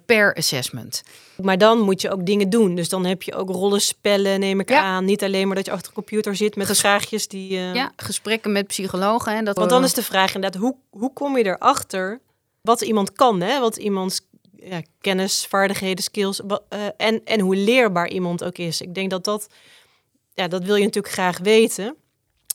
per 0.07 0.35
assessment. 0.35 1.03
Maar 1.43 1.59
dan 1.59 1.79
moet 1.81 2.01
je 2.01 2.11
ook 2.11 2.27
dingen 2.27 2.51
doen. 2.51 2.75
Dus 2.75 2.89
dan 2.89 3.05
heb 3.05 3.23
je 3.23 3.35
ook 3.35 3.49
rollenspellen, 3.51 4.41
neem 4.41 4.61
ik 4.61 4.69
Ja. 4.69 4.83
aan. 4.83 5.05
Niet 5.05 5.23
alleen 5.23 5.47
maar 5.47 5.57
dat 5.57 5.67
je 5.67 5.73
achter 5.73 5.89
de 5.89 5.95
computer 5.95 6.37
zit 6.37 6.57
met 6.57 6.67
Ges- 6.67 6.81
vraagjes 6.81 7.29
die... 7.29 7.53
Ja, 7.59 7.93
gesprekken 7.97 8.53
met 8.53 8.67
psychologen. 8.67 9.35
En 9.35 9.45
dat, 9.45 9.57
Want 9.57 9.71
dan 9.71 9.85
is 9.85 9.95
de 9.95 10.03
vraag 10.03 10.35
inderdaad, 10.35 10.61
hoe, 10.61 10.77
hoe 10.91 11.13
kom 11.13 11.37
je 11.39 11.45
erachter 11.45 12.21
wat 12.61 12.81
iemand 12.81 13.13
kan? 13.13 13.41
Hè? 13.41 13.61
Wat 13.61 13.77
iemands 13.77 14.21
ja, 14.65 14.83
kennis, 15.01 15.47
vaardigheden, 15.47 16.05
skills 16.05 16.41
eh, 16.69 16.87
en, 16.97 17.25
en 17.25 17.41
hoe 17.41 17.57
leerbaar 17.57 18.09
iemand 18.09 18.45
ook 18.45 18.59
is. 18.59 18.81
Ik 18.81 18.95
denk 18.95 19.11
dat 19.11 19.25
dat, 19.25 19.47
ja, 20.35 20.49
dat 20.49 20.65
wil 20.65 20.77
je 20.77 20.85
natuurlijk 20.85 21.15
graag 21.15 21.39
weten. 21.39 21.97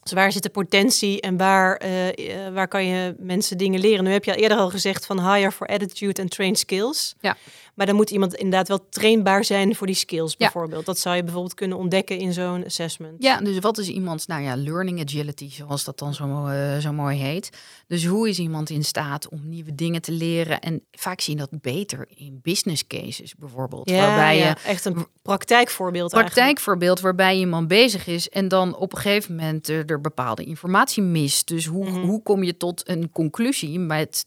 Dus 0.04 0.16
waar 0.16 0.32
zit 0.32 0.44
de 0.44 0.50
potentie 0.50 1.22
en 1.22 1.38
waar, 1.38 1.76
eh, 1.76 2.08
eh, 2.46 2.54
waar 2.54 2.68
kan 2.68 2.86
je 2.86 3.16
mensen 3.18 3.58
dingen 3.58 3.80
leren? 3.80 4.04
Nu 4.04 4.12
heb 4.12 4.24
je 4.24 4.32
al 4.32 4.38
eerder 4.38 4.58
al 4.58 4.70
gezegd 4.70 5.06
van 5.06 5.34
hire 5.34 5.52
for 5.52 5.68
attitude 5.68 6.22
and 6.22 6.32
train 6.32 6.56
skills. 6.56 7.16
Ja. 7.22 7.38
Maar 7.78 7.86
dan 7.86 7.96
moet 7.96 8.10
iemand 8.12 8.34
inderdaad 8.36 8.68
wel 8.68 8.90
trainbaar 8.90 9.44
zijn 9.44 9.76
voor 9.76 9.88
die 9.88 9.96
skills 9.96 10.32
Ja. 10.32 10.36
bijvoorbeeld. 10.38 10.86
Dat 10.86 11.00
zou 11.00 11.16
je 11.16 11.24
bijvoorbeeld 11.24 11.54
kunnen 11.54 11.78
ontdekken 11.78 12.18
in 12.18 12.34
zo'n 12.34 12.66
assessment. 12.66 13.24
Ja, 13.24 13.40
dus 13.40 13.60
wat 13.60 13.78
is 13.78 13.88
iemands, 13.88 14.26
nou 14.26 14.42
ja, 14.44 14.56
learning 14.56 15.02
agility, 15.02 15.52
zoals 15.52 15.84
dat 15.84 16.00
dan 16.00 16.14
zo, 16.14 16.46
eh, 16.48 16.78
zo 16.78 16.94
mooi 16.94 17.18
heet. 17.18 17.50
Dus 17.88 18.06
hoe 18.06 18.30
is 18.30 18.40
iemand 18.40 18.70
in 18.70 18.84
staat 18.84 19.30
om 19.30 19.40
nieuwe 19.50 19.76
dingen 19.76 20.02
te 20.02 20.12
leren? 20.12 20.60
En 20.60 20.84
vaak 20.92 21.22
zie 21.22 21.34
je 21.34 21.40
dat 21.40 21.62
beter 21.62 22.08
in 22.16 22.40
business 22.42 22.88
cases 22.88 23.36
bijvoorbeeld. 23.36 23.90
Ja, 23.90 23.98
waarbij 24.08 24.38
ja, 24.38 24.48
je 24.48 24.56
echt 24.66 24.86
een 24.86 25.08
praktijkvoorbeeld 25.22 26.14
eigenlijk. 26.14 26.34
praktijkvoorbeeld 26.34 27.00
waarbij 27.00 27.38
iemand 27.38 27.68
bezig 27.68 28.08
is 28.08 28.30
en 28.30 28.48
dan 28.48 28.76
op 28.76 28.92
een 28.94 29.00
gegeven 29.00 29.36
moment 29.36 29.68
er 29.68 30.02
bepaalde 30.02 30.44
informatie 30.44 31.04
mist. 31.04 31.48
Dus 31.48 31.66
hoe, 31.66 31.86
Mhm. 31.90 32.00
hoe 32.00 32.24
kom 32.24 32.44
je 32.44 32.58
tot 32.58 32.90
een 32.90 33.12
conclusie 33.12 33.80
met 33.80 34.26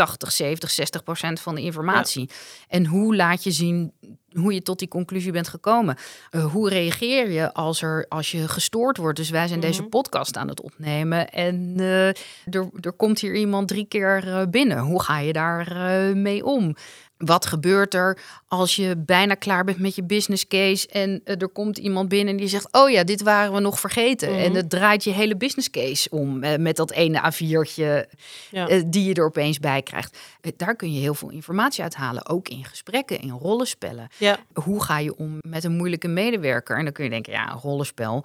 80, 0.00 0.32
70, 0.32 0.70
60 0.70 1.02
procent 1.02 1.40
van 1.40 1.54
de 1.54 1.60
informatie? 1.60 2.30
En 2.68 2.86
hoe 2.86 3.16
laat 3.16 3.44
je 3.44 3.50
zien 3.50 3.92
hoe 4.30 4.54
je 4.54 4.62
tot 4.62 4.78
die 4.78 4.88
conclusie 4.88 5.32
bent 5.32 5.48
gekomen? 5.48 5.96
Eh, 6.30 6.44
hoe 6.52 6.68
reageer 6.68 7.30
je 7.30 7.52
als, 7.52 7.82
er, 7.82 8.06
als 8.08 8.30
je 8.30 8.48
gestoord 8.48 8.96
wordt? 8.96 9.16
Dus 9.16 9.30
wij 9.30 9.48
zijn 9.48 9.60
deze 9.60 9.80
Mhm. 9.80 9.90
podcast 9.90 10.36
aan 10.36 10.48
het 10.48 10.60
opnemen 10.60 11.30
en 11.30 11.74
eh, 11.78 12.08
er, 12.54 12.68
er 12.80 12.92
komt 12.96 13.20
hier 13.20 13.34
iemand 13.34 13.68
drie 13.68 13.84
keer 13.84 14.28
eh, 14.28 14.42
binnen. 14.50 14.78
Hoe 14.78 15.02
ga 15.02 15.18
je 15.18 15.32
daar 15.32 15.76
mee 16.16 16.44
om? 16.44 16.76
Wat 17.24 17.46
gebeurt 17.46 17.94
er 17.94 18.18
als 18.48 18.76
je 18.76 18.96
bijna 18.96 19.34
klaar 19.34 19.64
bent 19.64 19.78
met 19.78 19.94
je 19.94 20.02
business 20.02 20.46
case 20.46 20.88
en 20.88 21.20
eh, 21.24 21.40
er 21.40 21.48
komt 21.48 21.78
iemand 21.78 22.08
binnen 22.08 22.36
die 22.36 22.48
zegt: 22.48 22.72
Oh 22.72 22.90
ja, 22.90 23.04
dit 23.04 23.22
waren 23.22 23.52
we 23.52 23.60
nog 23.60 23.80
vergeten. 23.80 24.30
Mhm. 24.30 24.38
En 24.38 24.54
het 24.54 24.70
draait 24.70 25.04
je 25.04 25.10
hele 25.10 25.36
business 25.36 25.70
case 25.70 26.10
om 26.10 26.42
eh, 26.42 26.58
met 26.58 26.76
dat 26.76 26.90
ene 26.90 27.32
A4'tje 27.32 28.06
Ja. 28.50 28.68
eh, 28.68 28.82
die 28.86 29.04
je 29.04 29.14
er 29.14 29.24
opeens 29.24 29.58
bij 29.58 29.82
krijgt. 29.82 30.18
Daar 30.56 30.76
kun 30.76 30.92
je 30.92 31.00
heel 31.00 31.14
veel 31.14 31.30
informatie 31.30 31.82
uithalen, 31.82 32.28
ook 32.28 32.48
in 32.48 32.64
gesprekken, 32.64 33.20
in 33.20 33.30
rollenspellen. 33.30 34.08
Ja. 34.16 34.38
Hoe 34.52 34.82
ga 34.82 34.98
je 34.98 35.16
om 35.16 35.38
met 35.40 35.64
een 35.64 35.76
moeilijke 35.76 36.08
medewerker? 36.08 36.76
En 36.78 36.84
dan 36.84 36.92
kun 36.92 37.04
je 37.04 37.10
denken: 37.10 37.32
Ja, 37.32 37.52
een 37.52 37.58
rollenspel, 37.58 38.24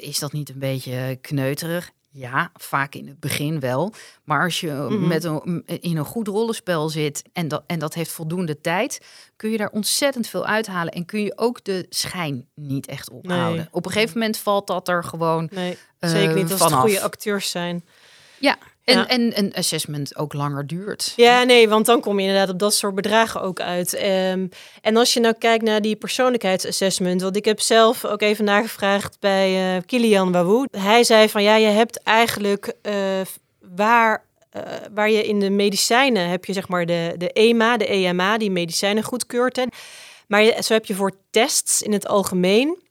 is 0.00 0.18
dat 0.18 0.32
niet 0.32 0.48
een 0.48 0.58
beetje 0.58 1.18
kneuterig? 1.20 1.90
Ja, 2.14 2.50
vaak 2.54 2.94
in 2.94 3.06
het 3.06 3.20
begin 3.20 3.60
wel. 3.60 3.92
Maar 4.24 4.42
als 4.42 4.60
je 4.60 4.70
Mhm. 4.72 5.06
met 5.06 5.24
een, 5.24 5.62
in 5.66 5.96
een 5.96 6.04
goed 6.04 6.28
rollenspel 6.28 6.88
zit 6.88 7.22
en 7.32 7.48
dat, 7.48 7.62
en 7.66 7.78
dat 7.78 7.94
heeft 7.94 8.10
voldoende 8.12 8.60
tijd, 8.60 9.00
kun 9.36 9.50
je 9.50 9.56
daar 9.56 9.70
ontzettend 9.70 10.26
veel 10.28 10.46
uithalen. 10.46 10.92
En 10.92 11.04
kun 11.04 11.22
je 11.22 11.32
ook 11.38 11.64
de 11.64 11.86
schijn 11.88 12.48
niet 12.54 12.86
echt 12.86 13.10
ophouden. 13.10 13.56
Nee. 13.56 13.68
Op 13.70 13.86
een 13.86 13.92
gegeven 13.92 14.18
moment 14.18 14.36
valt 14.38 14.66
dat 14.66 14.88
er 14.88 15.04
gewoon. 15.04 15.48
Nee, 15.52 15.78
eh, 15.98 16.10
zeker 16.10 16.34
niet 16.34 16.42
als 16.42 16.50
het 16.52 16.60
vanaf. 16.62 16.80
goede 16.80 17.00
acteurs 17.00 17.50
zijn. 17.50 17.84
Ja, 18.38 18.56
en, 18.84 18.96
Ja. 18.98 19.08
en 19.08 19.38
een 19.38 19.54
assessment 19.54 20.16
ook 20.16 20.32
langer 20.32 20.66
duurt. 20.66 21.12
Ja, 21.16 21.42
nee, 21.42 21.68
want 21.68 21.86
dan 21.86 22.00
kom 22.00 22.20
je 22.20 22.26
inderdaad 22.26 22.52
op 22.52 22.58
dat 22.58 22.74
soort 22.74 22.94
bedragen 22.94 23.42
ook 23.42 23.60
uit. 23.60 23.94
Ehm, 23.94 24.46
en 24.80 24.96
als 24.96 25.12
je 25.12 25.20
nou 25.20 25.34
kijkt 25.38 25.64
naar 25.64 25.80
die 25.80 25.96
persoonlijkheidsassessment, 25.96 27.22
want 27.22 27.36
ik 27.36 27.44
heb 27.44 27.60
zelf 27.60 28.04
ook 28.04 28.22
even 28.22 28.44
nagevraagd 28.44 29.16
bij 29.20 29.76
eh, 29.76 29.82
Kilian 29.86 30.32
Wawoe. 30.32 30.68
Hij 30.70 31.04
zei 31.04 31.28
van 31.28 31.42
ja, 31.42 31.56
je 31.56 31.66
hebt 31.66 32.02
eigenlijk 32.02 32.74
eh, 32.82 32.94
waar, 33.76 34.24
eh, 34.50 34.62
waar 34.94 35.10
je 35.10 35.26
in 35.26 35.40
de 35.40 35.50
medicijnen 35.50 36.28
heb 36.28 36.44
je 36.44 36.52
zeg 36.52 36.68
maar 36.68 36.86
de, 36.86 37.14
de 37.16 37.30
EMA, 37.32 37.76
de 37.76 37.86
EMA, 37.86 38.38
die 38.38 38.50
medicijnen 38.50 39.02
goedkeurt. 39.02 39.56
Hè. 39.56 39.64
Maar 40.26 40.42
je, 40.42 40.56
zo 40.62 40.72
heb 40.72 40.84
je 40.84 40.94
voor 40.94 41.12
tests 41.30 41.82
in 41.82 41.92
het 41.92 42.06
algemeen, 42.08 42.81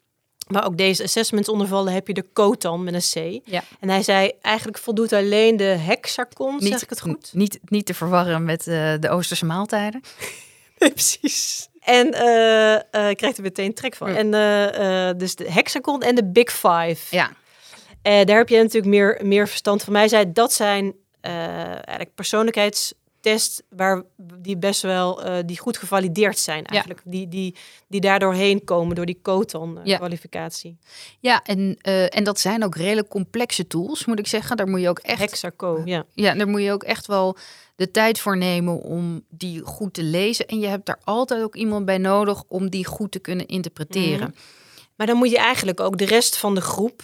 waar 0.52 0.66
ook 0.66 0.78
deze 0.78 1.04
assessments 1.04 1.50
onder 1.50 1.68
vallen, 1.68 1.94
heb 1.94 2.08
je 2.08 2.14
de 2.14 2.26
COTAN 2.34 2.84
met 2.84 2.94
een 2.94 3.42
C. 3.42 3.42
Ja. 3.50 3.64
En 3.80 3.90
hij 3.90 4.04
zei 4.04 4.32
eigenlijk 4.42 4.78
voldoet 4.78 5.14
alleen 5.14 5.58
de 5.58 5.64
hexacon, 5.64 6.62
zeg 6.62 6.82
ik 6.82 6.90
het 6.90 7.02
goed? 7.02 7.30
Niet, 7.34 7.60
niet 7.66 7.86
te 7.86 7.94
verwarren 7.94 8.44
met 8.44 8.68
eh, 8.68 8.94
de 9.00 9.10
Oosterse 9.10 9.46
maaltijden. 9.46 10.02
Nee, 10.80 10.92
precies. 10.92 11.68
En 11.80 12.14
eh 12.14 12.74
eh, 12.74 13.10
ik 13.10 13.18
krijg 13.18 13.38
er 13.38 13.44
meteen 13.44 13.74
trek 13.74 13.96
van. 13.96 14.08
En 14.08 14.32
dus 15.18 15.36
de 15.36 15.52
hexagon 15.52 16.02
en 16.02 16.16
de 16.16 16.26
big 16.26 16.52
five. 16.52 16.98
Ja, 17.10 17.32
daar 18.02 18.38
heb 18.38 18.50
je 18.50 18.58
natuurlijk 18.58 18.86
meer, 18.86 19.20
meer 19.24 19.48
verstand 19.48 19.84
van 19.84 19.94
mij. 19.94 20.08
Zei, 20.08 20.32
dat 20.32 20.54
zijn 20.54 20.96
eigenlijk 21.22 22.16
persoonlijkheidstests 23.22 23.62
waar 23.70 24.04
die 24.42 24.58
best 24.58 24.82
wel 24.82 25.24
eh, 25.24 25.38
die 25.46 25.60
goed 25.60 25.78
gevalideerd 25.78 26.40
zijn 26.40 26.66
eigenlijk. 26.66 27.02
Die, 27.06 27.28
die, 27.28 27.56
die 27.88 28.02
daardoor 28.02 28.34
heen 28.34 28.64
komen 28.64 28.96
door 28.96 29.06
die 29.06 29.20
Coton 29.22 29.78
eh, 29.78 29.86
Ja. 29.86 29.98
kwalificatie. 29.98 30.78
ja 31.20 31.44
en, 31.44 31.78
eh, 31.82 32.16
en 32.16 32.24
dat 32.24 32.40
zijn 32.40 32.64
ook 32.64 32.76
redelijk 32.76 33.08
complexe 33.08 33.68
tools, 33.68 34.06
moet 34.06 34.20
ik 34.20 34.28
zeggen. 34.28 34.58
Daar 34.58 34.68
moet 34.68 34.82
je 34.82 34.90
ook 34.90 35.00
echt 35.00 35.20
Hexaco, 35.20 35.82
ja. 35.86 36.06
Ja, 36.14 36.34
daar 36.34 36.48
moet 36.48 36.62
je 36.62 36.72
ook 36.72 36.84
echt 36.84 37.08
wel 37.08 37.38
de 37.76 37.92
tijd 37.92 38.20
voor 38.20 38.38
nemen 38.38 38.82
om 38.82 39.24
die 39.30 39.62
goed 39.66 39.94
te 39.94 40.04
lezen. 40.04 40.48
En 40.48 40.60
je 40.60 40.68
hebt 40.68 40.86
daar 40.86 41.00
altijd 41.04 41.44
ook 41.44 41.56
iemand 41.56 41.86
bij 41.86 41.98
nodig 41.98 42.44
om 42.48 42.70
die 42.70 42.86
goed 42.86 43.12
te 43.12 43.20
kunnen 43.20 43.48
interpreteren. 43.48 44.36
Maar 44.96 45.08
dan 45.08 45.18
moet 45.18 45.30
je 45.30 45.38
eigenlijk 45.38 45.80
ook 45.80 45.98
de 45.98 46.06
rest 46.06 46.38
van 46.38 46.56
de 46.56 46.62
groep, 46.62 47.02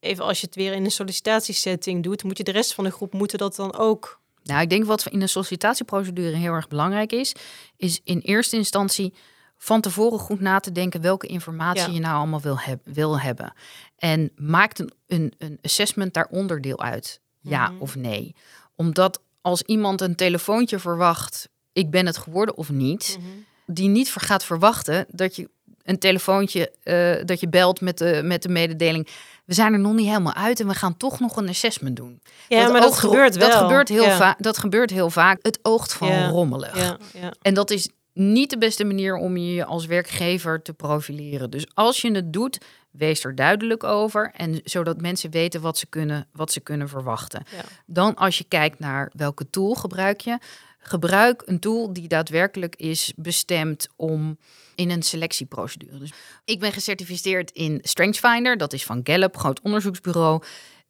even 0.00 0.24
als 0.24 0.40
je 0.40 0.46
het 0.46 0.54
weer 0.54 0.72
in 0.72 0.84
een 0.84 0.90
sollicitatiesetting 0.90 2.02
doet, 2.02 2.22
moet 2.24 2.38
je 2.38 2.44
de 2.44 2.50
rest 2.50 2.74
van 2.74 2.84
de 2.84 2.90
groep 2.90 3.12
moeten 3.12 3.38
dat 3.38 3.56
dan 3.56 3.76
ook. 3.76 4.17
Nou, 4.48 4.60
ik 4.62 4.70
denk 4.70 4.84
wat 4.84 5.06
in 5.06 5.22
een 5.22 5.28
sollicitatieprocedure 5.28 6.36
heel 6.36 6.52
erg 6.52 6.68
belangrijk 6.68 7.12
is, 7.12 7.34
is 7.76 8.00
in 8.04 8.18
eerste 8.18 8.56
instantie 8.56 9.14
van 9.56 9.80
tevoren 9.80 10.18
goed 10.18 10.40
na 10.40 10.58
te 10.60 10.72
denken 10.72 11.00
welke 11.00 11.26
informatie 11.26 11.86
Ja. 11.88 11.92
je 11.94 12.00
nou 12.00 12.16
allemaal 12.16 12.40
wil, 12.40 12.58
heb, 12.58 12.80
wil 12.84 13.20
hebben. 13.20 13.52
En 13.96 14.30
maakt 14.36 14.78
een, 14.78 14.92
een, 15.06 15.32
een 15.38 15.58
assessment 15.62 16.14
daar 16.14 16.26
onderdeel 16.30 16.80
uit? 16.80 17.20
Ja 17.40 17.70
Mhm. 17.70 17.80
of 17.80 17.96
nee? 17.96 18.34
Omdat 18.76 19.20
als 19.40 19.62
iemand 19.62 20.00
een 20.00 20.14
telefoontje 20.14 20.78
verwacht, 20.78 21.48
ik 21.72 21.90
ben 21.90 22.06
het 22.06 22.16
geworden 22.16 22.56
of 22.56 22.70
niet, 22.70 23.18
die 23.66 23.88
niet 23.88 24.12
gaat 24.16 24.44
verwachten 24.44 25.06
dat 25.08 25.36
je 25.36 25.50
een 25.82 25.98
telefoontje, 25.98 26.72
eh, 26.82 27.24
dat 27.24 27.40
je 27.40 27.48
belt 27.48 27.80
met 27.80 27.98
de, 27.98 28.20
met 28.24 28.42
de 28.42 28.48
mededeling. 28.48 29.08
We 29.48 29.54
zijn 29.54 29.72
er 29.72 29.78
nog 29.78 29.94
niet 29.94 30.06
helemaal 30.06 30.34
uit 30.34 30.60
en 30.60 30.66
we 30.66 30.74
gaan 30.74 30.96
toch 30.96 31.20
nog 31.20 31.36
een 31.36 31.48
assessment 31.48 31.96
doen. 31.96 32.20
Ja, 32.48 32.68
maar 32.68 32.80
dat 32.80 32.98
gebeurt 32.98 33.36
wel. 33.36 33.48
Dat 33.48 33.58
gebeurt 33.58 33.88
heel, 33.88 34.04
ja. 34.04 34.16
vaak. 34.16 34.42
dat 34.42 34.58
gebeurt 34.58 34.90
heel 34.90 35.10
vaak. 35.10 35.38
Het 35.42 35.58
oogt 35.62 35.92
van 35.92 36.08
Ja. 36.08 36.28
rommelig. 36.28 36.76
Ja, 36.76 36.96
ja. 37.12 37.32
En 37.42 37.54
dat 37.54 37.70
is 37.70 37.88
niet 38.12 38.50
de 38.50 38.58
beste 38.58 38.84
manier 38.84 39.14
om 39.14 39.36
je 39.36 39.64
als 39.64 39.86
werkgever 39.86 40.62
te 40.62 40.72
profileren. 40.72 41.50
Dus 41.50 41.66
als 41.74 42.00
je 42.00 42.10
het 42.10 42.32
doet, 42.32 42.58
wees 42.90 43.24
er 43.24 43.34
duidelijk 43.34 43.84
over. 43.84 44.32
En 44.36 44.60
zodat 44.64 45.00
mensen 45.00 45.30
weten 45.30 45.60
wat 45.60 45.78
ze 45.78 45.86
kunnen, 45.86 46.26
wat 46.32 46.52
ze 46.52 46.60
kunnen 46.60 46.88
verwachten. 46.88 47.42
Dan 47.86 48.14
als 48.14 48.38
je 48.38 48.44
kijkt 48.44 48.78
naar 48.78 49.10
welke 49.16 49.50
tool 49.50 49.74
gebruik 49.74 50.20
je. 50.20 50.38
Gebruik 50.78 51.42
een 51.46 51.58
tool 51.58 51.92
die 51.92 52.08
daadwerkelijk 52.08 52.76
is 52.76 53.12
bestemd 53.16 53.88
om 53.96 54.38
in 54.74 54.90
een 54.90 55.02
selectieprocedure. 55.02 55.98
Dus 55.98 56.12
ik 56.44 56.60
ben 56.60 56.72
gecertificeerd 56.72 57.50
in 57.50 57.78
StrengthsFinder. 57.82 58.56
Dat 58.56 58.72
is 58.72 58.84
van 58.84 59.00
Gallup, 59.04 59.36
groot 59.36 59.60
onderzoeksbureau. 59.60 60.42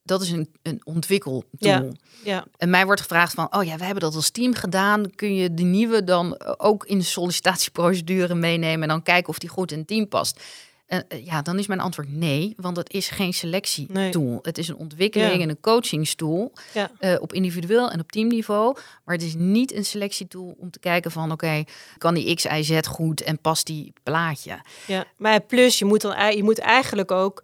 Dat 0.02 0.22
is 0.22 0.30
een, 0.30 0.48
een 0.62 0.80
ontwikkeltool. 0.84 1.44
Ja. 1.58 1.84
Ja. 2.24 2.46
En 2.56 2.70
mij 2.70 2.84
wordt 2.84 3.00
gevraagd 3.00 3.34
van, 3.34 3.54
oh 3.54 3.64
ja, 3.64 3.76
we 3.76 3.84
hebben 3.84 4.02
dat 4.02 4.14
als 4.14 4.30
team 4.30 4.54
gedaan. 4.54 5.14
Kun 5.14 5.34
je 5.34 5.54
de 5.54 5.62
nieuwe 5.62 6.04
dan 6.04 6.40
ook 6.58 6.86
in 6.86 6.98
de 6.98 7.04
sollicitatieprocedure 7.04 8.34
meenemen 8.34 8.82
en 8.82 8.88
dan 8.88 9.02
kijken 9.02 9.28
of 9.28 9.38
die 9.38 9.48
goed 9.48 9.72
in 9.72 9.78
het 9.78 9.86
team 9.86 10.08
past? 10.08 10.40
Eh, 10.88 10.98
ja, 11.24 11.42
dan 11.42 11.58
is 11.58 11.66
mijn 11.66 11.80
antwoord 11.80 12.12
nee, 12.12 12.54
want 12.56 12.76
het 12.76 12.90
is 12.92 13.08
geen 13.08 13.34
selectietool. 13.34 14.38
Het 14.42 14.58
is 14.58 14.68
een 14.68 14.76
ontwikkeling 14.76 15.34
Ja. 15.36 15.40
en 15.42 15.48
een 15.48 15.60
coachingstool 15.60 16.52
Ja. 16.74 16.90
eh, 16.98 17.14
op 17.20 17.32
individueel 17.32 17.90
en 17.90 18.00
op 18.00 18.12
teamniveau. 18.12 18.76
Maar 19.04 19.14
het 19.14 19.24
is 19.24 19.34
niet 19.34 19.74
een 19.74 19.84
selectietool 19.84 20.54
om 20.58 20.70
te 20.70 20.78
kijken 20.78 21.10
van, 21.10 21.32
oké, 21.32 21.64
kan 21.98 22.14
die 22.14 22.34
X, 22.34 22.44
Y, 22.44 22.62
Z 22.62 22.78
goed 22.86 23.20
en 23.22 23.38
past 23.40 23.66
die 23.66 23.92
plaatje? 24.02 24.60
Ja, 24.86 25.04
maar 25.16 25.40
plus 25.40 25.78
je 25.78 25.84
moet 25.84 26.00
dan 26.00 26.36
je 26.36 26.42
moet 26.42 26.58
eigenlijk 26.58 27.10
ook. 27.10 27.42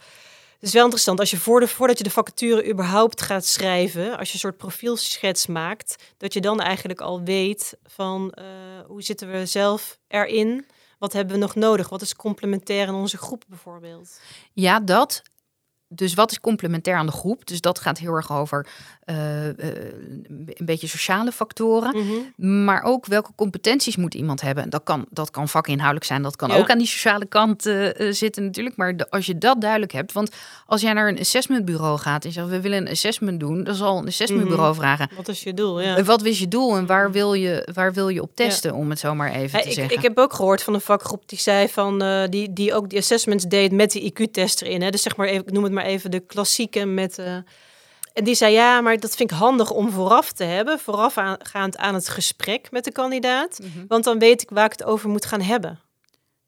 Het 0.55 0.69
is 0.73 0.73
wel 0.73 0.83
interessant 0.85 1.21
als 1.21 1.31
je 1.31 1.37
voor 1.37 1.61
de, 1.61 1.69
voordat 1.69 1.99
je 1.99 2.05
de 2.05 2.11
vacature 2.11 2.69
überhaupt 2.71 3.23
gaat 3.23 3.47
schrijven, 3.47 4.19
als 4.19 4.29
je 4.29 4.35
een 4.35 4.41
soort 4.41 4.57
profielschets 4.57 5.47
maakt, 5.47 6.03
dat 6.17 6.33
je 6.33 6.41
dan 6.41 6.61
eigenlijk 6.61 7.01
al 7.01 7.23
weet 7.23 7.77
van 7.87 8.31
eh, 8.33 8.45
hoe 8.87 9.03
zitten 9.03 9.31
we 9.33 9.47
zelf 9.47 9.99
erin, 10.09 10.67
wat 11.05 11.13
hebben 11.13 11.35
we 11.35 11.41
nog 11.41 11.55
nodig, 11.55 11.89
wat 11.89 12.03
is 12.03 12.17
complementair 12.17 12.89
in 12.89 12.95
onze 12.95 13.17
groep 13.19 13.45
bijvoorbeeld. 13.49 14.21
Ja, 14.53 14.81
dat. 14.81 15.23
Dus 15.89 16.15
wat 16.15 16.31
is 16.31 16.41
complementair 16.41 16.97
aan 16.97 17.07
de 17.07 17.13
groep? 17.13 17.47
Dus 17.47 17.61
dat 17.61 17.79
gaat 17.79 17.99
heel 17.99 18.13
erg 18.15 18.33
over 18.33 18.67
eh, 19.05 19.49
eh, 19.49 19.55
een 20.35 20.57
beetje 20.67 20.87
sociale 20.87 21.33
factoren. 21.33 21.97
Maar 22.37 22.83
ook 22.83 23.07
welke 23.07 23.31
competenties 23.37 23.97
moet 23.97 24.15
iemand 24.15 24.41
hebben? 24.41 24.71
Dat 24.71 24.83
kan, 24.85 25.07
dat 25.11 25.31
kan 25.31 25.49
vakinhoudelijk 25.49 26.07
zijn, 26.07 26.23
dat 26.23 26.37
kan 26.37 26.49
Ja. 26.51 26.57
ook 26.57 26.71
aan 26.71 26.79
die 26.79 26.87
sociale 26.87 27.27
kant 27.27 27.67
eh, 27.67 28.13
zitten 28.13 28.45
natuurlijk. 28.45 28.77
Maar 28.77 28.97
de- 28.97 29.11
als 29.11 29.27
je 29.27 29.39
dat 29.39 29.61
duidelijk 29.61 29.93
hebt, 29.93 30.13
want 30.13 30.31
als 30.67 30.81
jij 30.81 30.93
naar 30.93 31.09
een 31.09 31.19
assessmentbureau 31.19 31.99
gaat 31.99 32.25
en 32.25 32.33
zegt 32.33 32.49
we 32.49 32.61
willen 32.61 32.79
een 32.79 32.89
assessment 32.89 33.41
doen, 33.41 33.65
dan 33.65 33.75
zal 33.75 33.99
een 33.99 34.07
assessmentbureau 34.07 34.75
vragen. 34.75 35.09
Wat 35.17 35.29
is 35.29 35.43
je 35.43 35.55
doel? 35.55 35.81
Ja. 35.81 36.03
Wat 36.03 36.25
is 36.25 36.39
je 36.39 36.49
doel 36.49 36.77
en 36.77 36.87
waar 36.87 37.13
wil 37.13 37.35
je, 37.35 37.69
waar 37.75 37.93
wil 37.93 38.09
je 38.09 38.23
op 38.23 38.31
testen, 38.35 38.75
om 38.75 38.91
het 38.91 38.99
zo 38.99 39.15
maar 39.15 39.33
even 39.33 39.61
te 39.61 39.69
ik, 39.69 39.75
zeggen. 39.75 39.97
ik 39.97 40.03
heb 40.03 40.19
ook 40.19 40.33
gehoord 40.33 40.63
van 40.63 40.75
een 40.75 40.81
vakgroep 40.81 41.23
die 41.29 41.39
zei 41.39 41.69
van 41.69 41.99
die, 42.31 42.53
die 42.53 42.75
ook 42.75 42.89
die 42.91 42.99
assessments 42.99 43.45
deed 43.45 43.73
met 43.73 43.91
die 43.91 44.13
IQ-test 44.13 44.63
erin. 44.63 44.83
Hè? 44.83 44.91
Dus 44.91 45.03
zeg 45.03 45.17
maar 45.17 45.27
even, 45.27 45.47
ik 45.47 45.53
noem 45.53 45.63
het 45.65 45.73
maar 45.73 45.84
even 45.85 46.11
de 46.11 46.21
klassieke 46.21 46.85
met. 46.85 47.19
eh, 47.19 47.37
en 48.13 48.25
die 48.25 48.35
zei 48.35 48.53
ja, 48.53 48.81
maar 48.81 48.99
dat 49.01 49.17
vind 49.17 49.31
ik 49.31 49.37
handig 49.37 49.71
om 49.71 49.91
vooraf 49.91 50.33
te 50.33 50.45
hebben, 50.45 50.79
voorafgaand 50.79 51.77
aan 51.77 51.95
het 51.95 52.09
gesprek 52.09 52.71
met 52.71 52.85
de 52.85 52.93
kandidaat, 52.93 53.59
Mhm. 53.63 53.85
want 53.89 54.05
dan 54.05 54.19
weet 54.19 54.43
ik 54.43 54.51
waar 54.51 54.65
ik 54.65 54.73
het 54.73 54.85
over 54.85 55.09
moet 55.09 55.27
gaan 55.27 55.41
hebben. 55.41 55.81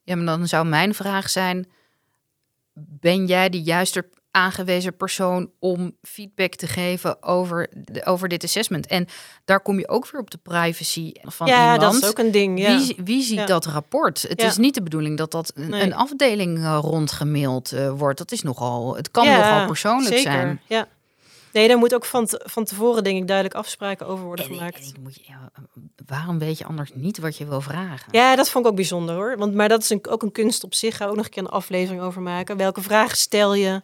Ja, 0.03 0.17
maar 0.17 0.25
dan 0.27 0.47
zou 0.49 0.67
mijn 0.67 0.95
vraag 0.95 1.31
zijn: 1.31 1.69
ben 2.75 3.27
jij 3.27 3.49
de 3.49 3.63
juiste 3.63 4.09
aangewezen 4.37 4.97
persoon 4.97 5.51
om 5.59 5.97
feedback 6.03 6.55
te 6.55 6.67
geven 6.67 7.23
over, 7.23 7.69
de, 7.75 8.05
over 8.05 8.29
dit 8.29 8.45
assessment? 8.45 8.87
En 8.87 9.07
daar 9.45 9.61
kom 9.61 9.79
je 9.79 9.89
ook 9.89 10.11
weer 10.11 10.21
op 10.21 10.31
de 10.31 10.39
privacy 10.43 11.13
van 11.23 11.47
ja, 11.47 11.73
iemand. 11.73 11.81
dat 11.93 12.03
is 12.03 12.09
ook 12.09 12.19
een 12.19 12.31
ding. 12.31 12.59
Ja. 12.61 12.77
Wie, 12.79 12.97
wie 13.05 13.23
ziet 13.23 13.39
Ja. 13.39 13.47
dat 13.47 13.65
rapport? 13.67 14.23
Het 14.23 14.41
Ja. 14.41 14.47
is 14.47 14.57
niet 14.57 14.75
de 14.75 14.83
bedoeling 14.83 15.17
dat 15.17 15.31
dat 15.31 15.53
een, 15.55 15.71
Nee. 15.71 15.83
een 15.83 15.95
afdeling 15.95 16.59
eh, 16.59 16.79
rondgemaild 16.83 17.73
eh, 17.73 17.91
wordt. 17.91 18.19
Dat 18.19 18.33
is 18.33 18.43
nogal, 18.43 18.97
het 18.97 19.11
kan 19.11 19.25
Ja, 19.25 19.37
nogal 19.37 19.67
persoonlijk 19.67 20.17
zeker. 20.17 20.33
zijn. 20.33 20.61
Ja. 20.67 20.89
Nee, 21.53 21.69
daar 21.69 21.79
moet 21.79 21.95
ook 21.95 22.05
van, 22.05 22.27
te- 22.27 22.43
van 22.45 22.65
tevoren, 22.65 23.05
denk 23.05 23.17
ik, 23.21 23.27
duidelijk 23.27 23.57
afspraken 23.57 24.07
over 24.07 24.25
worden 24.25 24.45
En, 24.45 24.55
gemaakt. 24.55 24.93
en 24.97 25.03
moet 25.03 25.15
je, 25.15 25.23
ja, 25.27 25.51
waarom 26.07 26.39
weet 26.39 26.59
je 26.59 26.65
anders 26.65 26.91
niet 26.95 27.19
wat 27.19 27.37
je 27.37 27.47
wil 27.47 27.61
vragen? 27.61 28.09
Ja, 28.11 28.37
dat 28.37 28.51
vond 28.51 28.65
ik 28.65 28.71
ook 28.71 28.77
bijzonder 28.77 29.15
hoor. 29.15 29.37
Want, 29.39 29.55
maar 29.55 29.69
dat 29.69 29.83
is 29.83 29.91
een, 29.91 30.07
ook 30.09 30.23
een 30.23 30.33
kunst 30.33 30.65
op 30.65 30.75
zich. 30.75 30.97
Ga 30.97 31.07
ook 31.07 31.17
nog 31.17 31.25
een 31.25 31.31
keer 31.31 31.43
een 31.43 31.49
aflevering 31.49 32.03
over 32.03 32.23
maken. 32.23 32.57
Welke 32.57 32.83
vragen 32.83 33.17
stel 33.17 33.55
je 33.55 33.83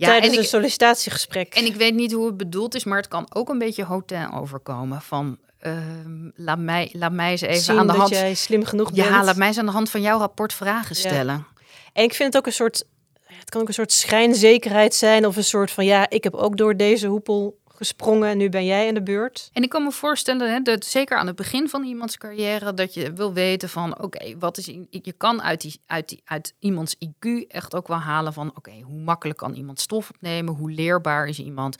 Ja, 0.00 0.06
tijdens 0.06 0.32
en 0.32 0.38
een 0.38 0.44
ik, 0.44 0.48
sollicitatiegesprek? 0.48 1.54
En 1.54 1.64
ik 1.64 1.74
weet 1.74 1.94
niet 1.94 2.12
hoe 2.12 2.26
het 2.26 2.36
bedoeld 2.36 2.74
is, 2.74 2.84
maar 2.84 2.96
het 2.98 3.08
kan 3.08 3.26
ook 3.34 3.48
een 3.48 3.58
beetje 3.58 3.84
hotel 3.84 4.32
overkomen. 4.32 5.00
Van 5.02 5.38
ehm, 5.58 6.30
laat, 6.34 6.58
mij, 6.58 6.88
laat 6.92 7.12
mij 7.12 7.30
eens 7.30 7.40
even 7.40 7.62
Zien 7.62 7.78
aan 7.78 7.86
de 7.86 7.92
hand. 7.92 8.08
jij 8.10 8.34
slim 8.34 8.64
genoeg 8.64 8.90
Ja, 8.92 9.10
bent. 9.10 9.24
laat 9.24 9.36
mij 9.36 9.46
eens 9.48 9.58
aan 9.58 9.66
de 9.66 9.72
hand 9.72 9.90
van 9.90 10.00
jouw 10.00 10.18
rapport 10.18 10.52
vragen 10.52 10.96
Ja. 10.96 11.00
stellen. 11.08 11.46
En 11.92 12.04
ik 12.04 12.14
vind 12.14 12.32
het 12.32 12.36
ook 12.42 12.46
een 12.46 12.52
soort... 12.52 12.84
Het 13.24 13.50
kan 13.50 13.60
ook 13.60 13.68
een 13.68 13.74
soort 13.74 13.92
schijnzekerheid 13.92 14.94
zijn. 14.94 15.26
Of 15.26 15.36
een 15.36 15.44
soort 15.44 15.70
van, 15.70 15.84
ja, 15.84 16.10
ik 16.10 16.24
heb 16.24 16.34
ook 16.34 16.56
door 16.56 16.76
deze 16.76 17.06
hoepel 17.06 17.58
gesprongen. 17.80 18.28
En 18.28 18.36
nu 18.36 18.48
ben 18.48 18.64
jij 18.64 18.86
in 18.86 18.94
de 18.94 19.02
beurt. 19.02 19.50
En 19.52 19.62
ik 19.62 19.68
kan 19.68 19.82
me 19.82 19.92
voorstellen, 19.92 20.52
hè, 20.52 20.60
dat 20.60 20.84
zeker 20.84 21.18
aan 21.18 21.26
het 21.26 21.36
begin 21.36 21.68
van 21.68 21.84
iemands 21.84 22.18
carrière, 22.18 22.74
dat 22.74 22.94
je 22.94 23.12
wil 23.12 23.32
weten 23.32 23.68
van, 23.68 24.02
oké, 24.02 24.38
wat 24.38 24.58
is 24.58 24.66
je 24.90 25.12
kan 25.16 25.42
uit, 25.42 25.60
die, 25.60 25.80
uit, 25.86 26.08
die, 26.08 26.22
uit 26.24 26.54
iemands 26.58 26.94
IQ 26.94 27.46
echt 27.48 27.74
ook 27.74 27.88
wel 27.88 27.98
halen 27.98 28.32
van, 28.32 28.52
oké, 28.56 28.80
hoe 28.80 29.00
makkelijk 29.00 29.38
kan 29.38 29.54
iemand 29.54 29.80
stof 29.80 30.10
opnemen, 30.10 30.54
hoe 30.54 30.70
leerbaar 30.70 31.28
is 31.28 31.38
iemand. 31.38 31.76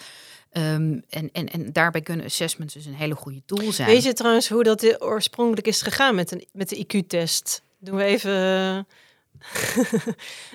Ehm, 0.51 0.99
en, 1.09 1.31
en, 1.33 1.49
en 1.49 1.73
daarbij 1.73 2.01
kunnen 2.01 2.27
assessments 2.27 2.75
dus 2.75 2.87
een 2.87 2.95
hele 2.95 3.15
goede 3.15 3.43
tool 3.47 3.73
zijn. 3.73 3.89
Weet 3.89 4.03
je 4.03 4.13
trouwens 4.13 4.49
hoe 4.49 4.63
dat 4.63 5.03
oorspronkelijk 5.03 5.67
is 5.67 5.83
gegaan 5.83 6.15
met, 6.15 6.33
een, 6.33 6.45
met 6.53 6.69
de 6.69 6.87
IQ-test? 6.87 7.63
Doen 7.79 7.97
we 7.97 8.05
even 8.05 8.33
eh, 8.33 8.79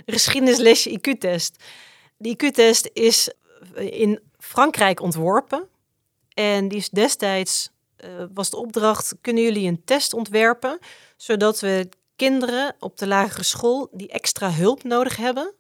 geschiedenislesje 0.15 0.99
IQ-test. 0.99 1.63
De 2.17 2.29
IQ-test 2.29 2.89
is 2.93 3.29
in 3.75 4.19
Frankrijk 4.45 5.01
ontworpen. 5.01 5.67
En 6.34 6.67
die 6.67 6.77
is 6.77 6.89
destijds, 6.89 7.69
eh, 7.95 8.10
was 8.34 8.49
de 8.49 8.58
opdracht, 8.58 9.15
kunnen 9.21 9.43
jullie 9.43 9.67
een 9.67 9.84
test 9.86 10.13
ontwerpen, 10.13 10.79
zodat 11.17 11.60
we 11.60 11.89
kinderen 12.15 12.75
op 12.79 12.97
de 12.97 13.08
lagere 13.08 13.43
school 13.43 13.89
die 13.91 14.08
extra 14.08 14.51
hulp 14.51 14.84
nodig 14.84 15.15
hebben, 15.15 15.53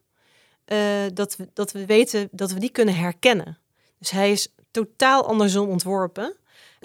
eh, 0.65 1.05
dat, 1.13 1.35
we, 1.35 1.49
dat 1.53 1.71
we 1.71 1.85
weten 1.85 2.27
dat 2.31 2.51
we 2.51 2.59
die 2.59 2.69
kunnen 2.69 2.95
herkennen. 2.95 3.57
Dus 3.99 4.09
hij 4.09 4.31
is 4.31 4.47
totaal 4.71 5.27
andersom 5.27 5.69
ontworpen. 5.69 6.35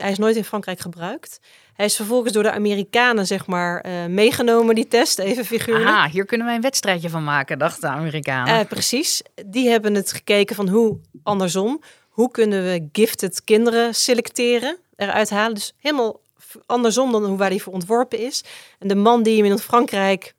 Hij 0.00 0.10
is 0.10 0.18
nooit 0.18 0.36
in 0.36 0.44
Frankrijk 0.44 0.80
gebruikt. 0.80 1.40
Hij 1.72 1.86
is 1.86 1.96
vervolgens 1.96 2.32
door 2.32 2.42
de 2.42 2.52
Amerikanen, 2.52 3.26
zeg 3.26 3.46
maar, 3.46 3.80
eh, 3.80 4.06
meegenomen, 4.06 4.74
die 4.74 4.88
test, 4.88 5.18
even 5.18 5.44
figuurlijk. 5.44 5.88
Aha, 5.88 6.08
hier 6.08 6.24
kunnen 6.24 6.46
wij 6.46 6.56
een 6.56 6.62
wedstrijdje 6.62 7.10
van 7.10 7.24
maken, 7.24 7.58
dachten 7.58 7.80
de 7.80 7.96
Amerikanen. 7.96 8.58
Eh, 8.58 8.66
precies. 8.66 9.22
Die 9.46 9.68
hebben 9.68 9.94
het 9.94 10.12
gekeken 10.12 10.56
van 10.56 10.68
hoe 10.68 11.00
andersom. 11.22 11.82
Hoe 12.08 12.30
kunnen 12.30 12.62
we 12.62 12.88
gifted 12.92 13.44
kinderen 13.44 13.94
selecteren, 13.94 14.78
eruit 14.96 15.30
halen. 15.30 15.54
Dus 15.54 15.74
helemaal 15.78 16.20
andersom 16.66 17.12
dan 17.12 17.24
hoe 17.24 17.36
waar 17.36 17.50
hij 17.50 17.58
voor 17.58 17.72
ontworpen 17.72 18.18
is. 18.18 18.44
En 18.78 18.88
de 18.88 18.94
man 18.94 19.22
die 19.22 19.42
hem 19.42 19.52
in 19.52 19.58
Frankrijk 19.58 20.34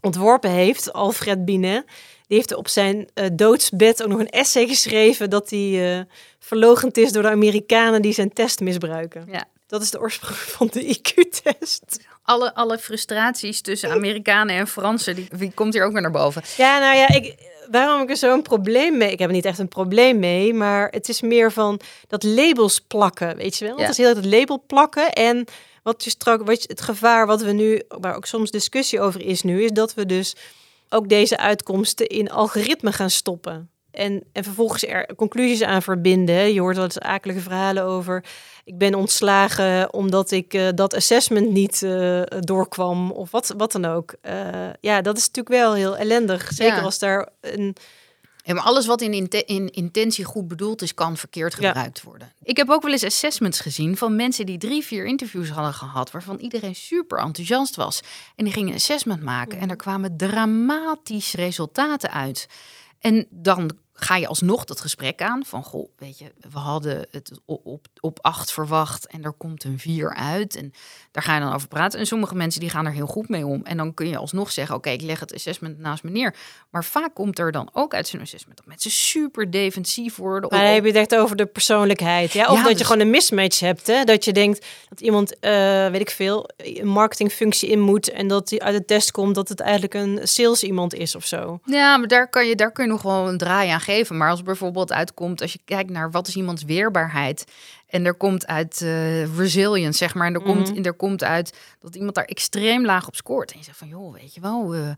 ontworpen 0.00 0.50
heeft, 0.50 0.92
Alfred 0.92 1.44
Binet, 1.44 1.84
die 2.32 2.40
heeft 2.40 2.54
op 2.54 2.68
zijn 2.68 3.08
uh, 3.14 3.26
doodsbed 3.32 4.02
ook 4.02 4.08
nog 4.08 4.18
een 4.18 4.30
essay 4.30 4.66
geschreven 4.66 5.30
dat 5.30 5.50
hij 5.50 5.96
uh, 5.96 6.00
verlogend 6.38 6.96
is 6.96 7.12
door 7.12 7.22
de 7.22 7.30
Amerikanen 7.30 8.02
die 8.02 8.12
zijn 8.12 8.32
test 8.32 8.60
misbruiken. 8.60 9.28
Ja. 9.30 9.44
Dat 9.66 9.82
is 9.82 9.90
de 9.90 10.00
oorsprong 10.00 10.36
van 10.56 10.68
de 10.72 10.96
IQ-test. 10.96 12.00
Alle, 12.22 12.54
alle 12.54 12.78
frustraties 12.78 13.60
tussen 13.60 13.90
Amerikanen 13.90 14.56
en 14.56 14.66
Fransen, 14.66 15.14
die, 15.14 15.28
die 15.36 15.52
komt 15.54 15.74
hier 15.74 15.84
ook 15.84 15.92
weer 15.92 16.02
naar 16.02 16.10
boven. 16.10 16.42
Ja, 16.56 16.78
nou 16.78 16.96
ja, 16.96 17.08
ik, 17.08 17.34
waarom 17.70 18.02
ik 18.02 18.10
er 18.10 18.16
zo'n 18.16 18.42
probleem 18.42 18.96
mee... 18.96 19.10
Ik 19.10 19.18
heb 19.18 19.28
er 19.28 19.34
niet 19.34 19.44
echt 19.44 19.58
een 19.58 19.68
probleem 19.68 20.18
mee, 20.18 20.54
maar 20.54 20.88
het 20.90 21.08
is 21.08 21.20
meer 21.20 21.52
van 21.52 21.80
dat 22.08 22.22
labels 22.22 22.80
plakken, 22.80 23.36
weet 23.36 23.56
je 23.58 23.64
wel? 23.64 23.76
Ja. 23.76 23.82
Het 23.82 23.90
is 23.90 23.96
heel 23.96 24.14
het 24.14 24.24
label 24.24 24.64
plakken 24.66 25.12
en 25.12 25.44
wat 25.82 26.04
je 26.04 26.10
straks, 26.10 26.42
wat 26.44 26.62
je, 26.62 26.68
het 26.68 26.80
gevaar 26.80 27.26
wat 27.26 27.42
we 27.42 27.52
nu, 27.52 27.82
waar 27.88 28.16
ook 28.16 28.26
soms 28.26 28.50
discussie 28.50 29.00
over 29.00 29.20
is 29.20 29.42
nu, 29.42 29.62
is 29.62 29.70
dat 29.70 29.94
we 29.94 30.06
dus 30.06 30.34
ook 30.92 31.08
deze 31.08 31.36
uitkomsten 31.36 32.06
in 32.06 32.30
algoritme 32.30 32.92
gaan 32.92 33.10
stoppen. 33.10 33.70
En, 33.90 34.24
en 34.32 34.44
vervolgens 34.44 34.86
er 34.86 35.14
conclusies 35.16 35.62
aan 35.62 35.82
verbinden. 35.82 36.52
Je 36.52 36.60
hoort 36.60 36.74
wel 36.76 36.84
eens 36.84 36.98
akelige 36.98 37.40
verhalen 37.40 37.82
over. 37.82 38.24
Ik 38.64 38.78
ben 38.78 38.94
ontslagen 38.94 39.92
omdat 39.92 40.30
ik 40.30 40.54
uh, 40.54 40.68
dat 40.74 40.94
assessment 40.94 41.50
niet 41.50 41.82
uh, 41.82 42.22
doorkwam. 42.40 43.10
Of 43.10 43.30
wat, 43.30 43.54
wat 43.56 43.72
dan 43.72 43.84
ook. 43.84 44.14
Uh, 44.22 44.34
ja, 44.80 45.00
dat 45.00 45.16
is 45.16 45.26
natuurlijk 45.26 45.62
wel 45.62 45.74
heel 45.74 45.96
ellendig. 45.96 46.52
Zeker 46.52 46.76
ja. 46.76 46.82
als 46.82 46.98
daar 46.98 47.28
een 47.40 47.76
ja, 48.42 48.54
maar 48.54 48.62
alles 48.62 48.86
wat 48.86 49.00
in, 49.00 49.28
in, 49.28 49.70
intentie 49.70 50.24
goed 50.24 50.48
bedoeld 50.48 50.82
is, 50.82 50.94
kan 50.94 51.16
verkeerd 51.16 51.54
gebruikt 51.54 51.98
ja. 51.98 52.08
worden. 52.08 52.32
Ik 52.42 52.56
heb 52.56 52.70
ook 52.70 52.82
wel 52.82 52.92
eens 52.92 53.04
assessments 53.04 53.60
gezien 53.60 53.96
van 53.96 54.16
mensen 54.16 54.46
die 54.46 54.58
drie, 54.58 54.84
vier 54.84 55.06
interviews 55.06 55.48
hadden 55.48 55.74
gehad, 55.74 56.10
waarvan 56.10 56.38
iedereen 56.38 56.74
super 56.74 57.18
enthousiast 57.18 57.76
was. 57.76 58.00
En 58.36 58.44
die 58.44 58.52
gingen 58.52 58.68
een 58.68 58.74
assessment 58.74 59.22
maken 59.22 59.58
en 59.58 59.70
er 59.70 59.76
kwamen 59.76 60.16
dramatische 60.16 61.36
resultaten 61.36 62.10
uit. 62.10 62.48
En 62.98 63.26
dan 63.30 63.70
ga 64.02 64.16
je 64.16 64.26
alsnog 64.26 64.64
dat 64.64 64.80
gesprek 64.80 65.22
aan 65.22 65.44
van, 65.44 65.62
goh, 65.62 65.88
weet 65.98 66.18
je, 66.18 66.32
we 66.50 66.58
hadden 66.58 67.06
het 67.10 67.40
op, 67.44 67.86
op 68.00 68.18
acht 68.22 68.52
verwacht 68.52 69.06
en 69.06 69.24
er 69.24 69.32
komt 69.32 69.64
een 69.64 69.78
vier 69.78 70.14
uit. 70.14 70.56
En 70.56 70.72
daar 71.10 71.22
ga 71.22 71.34
je 71.34 71.40
dan 71.40 71.54
over 71.54 71.68
praten. 71.68 71.98
En 71.98 72.06
sommige 72.06 72.34
mensen 72.34 72.60
die 72.60 72.70
gaan 72.70 72.86
er 72.86 72.92
heel 72.92 73.06
goed 73.06 73.28
mee 73.28 73.46
om. 73.46 73.60
En 73.64 73.76
dan 73.76 73.94
kun 73.94 74.08
je 74.08 74.16
alsnog 74.16 74.52
zeggen, 74.52 74.74
oké, 74.74 74.90
ik 74.90 75.02
leg 75.02 75.20
het 75.20 75.34
assessment 75.34 75.78
naast 75.78 76.02
me 76.02 76.10
neer. 76.10 76.34
Maar 76.70 76.84
vaak 76.84 77.14
komt 77.14 77.38
er 77.38 77.52
dan 77.52 77.70
ook 77.72 77.94
uit 77.94 78.08
zo'n 78.08 78.20
assessment 78.20 78.56
dat 78.56 78.66
mensen 78.66 78.90
super 78.90 79.50
defensief 79.50 80.16
worden. 80.16 80.50
Maar 80.50 80.72
heb 80.72 80.82
je 80.82 80.88
het 80.88 80.98
echt 80.98 81.14
over 81.14 81.36
de 81.36 81.46
persoonlijkheid. 81.46 82.32
Ja? 82.32 82.46
Of 82.46 82.56
ja, 82.56 82.62
dat 82.62 82.70
dus... 82.70 82.78
je 82.78 82.84
gewoon 82.84 83.00
een 83.00 83.10
mismatch 83.10 83.60
hebt. 83.60 83.86
Hè? 83.86 84.04
Dat 84.04 84.24
je 84.24 84.32
denkt 84.32 84.66
dat 84.88 85.00
iemand, 85.00 85.36
uh, 85.40 85.50
weet 85.88 86.00
ik 86.00 86.10
veel, 86.10 86.50
een 86.56 86.86
marketingfunctie 86.86 87.68
in 87.68 87.80
moet. 87.80 88.10
En 88.10 88.28
dat 88.28 88.48
die 88.48 88.62
uit 88.62 88.76
de 88.76 88.84
test 88.84 89.10
komt 89.10 89.34
dat 89.34 89.48
het 89.48 89.60
eigenlijk 89.60 89.94
een 89.94 90.20
sales 90.22 90.62
iemand 90.62 90.94
is 90.94 91.14
of 91.14 91.26
zo. 91.26 91.60
Ja, 91.64 91.96
maar 91.96 92.08
daar 92.08 92.28
kan 92.28 92.46
je, 92.46 92.56
daar 92.56 92.72
kun 92.72 92.84
je 92.84 92.90
nog 92.90 93.02
wel 93.02 93.28
een 93.28 93.38
draai 93.38 93.68
aan 93.68 93.80
geven. 93.80 93.91
Maar 94.16 94.30
als 94.30 94.42
bijvoorbeeld 94.42 94.92
uitkomt, 94.92 95.40
als 95.40 95.52
je 95.52 95.60
kijkt 95.64 95.90
naar 95.90 96.10
wat 96.10 96.28
is 96.28 96.36
iemands 96.36 96.62
weerbaarheid. 96.64 97.44
En 97.92 98.04
er 98.04 98.14
komt 98.14 98.46
uit 98.46 98.80
uh, 98.80 99.36
resilience, 99.36 99.98
zeg 99.98 100.14
maar. 100.14 100.26
En 100.26 100.34
er, 100.34 100.40
mm 100.40 100.46
-hmm. 100.46 100.64
komt, 100.64 100.86
er 100.86 100.94
komt 100.94 101.24
uit 101.24 101.56
dat 101.80 101.94
iemand 101.94 102.14
daar 102.14 102.24
extreem 102.24 102.84
laag 102.84 103.06
op 103.06 103.16
scoort. 103.16 103.52
En 103.52 103.58
je 103.58 103.64
zegt 103.64 103.78
van, 103.78 103.88
joh, 103.88 104.12
weet 104.12 104.34
je 104.34 104.40
wel, 104.40 104.74
uh, 104.74 104.90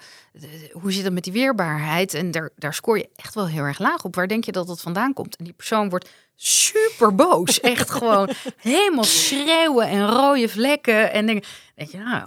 hoe 0.73 0.93
zit 0.93 1.05
het 1.05 1.13
met 1.13 1.25
die 1.25 1.33
weerbaarheid? 1.33 2.15
En 2.15 2.31
daar, 2.31 2.51
daar 2.57 2.75
scoor 2.75 2.99
je 2.99 3.09
echt 3.17 3.35
wel 3.35 3.49
heel 3.49 3.63
erg 3.63 3.79
laag 3.79 4.05
op. 4.05 4.15
Waar 4.15 4.29
denk 4.29 4.45
je 4.45 4.53
dat 4.53 4.67
dat 4.67 4.81
vandaan 4.81 5.13
komt? 5.13 5.37
En 5.37 5.45
die 5.45 5.53
persoon 5.53 5.89
wordt 5.89 6.09
super 6.37 7.15
boos. 7.15 7.61
Echt 7.75 7.91
gewoon 7.91 8.31
helemaal 8.57 9.05
schreeuwen 9.05 9.89
en 9.89 10.09
rode 10.09 10.49
vlekken. 10.49 11.13
En 11.13 11.27
denk, 11.27 11.45
denk 11.75 11.91
je, 11.91 11.99
nou, 11.99 12.23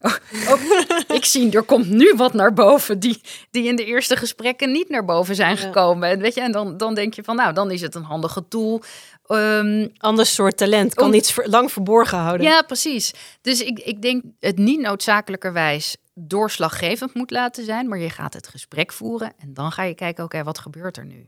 oh, 0.00 0.12
oh, 0.48 1.10
ik 1.16 1.24
zie, 1.24 1.52
er 1.52 1.62
komt 1.62 1.88
nu 1.88 2.14
wat 2.16 2.32
naar 2.32 2.52
boven 2.52 2.98
die, 2.98 3.20
die 3.50 3.68
in 3.68 3.76
de 3.76 3.84
eerste 3.84 4.16
gesprekken 4.16 4.72
niet 4.72 4.88
naar 4.88 5.04
boven 5.04 5.34
zijn 5.34 5.56
gekomen. 5.56 6.08
En, 6.08 6.20
weet 6.20 6.34
je, 6.34 6.40
en 6.40 6.52
dan, 6.52 6.76
dan 6.76 6.94
denk 6.94 7.14
je 7.14 7.24
van, 7.24 7.36
nou, 7.36 7.52
dan 7.52 7.70
is 7.70 7.80
het 7.80 7.94
een 7.94 8.02
handige 8.02 8.48
tool. 8.48 8.82
Um, 9.30 9.92
Ander 9.96 10.26
soort 10.26 10.56
talent, 10.56 10.94
kan 10.94 11.06
om, 11.06 11.14
iets 11.14 11.32
ver, 11.32 11.48
lang 11.48 11.72
verborgen 11.72 12.18
houden. 12.18 12.46
Ja, 12.46 12.62
precies. 12.62 13.14
Dus 13.40 13.62
ik, 13.62 13.78
ik 13.78 14.02
denk 14.02 14.24
het 14.40 14.58
niet 14.58 14.80
noodzakelijkerwijs 14.80 15.96
doorslaggevend 16.14 17.14
moet 17.14 17.30
laten 17.30 17.64
zijn, 17.64 17.88
maar 17.88 17.98
je 17.98 18.10
gaat 18.10 18.34
het 18.34 18.48
gesprek 18.48 18.92
voeren 18.92 19.32
en 19.38 19.54
dan 19.54 19.72
ga 19.72 19.82
je 19.82 19.94
kijken, 19.94 20.24
oké, 20.24 20.34
okay, 20.34 20.46
wat 20.46 20.58
gebeurt 20.58 20.96
er 20.96 21.04
nu? 21.04 21.26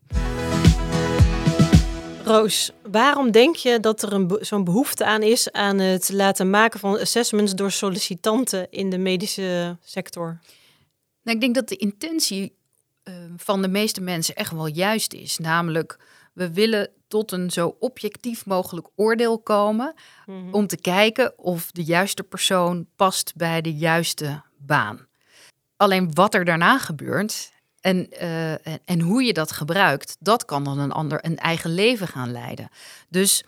Roos, 2.25 2.73
waarom 2.91 3.31
denk 3.31 3.57
je 3.57 3.81
dat 3.81 4.03
er 4.03 4.13
een 4.13 4.39
zo'n 4.41 4.65
behoefte 4.65 5.05
aan 5.05 5.23
is 5.23 5.53
aan 5.53 5.79
het 5.79 6.13
laten 6.13 6.51
maken 6.51 6.81
van 6.81 6.99
assessments 6.99 7.55
door 7.55 7.71
sollicitanten 7.71 8.71
in 8.71 8.91
de 8.91 8.99
medische 8.99 9.77
sector? 9.85 10.39
Nou, 11.23 11.37
ik 11.37 11.41
denk 11.41 11.55
dat 11.55 11.69
de 11.69 11.77
intentie 11.77 12.57
uh, 13.05 13.15
van 13.37 13.63
de 13.63 13.69
meeste 13.69 14.01
mensen 14.01 14.35
echt 14.35 14.53
wel 14.53 14.67
juist 14.67 15.13
is. 15.13 15.39
Namelijk, 15.39 15.99
we 16.41 16.53
willen 16.53 16.91
tot 17.09 17.32
een 17.32 17.51
zo 17.51 17.76
objectief 17.78 18.47
mogelijk 18.47 18.88
oordeel 18.97 19.38
komen 19.38 19.95
mm 20.26 20.41
-hmm. 20.41 20.55
om 20.55 20.66
te 20.66 20.76
kijken 20.76 21.38
of 21.38 21.70
de 21.70 21.84
juiste 21.84 22.22
persoon 22.22 22.86
past 22.97 23.32
bij 23.36 23.61
de 23.61 23.74
juiste 23.74 24.43
baan. 24.57 25.07
Alleen 25.76 26.14
wat 26.14 26.34
er 26.34 26.45
daarna 26.45 26.78
gebeurt, 26.78 27.53
en, 27.80 28.09
uh, 28.22 28.53
en 28.84 29.01
hoe 29.01 29.22
je 29.22 29.32
dat 29.32 29.53
gebruikt, 29.53 30.16
dat 30.18 30.45
kan 30.45 30.64
dan 30.64 30.78
een 30.78 30.93
ander 30.93 31.24
een 31.24 31.36
eigen 31.36 31.74
leven 31.74 32.09
gaan 32.09 32.32
leiden. 32.32 32.68
Dus 33.09 33.45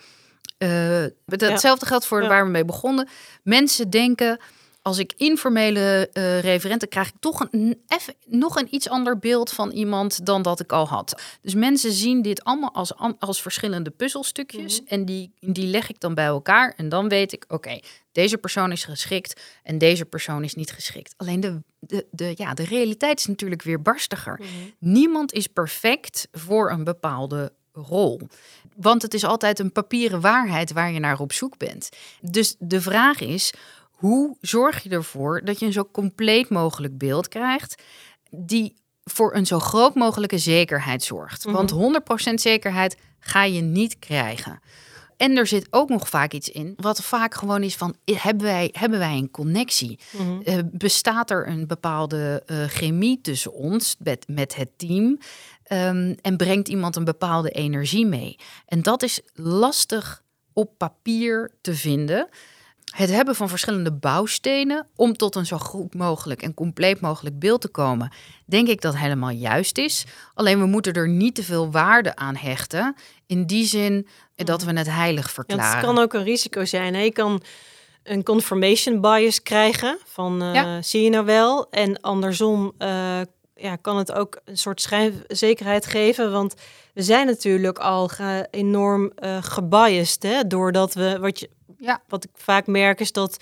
uh, 0.58 1.04
hetzelfde 1.26 1.86
geldt 1.86 2.06
voor 2.06 2.22
ja. 2.22 2.28
waar 2.28 2.44
we 2.44 2.50
mee 2.50 2.64
begonnen. 2.64 3.08
Mensen 3.42 3.90
denken, 3.90 4.40
als 4.82 4.98
ik 4.98 5.12
informele 5.16 6.10
uh, 6.12 6.40
referenten 6.40 6.88
krijg 6.88 7.08
ik 7.08 7.14
toch 7.20 7.46
een, 7.50 7.82
nog 8.26 8.56
een 8.56 8.74
iets 8.74 8.88
ander 8.88 9.18
beeld 9.18 9.52
van 9.52 9.70
iemand 9.70 10.26
dan 10.26 10.42
dat 10.42 10.60
ik 10.60 10.72
al 10.72 10.88
had. 10.88 11.22
Dus 11.42 11.54
mensen 11.54 11.92
zien 11.92 12.22
dit 12.22 12.44
allemaal 12.44 12.74
als, 12.74 12.92
als 13.18 13.42
verschillende 13.42 13.90
puzzelstukjes. 13.90 14.80
Mm 14.80 14.86
-hmm. 14.86 14.98
En 14.98 15.04
die, 15.04 15.32
die 15.40 15.66
leg 15.66 15.90
ik 15.90 16.00
dan 16.00 16.14
bij 16.14 16.24
elkaar. 16.24 16.74
En 16.76 16.88
dan 16.88 17.08
weet 17.08 17.32
ik, 17.32 17.44
oké, 17.44 17.54
okay, 17.54 17.82
deze 18.12 18.38
persoon 18.38 18.72
is 18.72 18.84
geschikt 18.84 19.40
en 19.62 19.78
deze 19.78 20.04
persoon 20.04 20.44
is 20.44 20.54
niet 20.54 20.72
geschikt. 20.72 21.14
Alleen 21.16 21.40
de, 21.40 21.62
de, 21.78 22.06
de, 22.10 22.32
ja, 22.36 22.54
de 22.54 22.64
realiteit 22.64 23.18
is 23.18 23.26
natuurlijk 23.26 23.62
weer 23.62 23.82
barstiger. 23.82 24.38
Mm 24.40 24.46
-hmm. 24.46 24.74
Niemand 24.78 25.32
is 25.32 25.46
perfect 25.46 26.28
voor 26.32 26.70
een 26.70 26.84
bepaalde 26.84 27.52
rol. 27.72 28.20
Want 28.76 29.02
het 29.02 29.14
is 29.14 29.24
altijd 29.24 29.58
een 29.58 29.72
papieren 29.72 30.20
waarheid 30.20 30.72
waar 30.72 30.92
je 30.92 30.98
naar 30.98 31.20
op 31.20 31.32
zoek 31.32 31.58
bent. 31.58 31.88
Dus 32.20 32.54
de 32.58 32.80
vraag 32.80 33.20
is 33.20 33.52
hoe 34.02 34.36
zorg 34.40 34.82
je 34.82 34.88
ervoor 34.88 35.44
dat 35.44 35.58
je 35.58 35.66
een 35.66 35.72
zo 35.72 35.88
compleet 35.92 36.48
mogelijk 36.48 36.98
beeld 36.98 37.28
krijgt, 37.28 37.82
die 38.30 38.76
voor 39.04 39.34
een 39.34 39.46
zo 39.46 39.58
groot 39.58 39.94
mogelijke 39.94 40.38
zekerheid 40.38 41.02
zorgt? 41.02 41.46
Mm 41.46 41.54
-hmm. 41.54 41.66
Want 41.66 42.30
100% 42.30 42.34
zekerheid 42.34 42.96
ga 43.18 43.44
je 43.44 43.60
niet 43.60 43.98
krijgen. 43.98 44.60
En 45.16 45.36
er 45.36 45.46
zit 45.46 45.66
ook 45.70 45.88
nog 45.88 46.08
vaak 46.08 46.32
iets 46.32 46.48
in, 46.48 46.74
wat 46.76 47.02
vaak 47.02 47.34
gewoon 47.34 47.62
is 47.62 47.76
van, 47.76 47.94
hebben 48.04 48.46
wij, 48.46 48.68
hebben 48.72 48.98
wij 48.98 49.16
een 49.16 49.30
connectie? 49.30 49.98
Mm 50.10 50.26
-hmm. 50.26 50.42
uh, 50.44 50.58
bestaat 50.72 51.30
er 51.30 51.48
een 51.48 51.66
bepaalde 51.66 52.42
uh, 52.46 52.64
chemie 52.64 53.20
tussen 53.20 53.52
ons, 53.52 53.96
met, 53.98 54.24
met 54.28 54.54
het 54.54 54.70
team? 54.76 55.18
Um, 55.72 56.16
en 56.20 56.36
brengt 56.36 56.68
iemand 56.68 56.96
een 56.96 57.04
bepaalde 57.04 57.50
energie 57.50 58.06
mee? 58.06 58.38
En 58.66 58.82
dat 58.82 59.02
is 59.02 59.20
lastig 59.34 60.22
op 60.52 60.78
papier 60.78 61.50
te 61.60 61.74
vinden 61.74 62.28
het 62.92 63.10
hebben 63.10 63.34
van 63.34 63.48
verschillende 63.48 63.92
bouwstenen 63.92 64.86
om 64.96 65.16
tot 65.16 65.34
een 65.34 65.46
zo 65.46 65.58
goed 65.58 65.94
mogelijk 65.94 66.42
en 66.42 66.54
compleet 66.54 67.00
mogelijk 67.00 67.38
beeld 67.38 67.60
te 67.60 67.68
komen, 67.68 68.12
denk 68.46 68.68
ik 68.68 68.80
dat 68.80 68.96
helemaal 68.96 69.30
juist 69.30 69.78
is. 69.78 70.04
Alleen 70.34 70.58
we 70.58 70.66
moeten 70.66 70.92
er 70.92 71.08
niet 71.08 71.34
te 71.34 71.42
veel 71.42 71.70
waarde 71.70 72.16
aan 72.16 72.36
hechten. 72.36 72.94
In 73.26 73.46
die 73.46 73.64
zin 73.64 74.06
dat 74.36 74.62
we 74.62 74.72
het 74.72 74.90
heilig 74.90 75.30
verklaren. 75.30 75.64
Ja, 75.64 75.76
het 75.76 75.84
kan 75.84 75.98
ook 75.98 76.12
een 76.12 76.24
risico 76.24 76.64
zijn. 76.64 76.94
Hè? 76.94 77.00
Je 77.00 77.12
kan 77.12 77.42
een 78.02 78.22
confirmation 78.22 79.00
bias 79.00 79.42
krijgen 79.42 79.98
van 80.04 80.42
uh, 80.42 80.54
ja. 80.54 80.82
zie 80.82 81.02
je 81.02 81.10
nou 81.10 81.24
wel. 81.24 81.70
En 81.70 82.00
andersom 82.00 82.72
uh, 82.78 83.20
ja, 83.54 83.76
kan 83.76 83.96
het 83.96 84.12
ook 84.12 84.40
een 84.44 84.56
soort 84.56 84.80
schijnzekerheid 84.80 85.86
geven. 85.86 86.32
Want 86.32 86.54
we 86.94 87.02
zijn 87.02 87.26
natuurlijk 87.26 87.78
al 87.78 88.10
enorm 88.50 89.12
uh, 89.18 89.36
gebiased. 89.40 90.22
Hè? 90.22 90.46
Doordat 90.46 90.94
we, 90.94 91.18
wat 91.20 91.40
je, 91.40 91.50
ja. 91.82 92.02
Wat 92.08 92.24
ik 92.24 92.30
vaak 92.34 92.66
merk 92.66 93.00
is 93.00 93.12
dat 93.12 93.36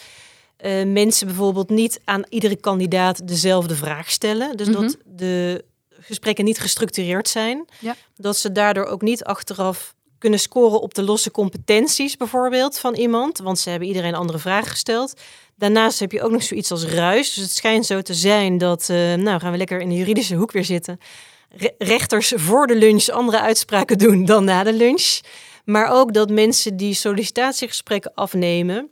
uh, 0.64 0.84
mensen 0.84 1.26
bijvoorbeeld 1.26 1.68
niet 1.68 2.00
aan 2.04 2.22
iedere 2.28 2.56
kandidaat 2.56 3.28
dezelfde 3.28 3.74
vraag 3.74 4.10
stellen. 4.10 4.56
Dus 4.56 4.68
mm 4.68 4.74
-hmm. 4.74 4.82
dat 4.82 4.96
de 5.04 5.64
gesprekken 6.00 6.44
niet 6.44 6.60
gestructureerd 6.60 7.28
zijn. 7.28 7.64
Ja. 7.78 7.96
Dat 8.16 8.36
ze 8.36 8.52
daardoor 8.52 8.84
ook 8.84 9.02
niet 9.02 9.24
achteraf 9.24 9.94
kunnen 10.18 10.40
scoren 10.40 10.80
op 10.80 10.94
de 10.94 11.02
losse 11.02 11.30
competenties 11.30 12.16
bijvoorbeeld 12.16 12.78
van 12.78 12.94
iemand. 12.94 13.38
Want 13.38 13.58
ze 13.58 13.70
hebben 13.70 13.88
iedereen 13.88 14.14
andere 14.14 14.38
vragen 14.38 14.70
gesteld. 14.70 15.20
Daarnaast 15.56 15.98
heb 15.98 16.12
je 16.12 16.22
ook 16.22 16.30
nog 16.30 16.42
zoiets 16.42 16.70
als 16.70 16.84
ruis. 16.84 17.34
Dus 17.34 17.44
het 17.44 17.52
schijnt 17.52 17.86
zo 17.86 18.02
te 18.02 18.14
zijn 18.14 18.58
dat, 18.58 18.88
uh, 18.90 19.14
nou 19.14 19.40
gaan 19.40 19.52
we 19.52 19.58
lekker 19.58 19.80
in 19.80 19.88
de 19.88 19.94
juridische 19.94 20.34
hoek 20.34 20.52
weer 20.52 20.64
zitten. 20.64 21.00
Re 21.48 21.74
rechters 21.78 22.32
voor 22.36 22.66
de 22.66 22.76
lunch 22.76 23.08
andere 23.08 23.40
uitspraken 23.40 23.98
doen 23.98 24.24
dan 24.24 24.44
na 24.44 24.62
de 24.62 24.72
lunch. 24.72 25.20
Maar 25.64 25.90
ook 25.90 26.12
dat 26.14 26.30
mensen 26.30 26.76
die 26.76 26.94
sollicitatiegesprekken 26.94 28.12
afnemen, 28.14 28.90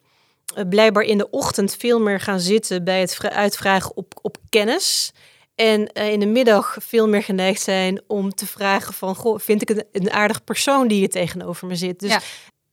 blijkbaar 0.69 1.03
in 1.03 1.19
de 1.19 1.31
ochtend 1.31 1.77
veel 1.79 2.01
meer 2.01 2.21
gaan 2.21 2.41
zitten 2.41 2.85
bij 2.85 3.01
het 3.01 3.14
vra- 3.14 3.31
uitvragen 3.31 3.97
op, 3.97 4.19
op 4.23 4.37
kennis. 4.49 5.12
En 5.55 5.87
eh, 5.93 6.12
in 6.12 6.21
de 6.21 6.27
middag 6.27 6.77
veel 6.81 7.09
meer 7.09 7.23
geneigd 7.23 7.62
zijn 7.62 8.01
om 8.07 8.31
te 8.35 8.47
vragen 8.47 8.95
van... 8.95 9.14
Goh, 9.14 9.39
vind 9.39 9.62
ik 9.62 9.69
het 9.69 9.87
een 9.93 10.11
aardig 10.11 10.45
persoon 10.45 10.89
die 10.89 10.99
hier 10.99 11.09
tegenover 11.11 11.66
me 11.66 11.77
zit? 11.77 12.01
Dus, 12.01 12.11
Ja. 12.11 12.21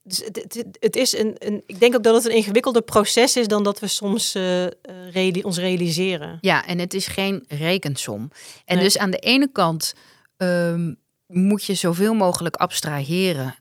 dus 0.03 0.17
het, 0.17 0.35
het, 0.35 0.65
het 0.79 0.95
is 0.95 1.17
een, 1.17 1.35
een... 1.39 1.63
Ik 1.65 1.79
denk 1.79 1.95
ook 1.95 2.03
dat 2.03 2.15
het 2.15 2.25
een 2.25 2.35
ingewikkelder 2.37 2.81
proces 2.81 3.35
is... 3.37 3.47
dan 3.47 3.63
dat 3.63 3.79
we 3.79 3.87
soms 3.87 4.35
eh, 4.35 4.65
eh, 4.65 4.71
reali- 5.11 5.41
ons 5.43 5.57
realiseren. 5.57 6.37
Ja, 6.41 6.65
en 6.65 6.79
het 6.79 6.93
is 6.93 7.07
geen 7.07 7.45
rekensom. 7.47 8.31
En 8.65 8.75
Nee. 8.75 8.83
dus 8.83 8.97
aan 8.97 9.11
de 9.11 9.19
ene 9.19 9.49
kant 9.51 9.93
ehm, 10.37 10.93
moet 11.27 11.63
je 11.65 11.73
zoveel 11.73 12.13
mogelijk 12.13 12.55
abstraheren. 12.55 13.55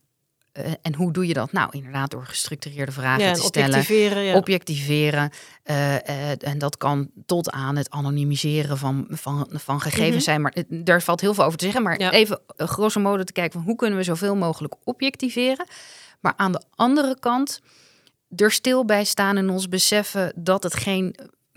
Eh, 0.55 0.73
en 0.83 0.95
hoe 0.95 1.13
doe 1.13 1.27
je 1.27 1.35
dat? 1.35 1.53
Nou, 1.53 1.69
inderdaad, 1.73 2.11
door 2.11 2.27
gestructureerde 2.27 2.93
vragen 2.93 3.25
Ja, 3.25 3.33
te 3.33 3.39
en 3.41 3.45
stellen. 3.47 3.69
objectiveren. 3.69 4.23
Ja. 4.23 4.35
Objectiveren. 4.37 5.31
eh, 5.63 5.95
eh, 6.31 6.37
en 6.41 6.59
dat 6.59 6.77
kan 6.77 7.11
tot 7.27 7.51
aan 7.51 7.77
het 7.77 7.91
anonimiseren 7.91 8.79
van, 8.79 9.07
van, 9.11 9.49
van 9.53 9.81
gegevens 9.81 10.11
Mhm. 10.15 10.19
zijn. 10.25 10.41
Maar 10.43 10.55
daar 10.69 11.03
valt 11.03 11.21
heel 11.21 11.35
veel 11.35 11.45
over 11.45 11.59
te 11.59 11.65
zeggen. 11.65 11.83
Maar 11.83 12.01
Ja. 12.01 12.11
even 12.11 12.41
grosso 12.57 13.01
modo 13.01 13.23
te 13.23 13.33
kijken 13.33 13.53
van 13.53 13.63
hoe 13.63 13.77
kunnen 13.77 13.99
we 13.99 14.05
zoveel 14.05 14.37
mogelijk 14.37 14.75
objectiveren. 14.85 15.67
Maar 16.21 16.33
aan 16.37 16.53
de 16.53 16.63
andere 16.75 17.17
kant 17.21 17.61
er 18.37 18.51
stil 18.53 18.85
bij 18.85 19.05
staan 19.05 19.37
en 19.37 19.51
ons 19.51 19.69
beseffen 19.69 20.33
dat 20.37 20.63
het 20.63 20.75
geen 20.75 21.15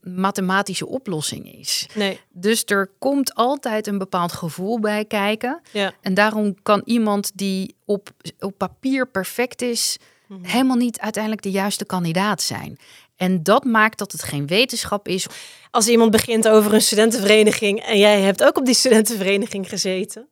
mathematische 0.08 0.88
oplossing 0.88 1.54
is. 1.60 1.88
Nee, 1.94 2.20
Dus 2.32 2.64
er 2.66 2.90
komt 3.00 3.34
altijd 3.34 3.88
een 3.88 3.98
bepaald 3.98 4.32
gevoel 4.32 4.80
bij 4.80 5.06
kijken. 5.06 5.62
ja. 5.72 5.94
En 6.02 6.14
daarom 6.14 6.56
kan 6.64 6.82
iemand 6.86 7.32
die 7.36 7.76
op, 7.86 8.10
op 8.40 8.58
papier 8.58 9.08
perfect 9.08 9.62
is, 9.62 9.98
Mhm. 10.28 10.44
helemaal 10.46 10.76
niet 10.76 11.00
uiteindelijk 11.00 11.44
de 11.44 11.52
juiste 11.52 11.86
kandidaat 11.86 12.42
zijn. 12.42 12.78
En 13.16 13.44
dat 13.44 13.64
maakt 13.64 13.98
dat 13.98 14.12
het 14.12 14.24
geen 14.24 14.48
wetenschap 14.48 15.08
is. 15.08 15.26
Als 15.72 15.88
iemand 15.88 16.12
begint 16.12 16.48
over 16.48 16.74
een 16.74 16.82
studentenvereniging... 16.82 17.80
en 17.80 17.98
jij 17.98 18.22
hebt 18.22 18.44
ook 18.44 18.58
op 18.58 18.66
die 18.66 18.74
studentenvereniging 18.76 19.70
gezeten... 19.70 20.28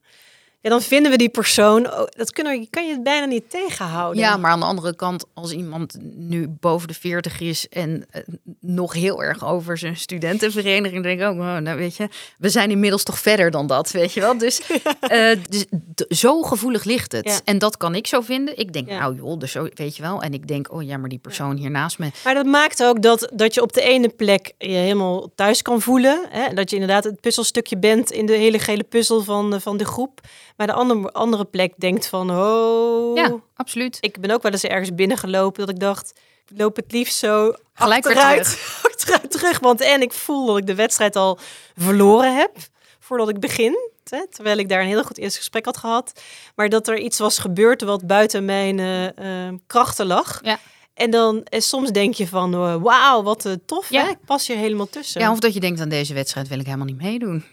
Ja, 0.66 0.72
dan 0.72 0.82
vinden 0.82 1.10
we 1.10 1.18
die 1.18 1.28
persoon... 1.28 1.92
oh, 1.92 2.06
dat 2.10 2.32
kunnen 2.32 2.58
we, 2.60 2.66
kan 2.70 2.86
je 2.86 2.92
het 2.92 3.02
bijna 3.02 3.26
niet 3.26 3.50
tegenhouden. 3.50 4.22
Ja, 4.22 4.36
maar 4.36 4.50
aan 4.50 4.60
de 4.60 4.66
andere 4.66 4.96
kant, 4.96 5.24
als 5.34 5.52
iemand 5.52 5.96
nu 6.16 6.48
boven 6.48 6.88
de 6.88 6.94
40 6.94 7.40
is 7.40 7.68
en 7.68 8.06
eh, 8.10 8.22
nog 8.60 8.92
heel 8.92 9.22
erg 9.22 9.44
over 9.44 9.78
zijn 9.78 9.96
studentenvereniging, 9.96 11.02
denk 11.02 11.20
ik 11.20 11.26
ook, 11.26 11.34
oh, 11.38 11.56
nou 11.56 11.76
weet 11.78 11.96
je, 11.96 12.08
we 12.38 12.48
zijn 12.48 12.70
inmiddels 12.70 13.02
toch 13.02 13.18
verder 13.18 13.50
dan 13.50 13.66
dat, 13.66 13.90
weet 13.90 14.12
je 14.12 14.20
wel. 14.20 14.38
Dus, 14.38 14.60
eh, 15.00 15.38
dus 15.48 15.66
zo 16.08 16.42
gevoelig 16.42 16.84
ligt 16.84 17.12
het. 17.12 17.24
Ja. 17.28 17.40
En 17.44 17.58
dat 17.58 17.76
kan 17.76 17.94
ik 17.94 18.06
zo 18.06 18.20
vinden. 18.20 18.58
Ik 18.58 18.72
denk, 18.72 18.88
Ja. 18.88 18.98
nou 18.98 19.16
joh, 19.16 19.38
dus 19.38 19.52
zo, 19.52 19.68
weet 19.74 19.96
je 19.96 20.02
wel. 20.02 20.22
En 20.22 20.32
ik 20.34 20.48
denk, 20.48 20.72
oh 20.72 20.82
ja, 20.82 20.96
maar 20.96 21.08
die 21.08 21.18
persoon 21.18 21.56
hier 21.56 21.70
naast 21.70 21.98
me, 21.98 22.10
Maar 22.24 22.34
dat 22.34 22.46
maakt 22.46 22.82
ook 22.84 23.02
dat, 23.02 23.30
dat 23.34 23.54
je 23.54 23.62
op 23.62 23.72
de 23.72 23.82
ene 23.82 24.08
plek 24.08 24.52
je 24.58 24.68
helemaal 24.68 25.30
thuis 25.34 25.62
kan 25.62 25.80
voelen. 25.80 26.26
Hè? 26.28 26.54
Dat 26.54 26.70
je 26.70 26.76
inderdaad 26.76 27.04
het 27.04 27.20
puzzelstukje 27.20 27.78
bent 27.78 28.10
in 28.10 28.26
de 28.26 28.32
hele 28.36 28.58
gele 28.58 28.84
puzzel 28.84 29.22
van, 29.22 29.50
de- 29.50 29.60
van 29.60 29.76
de 29.76 29.84
groep. 29.84 30.20
Maar 30.56 30.66
de 30.66 30.72
andere, 30.72 31.12
andere 31.12 31.44
plek 31.44 31.72
denkt 31.76 32.06
van, 32.06 32.30
oh... 32.30 33.16
ja, 33.16 33.34
absoluut. 33.54 33.98
Ik 34.00 34.20
ben 34.20 34.30
ook 34.30 34.42
wel 34.42 34.52
eens 34.52 34.64
ergens 34.64 34.94
binnengelopen 34.94 35.66
dat 35.66 35.74
ik 35.74 35.80
dacht... 35.80 36.12
Ik 36.48 36.58
loop 36.58 36.76
het 36.76 36.92
liefst 36.92 37.16
zo 37.16 37.52
Gelijk 37.74 38.06
achteruit, 38.06 38.46
achteruit 38.90 39.30
terug. 39.30 39.58
Want 39.58 39.80
en 39.80 40.02
ik 40.02 40.12
voel 40.12 40.46
dat 40.46 40.56
ik 40.56 40.66
de 40.66 40.74
wedstrijd 40.74 41.16
al 41.16 41.38
verloren 41.76 42.36
heb 42.36 42.56
voordat 42.98 43.28
ik 43.28 43.40
begin. 43.40 43.90
Hè? 44.10 44.26
Terwijl 44.30 44.58
ik 44.58 44.68
daar 44.68 44.80
een 44.80 44.86
heel 44.86 45.04
goed 45.04 45.18
eerste 45.18 45.38
gesprek 45.38 45.64
had 45.64 45.76
gehad. 45.76 46.20
Maar 46.54 46.68
dat 46.68 46.88
er 46.88 46.98
iets 46.98 47.18
was 47.18 47.38
gebeurd 47.38 47.82
wat 47.82 48.06
buiten 48.06 48.44
mijn 48.44 48.78
eh, 48.78 49.46
eh, 49.46 49.54
krachten 49.66 50.06
lag. 50.06 50.40
Ja. 50.42 50.58
En 50.94 51.10
dan 51.10 51.42
en 51.44 51.62
soms 51.62 51.90
denk 51.90 52.14
je 52.14 52.28
van, 52.28 52.80
wauw, 52.82 53.22
wat 53.22 53.44
eh, 53.44 53.52
tof. 53.66 53.90
Ja. 53.90 54.04
Hè? 54.04 54.10
Ik 54.10 54.24
pas 54.24 54.46
hier 54.46 54.56
helemaal 54.56 54.88
tussen. 54.88 55.20
Ja, 55.20 55.32
of 55.32 55.38
dat 55.38 55.54
je 55.54 55.60
denkt 55.60 55.80
aan 55.80 55.88
deze 55.88 56.14
wedstrijd 56.14 56.48
wil 56.48 56.58
ik 56.58 56.64
helemaal 56.64 56.86
niet 56.86 57.02
meedoen. 57.02 57.44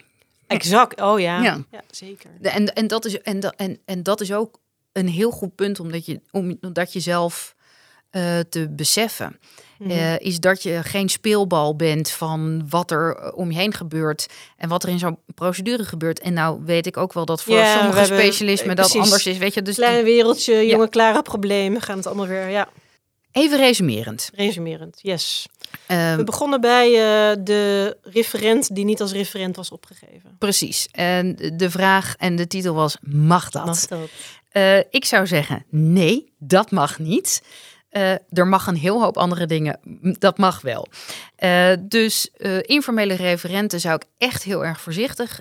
Exact, 0.46 1.00
oh 1.00 1.20
ja. 1.20 1.42
Ja. 1.42 1.58
ja. 1.70 1.82
zeker. 1.90 2.30
En, 2.42 2.74
en, 2.74 2.86
dat 2.86 3.04
is, 3.04 3.20
en, 3.20 3.40
dat, 3.40 3.54
en, 3.56 3.78
en 3.84 4.02
dat 4.02 4.20
is 4.20 4.32
ook 4.32 4.60
een 4.92 5.08
heel 5.08 5.30
goed 5.30 5.54
punt 5.54 5.80
omdat 5.80 6.06
je, 6.06 6.20
om, 6.30 6.56
omdat 6.60 6.92
je 6.92 7.00
zelf 7.00 7.54
eh, 8.10 8.38
te 8.48 8.68
beseffen. 8.70 9.38
Mhm. 9.78 9.90
eh, 9.90 10.18
is 10.18 10.40
dat 10.40 10.62
je 10.62 10.82
geen 10.82 11.08
speelbal 11.08 11.76
bent 11.76 12.10
van 12.10 12.66
wat 12.68 12.90
er 12.90 13.16
eh, 13.16 13.38
om 13.38 13.50
je 13.50 13.58
heen 13.58 13.74
gebeurt 13.74 14.26
en 14.56 14.68
wat 14.68 14.82
er 14.82 14.88
in 14.88 14.98
zo'n 14.98 15.18
procedure 15.34 15.84
gebeurt. 15.84 16.20
En 16.20 16.32
nou 16.32 16.60
weet 16.64 16.86
ik 16.86 16.96
ook 16.96 17.12
wel 17.12 17.24
dat 17.24 17.42
voor 17.42 17.54
Ja, 17.54 17.78
sommige 17.78 18.04
specialismen 18.04 18.76
dat 18.76 18.90
precies. 18.90 19.02
anders 19.02 19.26
is. 19.26 19.38
Weet 19.38 19.54
je, 19.54 19.62
dus 19.62 19.74
Kleine 19.74 20.02
wereldje, 20.02 20.66
jonge 20.66 20.88
klare 20.88 21.22
problemen, 21.22 21.80
gaan 21.80 21.96
het 21.96 22.06
allemaal 22.06 22.26
weer, 22.26 22.48
ja, 22.48 22.68
even 23.34 23.58
resumerend. 23.58 24.30
resumerend. 24.34 24.98
Yes. 25.02 25.46
Ehm, 25.86 26.16
We 26.16 26.24
begonnen 26.24 26.60
bij 26.60 26.86
eh, 26.86 27.36
de 27.44 27.96
referent 28.02 28.74
die 28.74 28.84
niet 28.84 29.00
als 29.00 29.12
referent 29.12 29.56
was 29.56 29.70
opgegeven. 29.70 30.36
precies. 30.38 30.88
En 30.90 31.36
de 31.56 31.70
vraag 31.70 32.14
en 32.16 32.36
de 32.36 32.46
titel 32.46 32.74
was: 32.74 32.96
mag 33.00 33.50
dat? 33.50 33.64
Mag 33.66 33.86
dat? 33.86 34.08
Eh, 34.50 34.78
ik 34.78 35.04
zou 35.04 35.26
zeggen, 35.26 35.64
nee, 35.68 36.32
dat 36.38 36.70
mag 36.70 36.98
niet. 36.98 37.42
Eh, 37.88 38.12
er 38.12 38.46
mag 38.46 38.66
een 38.66 38.76
heel 38.76 39.02
hoop 39.02 39.16
andere 39.16 39.46
dingen, 39.46 39.80
dat 40.18 40.38
mag 40.38 40.60
wel. 40.60 40.86
Dus 41.80 42.30
informele 42.60 43.14
referenten 43.14 43.80
zou 43.80 43.94
ik 43.94 44.04
echt 44.18 44.42
heel 44.42 44.64
erg 44.64 44.80
voorzichtig 44.80 45.40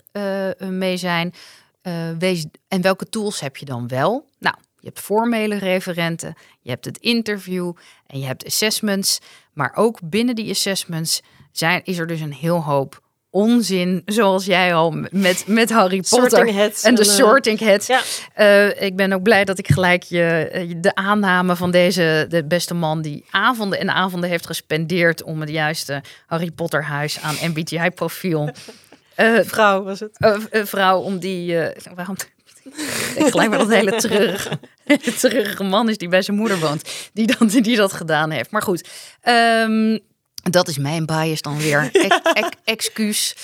mee 0.57 0.97
zijn. 0.97 1.33
Wees, 2.19 2.45
en 2.67 2.81
welke 2.81 3.09
tools 3.09 3.39
heb 3.39 3.57
je 3.57 3.65
dan 3.65 3.87
wel? 3.87 4.29
Nou, 4.39 4.55
je 4.83 4.89
hebt 4.89 4.99
formele 4.99 5.55
referenten, 5.57 6.35
je 6.61 6.69
hebt 6.69 6.85
het 6.85 6.97
interview 6.97 7.71
en 8.07 8.19
je 8.19 8.25
hebt 8.25 8.45
assessments. 8.45 9.19
Maar 9.53 9.71
ook 9.75 9.99
binnen 10.03 10.35
die 10.35 10.49
assessments 10.49 11.21
zijn, 11.51 11.81
is 11.83 11.97
er 11.97 12.07
dus 12.07 12.19
een 12.21 12.33
heel 12.33 12.63
hoop 12.63 13.01
onzin, 13.29 14.01
zoals 14.05 14.45
jij 14.45 14.73
al 14.73 14.91
met, 15.11 15.43
met 15.47 15.71
Harry 15.71 16.03
Potter. 16.09 16.47
En 16.83 16.95
de 16.95 17.01
eh, 17.01 17.07
sorting 17.07 17.59
heads. 17.59 17.87
Ja. 17.87 18.01
Eh, 18.33 18.81
ik 18.81 18.95
ben 18.95 19.13
ook 19.13 19.23
blij 19.23 19.45
dat 19.45 19.57
ik 19.57 19.67
gelijk 19.67 20.03
je, 20.03 20.49
eh, 20.51 20.73
de 20.77 20.95
aanname 20.95 21.55
van 21.55 21.71
deze 21.71 22.25
de 22.29 22.45
beste 22.45 22.73
man 22.73 23.01
die 23.01 23.25
avonden 23.31 23.79
en 23.79 23.89
avonden 23.89 24.29
heeft 24.29 24.45
gespendeerd 24.45 25.23
om 25.23 25.39
het 25.39 25.49
juiste 25.49 26.01
Harry 26.25 26.51
Potter 26.51 26.83
huis 26.83 27.19
aan 27.21 27.35
MBTI-profiel. 27.41 28.49
eh 29.15 29.39
vrouw 29.43 29.83
was 29.83 29.99
het. 29.99 30.17
eh, 30.49 30.65
vrouw 30.65 30.99
om 30.99 31.19
die. 31.19 31.57
waarom? 31.95 32.15
Ik 33.15 33.25
gelijk 33.27 33.49
maar 33.49 33.57
dat 33.59 33.69
hele 33.69 33.95
treurige, 33.95 34.59
treurige 35.19 35.63
man 35.63 35.89
is 35.89 35.97
die 35.97 36.07
bij 36.07 36.21
zijn 36.21 36.37
moeder 36.37 36.59
woont, 36.59 37.09
die, 37.13 37.27
dan, 37.37 37.47
die 37.47 37.75
dat 37.75 37.93
gedaan 37.93 38.29
heeft. 38.29 38.51
Maar 38.51 38.61
goed, 38.61 38.89
ehm, 39.21 39.99
dat 40.51 40.67
is 40.67 40.77
mijn 40.77 41.05
bias 41.05 41.41
dan 41.41 41.57
weer. 41.57 41.89
Ex- 41.93 42.19
ex- 42.33 42.49
excuus. 42.63 43.35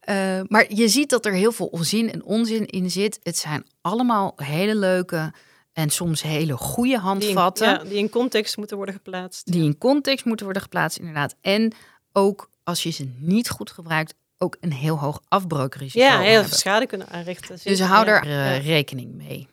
Eh, 0.00 0.40
maar 0.48 0.74
je 0.74 0.88
ziet 0.88 1.10
dat 1.10 1.26
er 1.26 1.32
heel 1.32 1.52
veel 1.52 1.66
onzin 1.66 2.12
en 2.12 2.24
onzin 2.24 2.66
in 2.66 2.90
zit. 2.90 3.18
Het 3.22 3.38
zijn 3.38 3.64
allemaal 3.80 4.32
hele 4.36 4.74
leuke 4.76 5.32
en 5.72 5.90
soms 5.90 6.22
hele 6.22 6.56
goede 6.56 6.88
Die 6.88 6.98
in, 6.98 7.02
handvatten. 7.04 7.66
ja, 7.68 7.78
die 7.84 7.98
in 7.98 8.10
context 8.10 8.56
moeten 8.56 8.76
worden 8.76 8.94
geplaatst. 8.94 9.52
die 9.52 9.62
in 9.62 9.78
context 9.78 10.24
moeten 10.24 10.44
worden 10.44 10.62
geplaatst, 10.62 10.98
inderdaad. 10.98 11.34
En 11.40 11.72
ook 12.12 12.50
als 12.64 12.82
je 12.82 12.90
ze 12.90 13.08
niet 13.18 13.50
goed 13.50 13.70
gebruikt, 13.70 14.14
ook 14.38 14.56
een 14.60 14.72
heel 14.72 14.98
hoog 14.98 15.20
afbreukrisico 15.28 16.04
Ja, 16.04 16.18
heel 16.20 16.44
veel 16.44 16.56
schade 16.56 16.86
kunnen 16.86 17.08
aanrichten. 17.08 17.58
Dus 17.64 17.80
hou 17.80 18.06
ja. 18.06 18.12
er 18.12 18.22
eh, 18.22 18.30
Ja. 18.30 18.72
rekening 18.72 19.14
mee. 19.14 19.48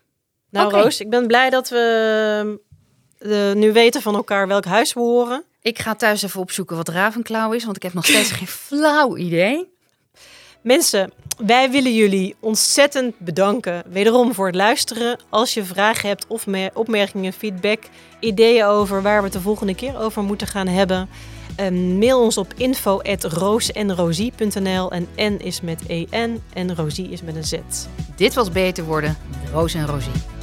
Nou. 0.49 0.71
Roos, 0.71 0.99
ik 0.99 1.09
ben 1.09 1.27
blij 1.27 1.49
dat 1.49 1.69
we 1.69 2.59
eh, 3.19 3.51
nu 3.53 3.71
weten 3.73 4.01
van 4.01 4.15
elkaar 4.15 4.47
welk 4.47 4.65
huis 4.65 4.93
we 4.93 4.99
horen. 4.99 5.43
Ik 5.61 5.79
ga 5.79 5.95
thuis 5.95 6.21
even 6.23 6.39
opzoeken 6.39 6.75
wat 6.75 6.88
Ravenclaw 6.89 7.53
is, 7.53 7.63
want 7.63 7.75
ik 7.75 7.83
heb 7.83 7.93
nog 7.93 8.05
steeds 8.05 8.31
geen 8.31 8.47
flauw 8.67 9.17
idee. 9.17 9.73
Mensen, 10.61 11.11
wij 11.38 11.71
willen 11.71 11.93
jullie 11.93 12.36
ontzettend 12.39 13.19
bedanken. 13.19 13.83
Wederom 13.88 14.33
voor 14.33 14.45
het 14.45 14.55
luisteren. 14.55 15.19
Als 15.29 15.53
je 15.53 15.63
vragen 15.63 16.07
hebt 16.09 16.27
of 16.27 16.47
me- 16.47 16.71
opmerkingen, 16.73 17.33
feedback, 17.33 17.79
ideeën 18.19 18.65
over 18.65 19.01
waar 19.01 19.17
we 19.17 19.23
het 19.23 19.33
de 19.33 19.41
volgende 19.41 19.75
keer 19.75 19.97
over 19.99 20.23
moeten 20.23 20.47
gaan 20.47 20.67
hebben. 20.67 21.09
Eh, 21.56 21.72
mail 21.72 22.22
ons 22.22 22.38
op 22.38 22.53
info.roosenrosie.nl 22.58 24.91
en 24.91 25.08
N 25.16 25.39
is 25.43 25.62
met 25.62 25.86
EN 25.88 26.41
en 26.53 26.76
Rosie 26.76 27.10
is 27.10 27.22
met 27.22 27.36
een 27.36 27.43
Z. 27.43 27.53
Dit 28.16 28.34
was 28.34 28.51
Beter 28.51 28.84
Worden, 28.84 29.18
Roos 29.51 29.74
en 29.74 29.86
Rosie. 29.86 30.34